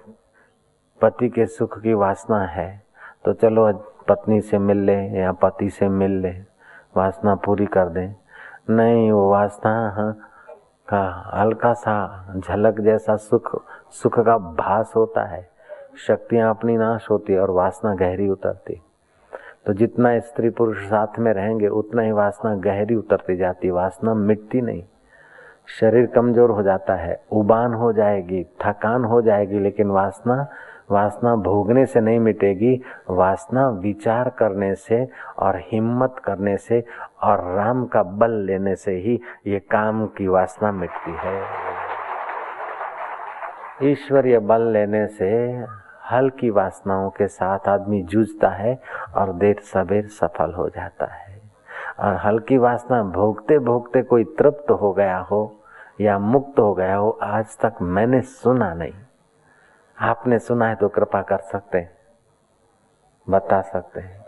पति 1.01 1.29
के 1.29 1.47
सुख 1.47 1.81
की 1.81 1.95
वासना 1.95 2.43
है। 2.43 2.83
तो 3.25 3.33
चलो 3.33 3.73
पत्नी 4.09 4.41
से 4.41 4.59
मिल 4.59 4.77
ले 4.77 5.09
या 5.09 5.33
पति 5.33 5.71
से 5.71 5.89
मिल 5.89 6.11
ले। 6.11 6.31
वासना 6.97 7.35
पूरी 7.35 7.67
कर 7.67 7.87
दें। 7.87 8.15
नहीं, 8.71 9.13
वो 9.13 9.31
वासना 9.31 9.95
का 10.89 11.33
हल्का 11.35 11.73
सा 11.73 12.27
झलक 12.39 12.81
जैसा 12.81 13.17
सुख 13.17 13.63
सुख 13.91 14.21
का 14.21 14.39
भास 14.39 14.93
होता 14.97 15.25
है। 15.25 15.52
शक्तियाँ 15.95 16.51
अपनी 16.51 16.77
नाश 16.77 17.07
होती 17.11 17.37
और 17.37 17.51
वासना 17.51 17.95
गहरी 17.95 18.29
उतरती। 18.29 18.81
तो 19.67 19.73
जितना 19.73 20.19
स्त्री 20.19 20.51
पुरुष 20.51 20.79
साथ 20.85 21.19
में 21.19 21.33
रहेंगे, 21.33 21.69
उतना 21.69 22.03
ही 22.03 22.13
वासना 22.13 22.55
गहरी 22.55 22.95
उतरती 22.95 23.37
जाती, 23.37 23.71
वासना 23.71 24.15
मिटती 24.15 24.61
नहीं। 24.61 24.83
शरीर 25.81 26.07
कमज़ोर 26.07 26.51
हो 26.51 26.63
जाता 26.63 26.95
है, 26.95 27.21
उबान 27.33 27.75
हो 27.75 27.93
जाएगी, 27.93 28.43
थकान 28.65 29.05
हो 29.05 29.23
जाएगी, 29.23 29.59
लेकिन 29.59 29.91
वासना 29.91 30.47
वासना 30.91 31.35
भोगने 31.37 31.85
से 31.87 32.01
नहीं 32.01 32.19
मिटेगी, 32.21 32.75
वासना 33.11 33.69
विचार 33.69 34.29
करने 34.29 34.75
से 34.75 35.07
और 35.39 35.57
हिम्मत 35.73 36.17
करने 36.25 36.57
से 36.57 36.83
और 37.23 37.45
राम 37.57 37.85
का 37.85 38.03
बल 38.03 38.31
लेने 38.47 38.75
से 38.77 38.93
ही 38.93 39.15
ये 39.47 39.59
काम 39.71 40.07
की 40.07 40.27
वासना 40.29 40.73
मिटती 40.73 41.15
है। 41.19 41.41
ईश्वरीय 43.83 44.39
बल 44.39 44.63
लेने 44.63 45.07
से 45.07 45.31
हल्की 46.13 46.51
वासनाओं 46.51 47.11
के 47.11 47.27
साथ 47.29 47.69
आदमी 47.69 48.03
जूझता 48.05 48.49
है 48.49 48.79
और 49.17 49.33
देर 49.35 49.61
सवेर 49.65 50.07
सफल 50.11 50.53
हो 50.53 50.69
जाता 50.69 51.07
है। 51.07 51.41
और 52.01 52.17
हल्की 52.17 52.59
वासना 52.59 53.03
भोगते 53.05 53.59
भोगते 53.61 54.03
कोई 54.03 54.25
तृप्त 54.39 54.71
हो 54.73 54.93
गया 54.93 55.19
हो 55.21 55.41
या 56.01 56.19
मुक्त 56.19 56.59
हो 56.59 56.73
गया 56.75 56.97
हो, 56.97 57.11
आज 57.23 57.57
तक 57.59 57.83
मैंने 57.83 58.21
सुना 58.21 58.73
नहीं। 58.75 58.93
आपने 59.99 60.39
सुना 60.39 60.69
है 60.69 60.75
तो 60.75 60.89
कृपा 60.89 61.21
कर 61.23 61.39
सकते 61.43 61.79
हैं, 61.79 61.91
बता 63.27 63.61
सकते 63.63 64.01
हैं। 64.01 64.21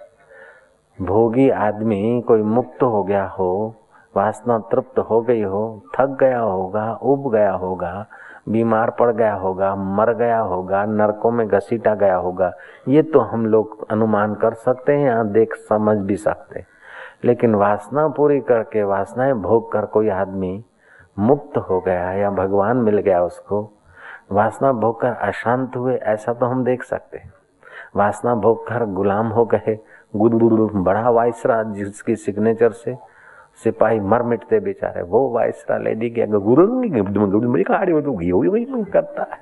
भोगी 0.99 1.49
आदमी 1.51 2.23
कोई 2.29 2.43
मुक्त 2.43 2.83
हो 2.83 3.03
गया 3.05 3.25
हो, 3.29 3.75
वासना 4.15 4.59
तृप्त 4.73 4.99
हो 5.01 5.21
गई 5.23 5.43
हो, 5.43 5.83
थक 5.95 6.17
गया 6.21 6.41
होगा, 6.41 6.93
उब 6.95 7.31
गया 7.33 7.53
होगा 7.53 8.07
बीमार 8.49 8.91
पड़ 8.91 9.13
गया 9.13 9.35
होगा, 9.35 9.75
मर 9.75 10.15
गया 10.15 10.39
होगा, 10.39 10.85
नरकों 10.85 11.31
में 11.31 11.49
घसीटा 11.49 11.95
गया 11.95 12.17
होगा, 12.17 12.53
ये 12.89 13.03
तो 13.03 13.19
हम 13.19 13.47
लोग 13.47 13.87
अनुमान 13.91 14.35
कर 14.35 14.55
सकते 14.55 14.93
हैं, 14.93 15.07
या 15.07 15.23
देख 15.23 15.55
समझ 15.55 15.97
भी 15.99 16.17
सकते 16.17 16.59
हैं। 16.59 16.67
लेकिन 17.25 17.55
वासना 17.55 18.09
पूरी 18.09 18.41
करके, 18.41 18.83
वासनाएँ 18.83 19.33
भोग 19.33 19.73
कर 19.73 19.85
कोई 19.87 20.09
आदमी 20.09 20.65
मुक्त 21.19 21.59
हो 21.59 21.81
गया 21.81 22.13
या 22.13 22.31
भगवान 22.31 22.77
मिल 22.77 22.99
गया 22.99 23.25
उसको, 23.25 23.71
वासना 24.33 24.73
भोग 24.73 25.01
कर 25.01 25.13
अशांत 25.13 25.77
हुए, 25.77 25.95
ऐसा 25.95 26.33
तो 26.33 26.47
हम 26.47 26.65
देख 26.65 26.83
सकते 26.83 27.19
हैं। 27.19 27.33
वासना 27.97 28.35
भोग 28.35 28.67
कर 28.67 28.85
गुलाम 28.85 29.29
हो 29.29 29.45
गए 29.45 29.79
बड़ा 30.17 31.11
वायसरा 31.11 31.63
जिसकी 31.63 32.17
सिग्नेचर 32.17 32.71
से 32.71 33.14
सिपाही 33.63 34.01
मर 34.01 34.23
मिटते 34.23 34.61
बेचारे। 34.61 35.03
वो 35.03 35.29
वायसरा 35.29 35.79
लेडी 35.79 36.11
के 36.11 36.27
गुरु 36.27 36.67
करता 38.85 39.23
है। 39.23 39.39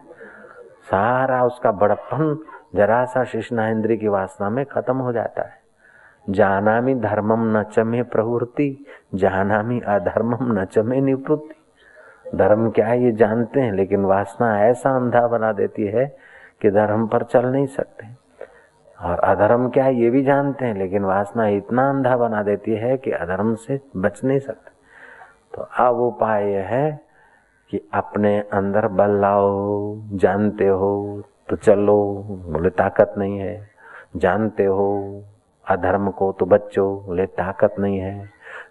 सारा 0.83 1.45
उसका 1.45 1.73
बड़प्पन 1.73 2.39
जरा 2.75 3.05
सा 3.05 3.25
शिष्णा 3.25 3.69
इंद्री 3.69 3.97
की 3.97 4.09
वासना 4.09 4.51
में 4.51 4.67
खत्म 4.67 4.97
हो 4.97 5.13
जाता 5.13 5.43
है। 5.43 5.63
जानामी 6.31 6.95
धर्मम 6.95 7.59
न 7.59 7.63
चमे 7.63 8.03
प्रवृत्ति, 8.03 8.87
जानामी 9.15 9.81
अधर्मम 9.81 10.61
न 10.61 10.65
चमे 10.65 11.01
निवृत्ति। 11.01 11.55
धर्म 12.37 12.71
क्या 12.71 12.87
है 12.87 13.03
ये 13.03 13.13
जानते 13.13 13.61
हैं, 13.61 13.73
लेकिन 13.73 14.05
वासना 14.05 14.65
ऐसा 14.65 14.97
अंधा 14.97 15.29
बना 15.29 15.53
देती 15.53 15.87
है 15.87 16.17
कि 16.61 16.71
धर्म 16.71 17.07
पर 17.07 17.23
चल 17.23 17.47
नहीं 17.47 17.67
सकते। 17.67 18.22
और 19.03 19.19
अधर्म 19.19 19.69
क्या 19.69 19.85
है, 19.85 19.95
ये 19.95 20.11
भी 20.11 20.23
जानते 20.23 20.65
हैं, 20.65 20.75
लेकिन 20.75 21.05
वासना 21.05 21.47
इतना 21.49 21.89
अंधा 21.89 22.17
बना 22.17 22.43
देती 22.43 22.75
है 22.75 22.97
कि 22.97 23.11
अधर्म 23.11 23.55
से 23.55 23.81
बच 23.97 24.21
नहीं 24.25 24.39
सकते। 24.39 24.71
तो 25.55 25.63
अब 25.79 26.01
उपाय 26.01 26.45
यह 26.53 26.67
है 26.67 27.01
कि 27.71 27.81
अपने 27.95 28.39
अंदर 28.53 28.87
बल 28.89 29.21
लाओ, 29.21 29.97
जानते 30.13 30.67
हो 30.67 31.23
तो 31.49 31.57
चलो, 31.57 31.99
बोले 32.49 32.71
ताकत 32.71 33.15
नहीं 33.19 33.39
है। 33.39 33.71
जानते 34.17 34.65
हो 34.65 35.25
अधर्म 35.67 36.11
को 36.11 36.31
तो 36.33 36.47
बच्चों 36.47 36.89
बोले 37.07 37.27
ताकत 37.27 37.75
नहीं 37.79 37.99
है। 37.99 38.27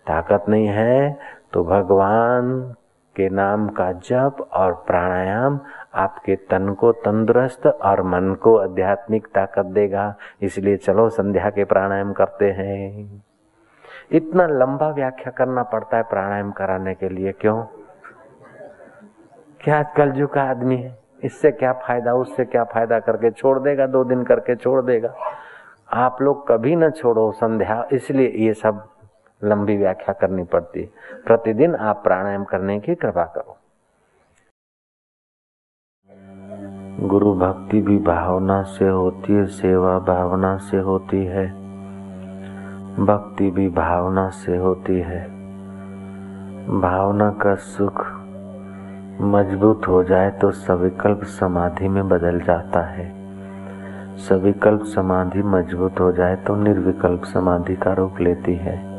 ताकत 0.07 0.45
नहीं 0.49 0.67
है 0.67 1.17
तो 1.53 1.63
भगवान 1.63 2.73
के 3.15 3.29
नाम 3.29 3.67
का 3.69 3.91
जप 3.91 4.47
और 4.53 4.73
प्राणायाम 4.87 5.59
आपके 5.95 6.35
तन 6.35 6.73
को 6.73 6.91
तंदुरुस्त 6.91 7.65
और 7.67 8.01
मन 8.01 8.33
को 8.33 8.55
आध्यात्मिक 8.57 9.27
ताकत 9.27 9.65
देगा। 9.65 10.15
इसलिए 10.41 10.77
चलो 10.77 11.09
संध्या 11.09 11.49
के 11.49 11.63
प्राणायाम 11.63 12.13
करते 12.13 12.51
हैं। 12.51 13.23
इतना 14.11 14.47
लंबा 14.47 14.89
व्याख्या 14.89 15.31
करना 15.31 15.63
पड़ता 15.63 15.97
है 15.97 16.03
प्राणायाम 16.03 16.51
कराने 16.51 16.93
के 16.93 17.09
लिए, 17.09 17.31
क्यों? 17.31 17.63
क्या 19.61 19.83
कलजु 19.83 20.27
का 20.27 20.43
आदमी 20.43 20.77
है? 20.77 20.97
इससे 21.23 21.51
क्या 21.51 21.73
फ़ायदा, 21.73 22.13
उससे 22.13 22.45
क्या 22.45 22.63
फ़ायदा 22.63 22.99
करके 22.99 23.31
छोड़ 23.31 23.59
देगा, 23.59 23.87
दो 23.87 24.03
दिन 24.03 24.23
करके 24.23 24.55
छोड़ 24.55 24.81
देगा। 24.81 25.13
आप 25.93 26.21
लोग 26.21 26.47
कभी 26.47 26.75
न 26.75 26.89
छोड़ो 26.89 27.31
संध्या, 27.31 27.87
इसलिए 27.91 28.29
ये 28.45 28.53
सब 28.53 28.83
लंबी 29.43 29.77
व्याख्या 29.77 30.13
करनी 30.13 30.43
पड़ती। 30.43 30.81
है 30.81 30.89
प्रतिदिन 31.25 31.75
आप 31.75 32.03
प्राणायाम 32.03 32.43
करने 32.43 32.79
की 32.79 32.95
कृपा 32.95 33.23
करो। 33.23 33.57
गुरु 37.07 37.33
भक्ति 37.33 37.81
भी 37.81 37.97
भावना 37.97 38.63
से 38.63 38.87
होती 38.87 39.33
है, 39.33 39.45
सेवा 39.45 39.99
भावना 39.99 40.57
से 40.57 40.77
होती 40.77 41.25
है। 41.25 41.47
भक्ति 43.05 43.51
भी 43.51 43.69
भावना 43.69 44.29
से 44.29 44.57
होती 44.57 44.99
है। 44.99 45.23
भावना 46.81 47.29
का 47.31 47.55
सुख 47.55 48.05
मज़बूत 49.21 49.87
हो 49.87 50.03
जाए 50.03 50.29
तो 50.31 50.51
सविकल्प 50.51 51.23
समाधि 51.23 51.87
में 51.87 52.09
बदल 52.09 52.39
जाता 52.41 52.81
है। 52.81 53.09
सविकल्प 54.17 54.83
समाधि 54.83 55.43
मज़बूत 55.43 55.99
हो 55.99 56.11
जाए 56.11 56.35
तो 56.35 56.55
निर्विकल्प 56.55 57.23
समाधि 57.23 57.75
का 57.75 57.93
रूप 57.93 58.19
लेती 58.19 58.55
है। 58.55 58.90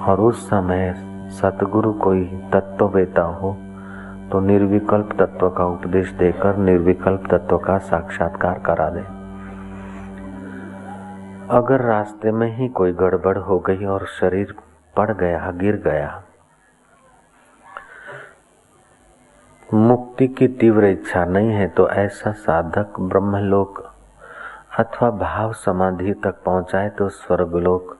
और 0.00 0.20
उस 0.20 0.46
समय 0.48 0.92
सतगुरु 1.40 1.92
कोई 1.94 2.24
तत्व 2.52 2.88
बेता 2.88 3.22
हो 3.22 3.52
तो 4.32 4.40
निर्विकल्प 4.40 5.12
तत्व 5.12 5.48
का 5.50 5.64
उपदेश 5.66 6.10
देकर 6.12 6.56
निर्विकल्प 6.58 7.26
तत्व 7.30 7.58
का 7.58 7.76
साक्षात्कार 7.80 8.58
करा 8.58 8.88
दे। 8.90 9.00
अगर 11.56 11.80
रास्ते 11.82 12.32
में 12.32 12.56
ही 12.56 12.68
कोई 12.70 12.92
गड़बड़ 12.92 13.36
हो 13.38 13.58
गई 13.58 13.84
और 13.84 14.06
शरीर 14.10 14.54
पड़ 14.96 15.10
गया, 15.12 15.50
गिर 15.50 15.76
गया, 15.84 16.22
मुक्ति 19.68 20.28
की 20.28 20.48
तीव्र 20.60 20.84
इच्छा 20.86 21.24
नहीं 21.24 21.50
है 21.50 21.66
तो 21.68 21.88
ऐसा 21.90 22.32
साधक 22.38 23.00
ब्रह्मलोक 23.00 23.82
अथवा 24.78 25.10
भाव 25.10 25.52
समाधि 25.56 26.12
तक 26.24 26.42
पहुँचाए 26.44 26.88
तो 26.88 27.08
स्वर्गलोक 27.08 27.96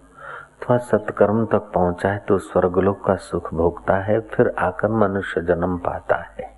अथवा 0.61 0.77
सत्कर्म 0.79 1.45
तक 1.47 1.71
पहुँचा 1.75 2.09
है 2.09 2.19
तो 2.19 2.37
स्वर्गलोक 2.39 3.05
का 3.05 3.15
सुख 3.17 3.53
भोगता 3.55 3.95
है, 3.97 4.19
फिर 4.21 4.53
आकर 4.59 4.89
मनुष्य 4.93 5.41
जन्म 5.41 5.77
पाता 5.79 6.17
है। 6.31 6.49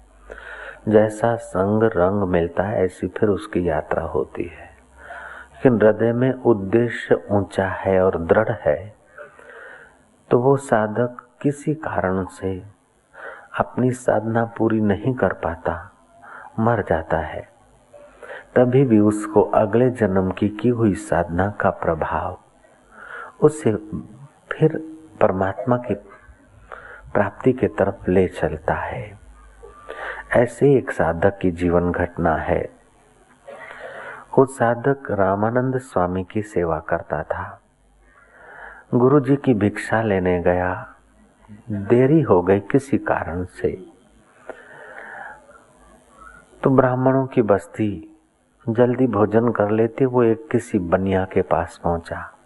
जैसा 0.89 1.35
संग 1.37 1.83
रंग 1.97 2.23
मिलता 2.29 2.63
है, 2.63 2.85
ऐसी 2.85 3.09
फिर 3.09 3.29
उसकी 3.29 3.69
यात्रा 3.69 4.03
होती 4.05 4.45
है। 4.45 4.67
लेकिन 4.67 5.81
हृदय 5.83 6.13
में 6.13 6.33
उद्देश्य 6.33 7.21
ऊँचा 7.31 7.69
है 7.69 8.01
और 8.01 8.19
दृढ़ 8.23 8.51
है 8.61 8.95
तो 10.31 10.39
वो 10.39 10.57
साधक 10.57 11.27
किसी 11.43 11.75
कारण 11.75 12.25
से 12.33 12.55
अपनी 13.59 13.91
साधना 13.93 14.45
पूरी 14.59 14.81
नहीं 14.81 15.15
कर 15.15 15.33
पाता, 15.39 15.91
मर 16.59 16.85
जाता 16.89 17.19
है। 17.19 17.49
तभी 18.57 18.85
भी 18.85 19.01
उसको 19.01 19.43
अगले 19.57 19.91
जन्म 19.91 20.31
की 20.31 20.49
की 20.51 20.69
हुई 20.69 20.95
साधना 20.95 21.51
का 21.61 21.71
प्रभाव 21.71 22.39
उसे 23.43 23.77
फिर 24.53 24.79
परमात्मा 25.21 25.77
की 25.77 25.95
प्राप्ति 27.15 27.53
के 27.53 27.69
तरफ़ 27.69 28.11
ले 28.11 28.29
चलता 28.29 28.75
है। 28.75 29.19
ऐसे 30.33 30.75
एक 30.75 30.91
साधक 30.91 31.39
की 31.39 31.51
जीवन 31.51 31.93
घटना 31.93 32.37
है। 32.37 32.71
वो 34.39 34.47
साधक 34.47 35.11
रामानंद 35.11 35.79
स्वामी 35.79 36.25
की 36.25 36.43
सेवा 36.43 36.79
करता 36.79 37.23
था। 37.23 37.61
गुरु 38.95 39.21
जी 39.21 39.37
की 39.37 39.55
भिक्षा 39.55 40.03
लेने 40.03 40.43
गया। 40.43 40.95
देरी 41.71 42.21
हो 42.21 42.43
गई 42.43 42.61
किसी 42.61 42.99
कारण 42.99 43.45
से। 43.45 43.87
तो 46.63 46.71
ब्राह्मणों 46.71 47.27
की 47.27 47.43
बस्ती 47.43 48.19
जल्दी 48.69 49.07
भोजन 49.07 49.49
कर 49.49 49.71
लेते 49.71 50.05
वो 50.05 50.23
एक 50.23 50.49
किसी 50.51 50.79
बनिया 50.79 51.25
के 51.25 51.43
पास 51.43 51.81
पहुँचा। 51.85 52.39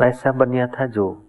ऐसा 0.00 0.32
बनिया 0.32 0.66
था 0.66 0.86
जो 0.86 1.22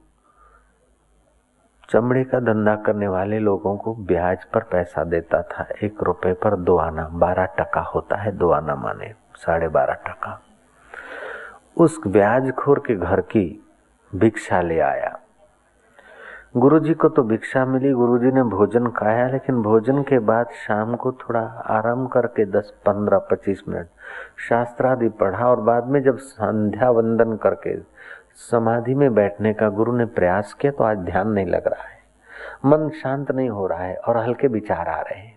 चमड़े 1.90 2.24
का 2.24 2.40
धंधा 2.40 2.76
करने 2.76 3.08
वाले 3.08 3.40
लोगों 3.40 3.78
को 3.78 3.96
ब्याज 3.96 4.46
पर 4.46 4.64
पैसा 4.64 5.04
देता 5.04 5.42
था। 5.42 5.68
एक 5.84 6.04
रुपए 6.04 6.34
पर 6.34 6.56
दो 6.56 6.78
आना, 6.78 7.08
बारह 7.08 7.46
टका 7.46 7.82
होता 7.82 8.16
है, 8.16 8.32
दो 8.32 8.50
आना 8.52 8.76
माने 8.76 9.14
साढ़े 9.36 9.68
बारह 9.68 9.94
टका। 9.94 10.42
उस 11.78 12.00
ब्याजखोर 12.08 12.80
के 12.80 12.96
घर 12.96 13.22
की 13.22 13.66
भिक्षा 14.16 14.62
ले 14.62 14.80
आया। 14.80 15.20
गुरुजी 16.58 16.94
को 16.94 17.10
तो 17.10 17.24
भिक्षा 17.24 17.66
मिली, 17.66 17.92
गुरुजी 17.92 18.32
ने 18.32 18.44
भोजन 18.44 18.88
खाया, 18.88 19.28
लेकिन 19.28 19.62
भोजन 19.62 20.02
के 20.04 20.20
बाद 20.20 20.50
शाम 20.68 20.96
को 20.96 21.12
थोड़ा 21.12 21.42
आराम 21.66 22.08
करके 22.08 22.46
दस, 22.46 22.74
पंद्रह, 22.86 23.18
पच्चीस 23.18 23.64
मिनट 23.70 23.88
शास्त्रादि 24.50 25.10
पढ़ा 25.10 25.50
और 25.50 25.62
बाद 25.62 25.88
में 25.88 26.04
जब 26.04 26.18
संध्या 26.18 26.90
वंदन 26.90 27.36
करके 27.36 27.97
समाधि 28.40 28.94
में 28.96 29.14
बैठने 29.14 29.54
का 29.54 29.70
गुरु 29.70 29.96
ने 29.98 30.06
प्रयास 30.08 30.54
किया 30.54 30.72
तो 30.72 30.84
आज 30.84 30.98
ध्यान 30.98 31.28
नहीं 31.28 31.46
लग 31.46 31.68
रहा 31.68 31.84
है। 31.84 31.96
मन 32.66 32.90
शांत 32.96 33.32
नहीं 33.32 33.50
हो 33.50 33.66
रहा 33.68 33.84
है 33.84 33.96
और 33.98 34.18
हल्के 34.18 34.48
विचार 34.48 34.88
आ 34.88 35.00
रहे 35.02 35.20
हैं। 35.20 35.36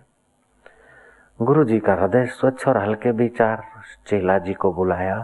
गुरु 1.40 1.64
जी 1.64 1.78
का 1.78 1.94
हृदय 1.94 2.26
स्वच्छ 2.28 2.66
और 2.68 2.78
हल्के 2.78 3.10
विचार। 3.10 3.62
चेला 4.06 4.36
जी 4.38 4.54
को 4.54 4.72
बुलाया 4.72 5.16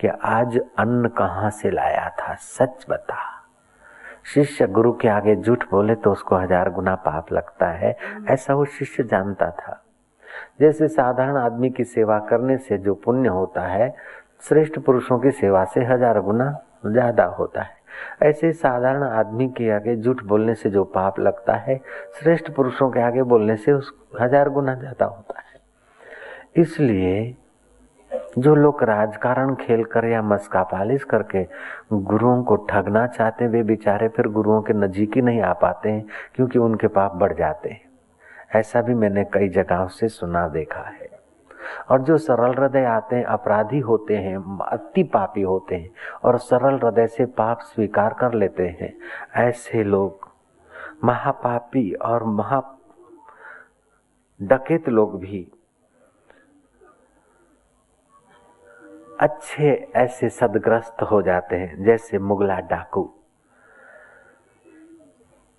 कि 0.00 0.08
आज 0.08 0.58
अन्न 0.78 1.08
कहाँ 1.08 1.50
से 1.50 1.70
लाया 1.70 2.08
था, 2.10 2.34
सच 2.34 2.86
बता। 2.90 3.16
शिष्य 4.24 4.66
गुरु 4.68 4.92
के 4.92 5.08
आगे 5.08 5.34
झूठ 5.36 5.64
बोले 5.70 5.94
तो 5.94 6.12
उसको 6.12 6.36
हज़ार 6.36 6.70
गुना 6.70 6.94
पाप 6.96 7.32
लगता 7.32 7.66
है, 7.68 7.96
ऐसा 8.28 8.54
वो 8.54 8.64
शिष्य 8.66 9.02
जानता 9.02 9.50
था। 9.50 9.82
जैसे 10.60 10.88
साधारण 10.88 11.36
आदमी 11.36 11.70
की 11.70 11.84
सेवा 11.84 12.18
करने 12.20 12.56
से 12.58 12.78
जो 12.78 12.94
पुण्य 12.94 13.28
होता 13.28 13.62
है, 13.62 13.94
श्रेष्ठ 14.40 14.78
पुरुषों 14.78 15.18
की 15.18 15.30
सेवा 15.32 15.64
से 15.64 15.84
हज़ार 15.84 16.20
गुना 16.20 16.50
ज़्यादा 16.84 17.24
होता 17.28 17.62
है। 17.62 17.76
ऐसे 18.22 18.52
साधारण 18.52 19.02
आदमी 19.02 19.48
के 19.48 19.70
आगे 19.70 19.96
झूठ 19.96 20.22
बोलने 20.24 20.54
से 20.54 20.70
जो 20.70 20.84
पाप 20.86 21.18
लगता 21.20 21.54
है, 21.54 21.80
श्रेष्ठ 22.20 22.50
पुरुषों 22.50 22.90
के 22.90 23.00
आगे 23.00 23.22
बोलने 23.24 23.56
से 23.56 23.72
उस 23.72 23.92
हज़ार 24.20 24.48
गुना 24.48 24.74
ज़्यादा 24.74 25.06
होता 25.06 25.40
है। 25.40 25.46
इसलिए 26.56 27.34
जो 28.38 28.54
लोग 28.54 28.82
राजकारण 28.82 29.54
खेल 29.54 29.82
कर 29.84 30.04
या 30.04 30.20
मस्का 30.22 30.62
पालिश 30.62 31.04
करके 31.04 31.42
गुरुओं 31.92 32.42
को 32.42 32.56
ठगना 32.70 33.06
चाहते 33.06 33.44
हैं, 33.44 33.50
वे 33.50 33.62
बेचारे 33.62 34.08
फिर 34.08 34.28
गुरुओं 34.28 34.60
के 34.62 34.72
नजीक 34.74 35.16
ही 35.16 35.22
नहीं 35.22 35.40
आ 35.40 35.52
पाते 35.54 35.90
हैं, 35.90 36.04
क्योंकि 36.34 36.58
उनके 36.58 36.86
पाप 36.88 37.14
बढ़ 37.14 37.32
जाते 37.32 37.68
हैं। 37.68 37.86
ऐसा 38.54 38.82
भी 38.82 38.94
मैंने 38.94 39.24
कई 39.24 39.48
जगहों 39.50 39.88
से 39.88 40.08
सुना 40.08 40.46
देखा 40.48 40.80
है। 40.80 40.97
और 41.90 42.02
जो 42.02 42.18
सरल 42.18 42.54
हृदय 42.54 42.84
आते 42.84 43.16
हैं, 43.16 43.24
अपराधी 43.24 43.78
होते 43.78 44.16
हैं, 44.16 44.58
अति 44.60 45.02
पापी 45.02 45.42
होते 45.42 45.74
हैं 45.74 45.90
और 46.24 46.38
सरल 46.38 46.74
हृदय 46.74 47.06
से 47.06 47.26
पाप 47.26 47.60
स्वीकार 47.60 48.14
कर 48.14 48.34
लेते 48.34 48.68
हैं, 48.80 48.94
ऐसे 49.36 49.84
लोग, 49.84 50.28
महापापी 51.04 51.92
और 51.92 52.24
महा 52.24 52.62
डकेत 54.42 54.88
लोग 54.88 55.20
भी 55.20 55.46
अच्छे 59.20 59.70
ऐसे 59.96 60.28
सदग्रस्त 60.28 61.02
हो 61.02 61.22
जाते 61.22 61.56
हैं, 61.56 61.84
जैसे 61.84 62.18
मुगला 62.18 62.58
डाकू। 62.60 63.10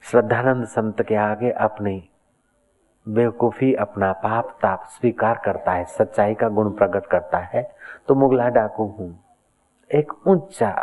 श्रद्धानंद 0.03 0.65
संत 0.65 1.01
के 1.01 1.15
आगे 1.15 1.51
अपनी 1.51 2.09
बेवकूफ़ी 3.09 3.73
अपना 3.75 4.11
पाप 4.13 4.49
ताप 4.61 4.83
स्वीकार 4.89 5.41
करता 5.45 5.71
है, 5.71 5.85
सच्चाई 5.87 6.33
का 6.33 6.49
गुण 6.49 6.69
प्रकट 6.71 7.05
करता 7.05 7.37
है 7.53 7.63
तो 8.07 8.15
मुगला 8.15 8.47
डाकू 8.49 8.83
हूँ। 8.89 9.11
एक 9.89 10.11
ऊँचा 10.27 10.73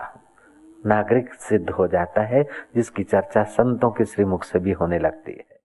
नागरिक 0.86 1.32
सिद्ध 1.34 1.70
हो 1.70 1.86
जाता 1.88 2.22
है, 2.22 2.42
जिसकी 2.76 3.04
चर्चा 3.04 3.42
संतों 3.44 3.90
के 3.90 4.04
श्रीमुख 4.04 4.44
से 4.44 4.58
भी 4.58 4.72
होने 4.72 4.98
लगती 4.98 5.32
है। 5.32 5.54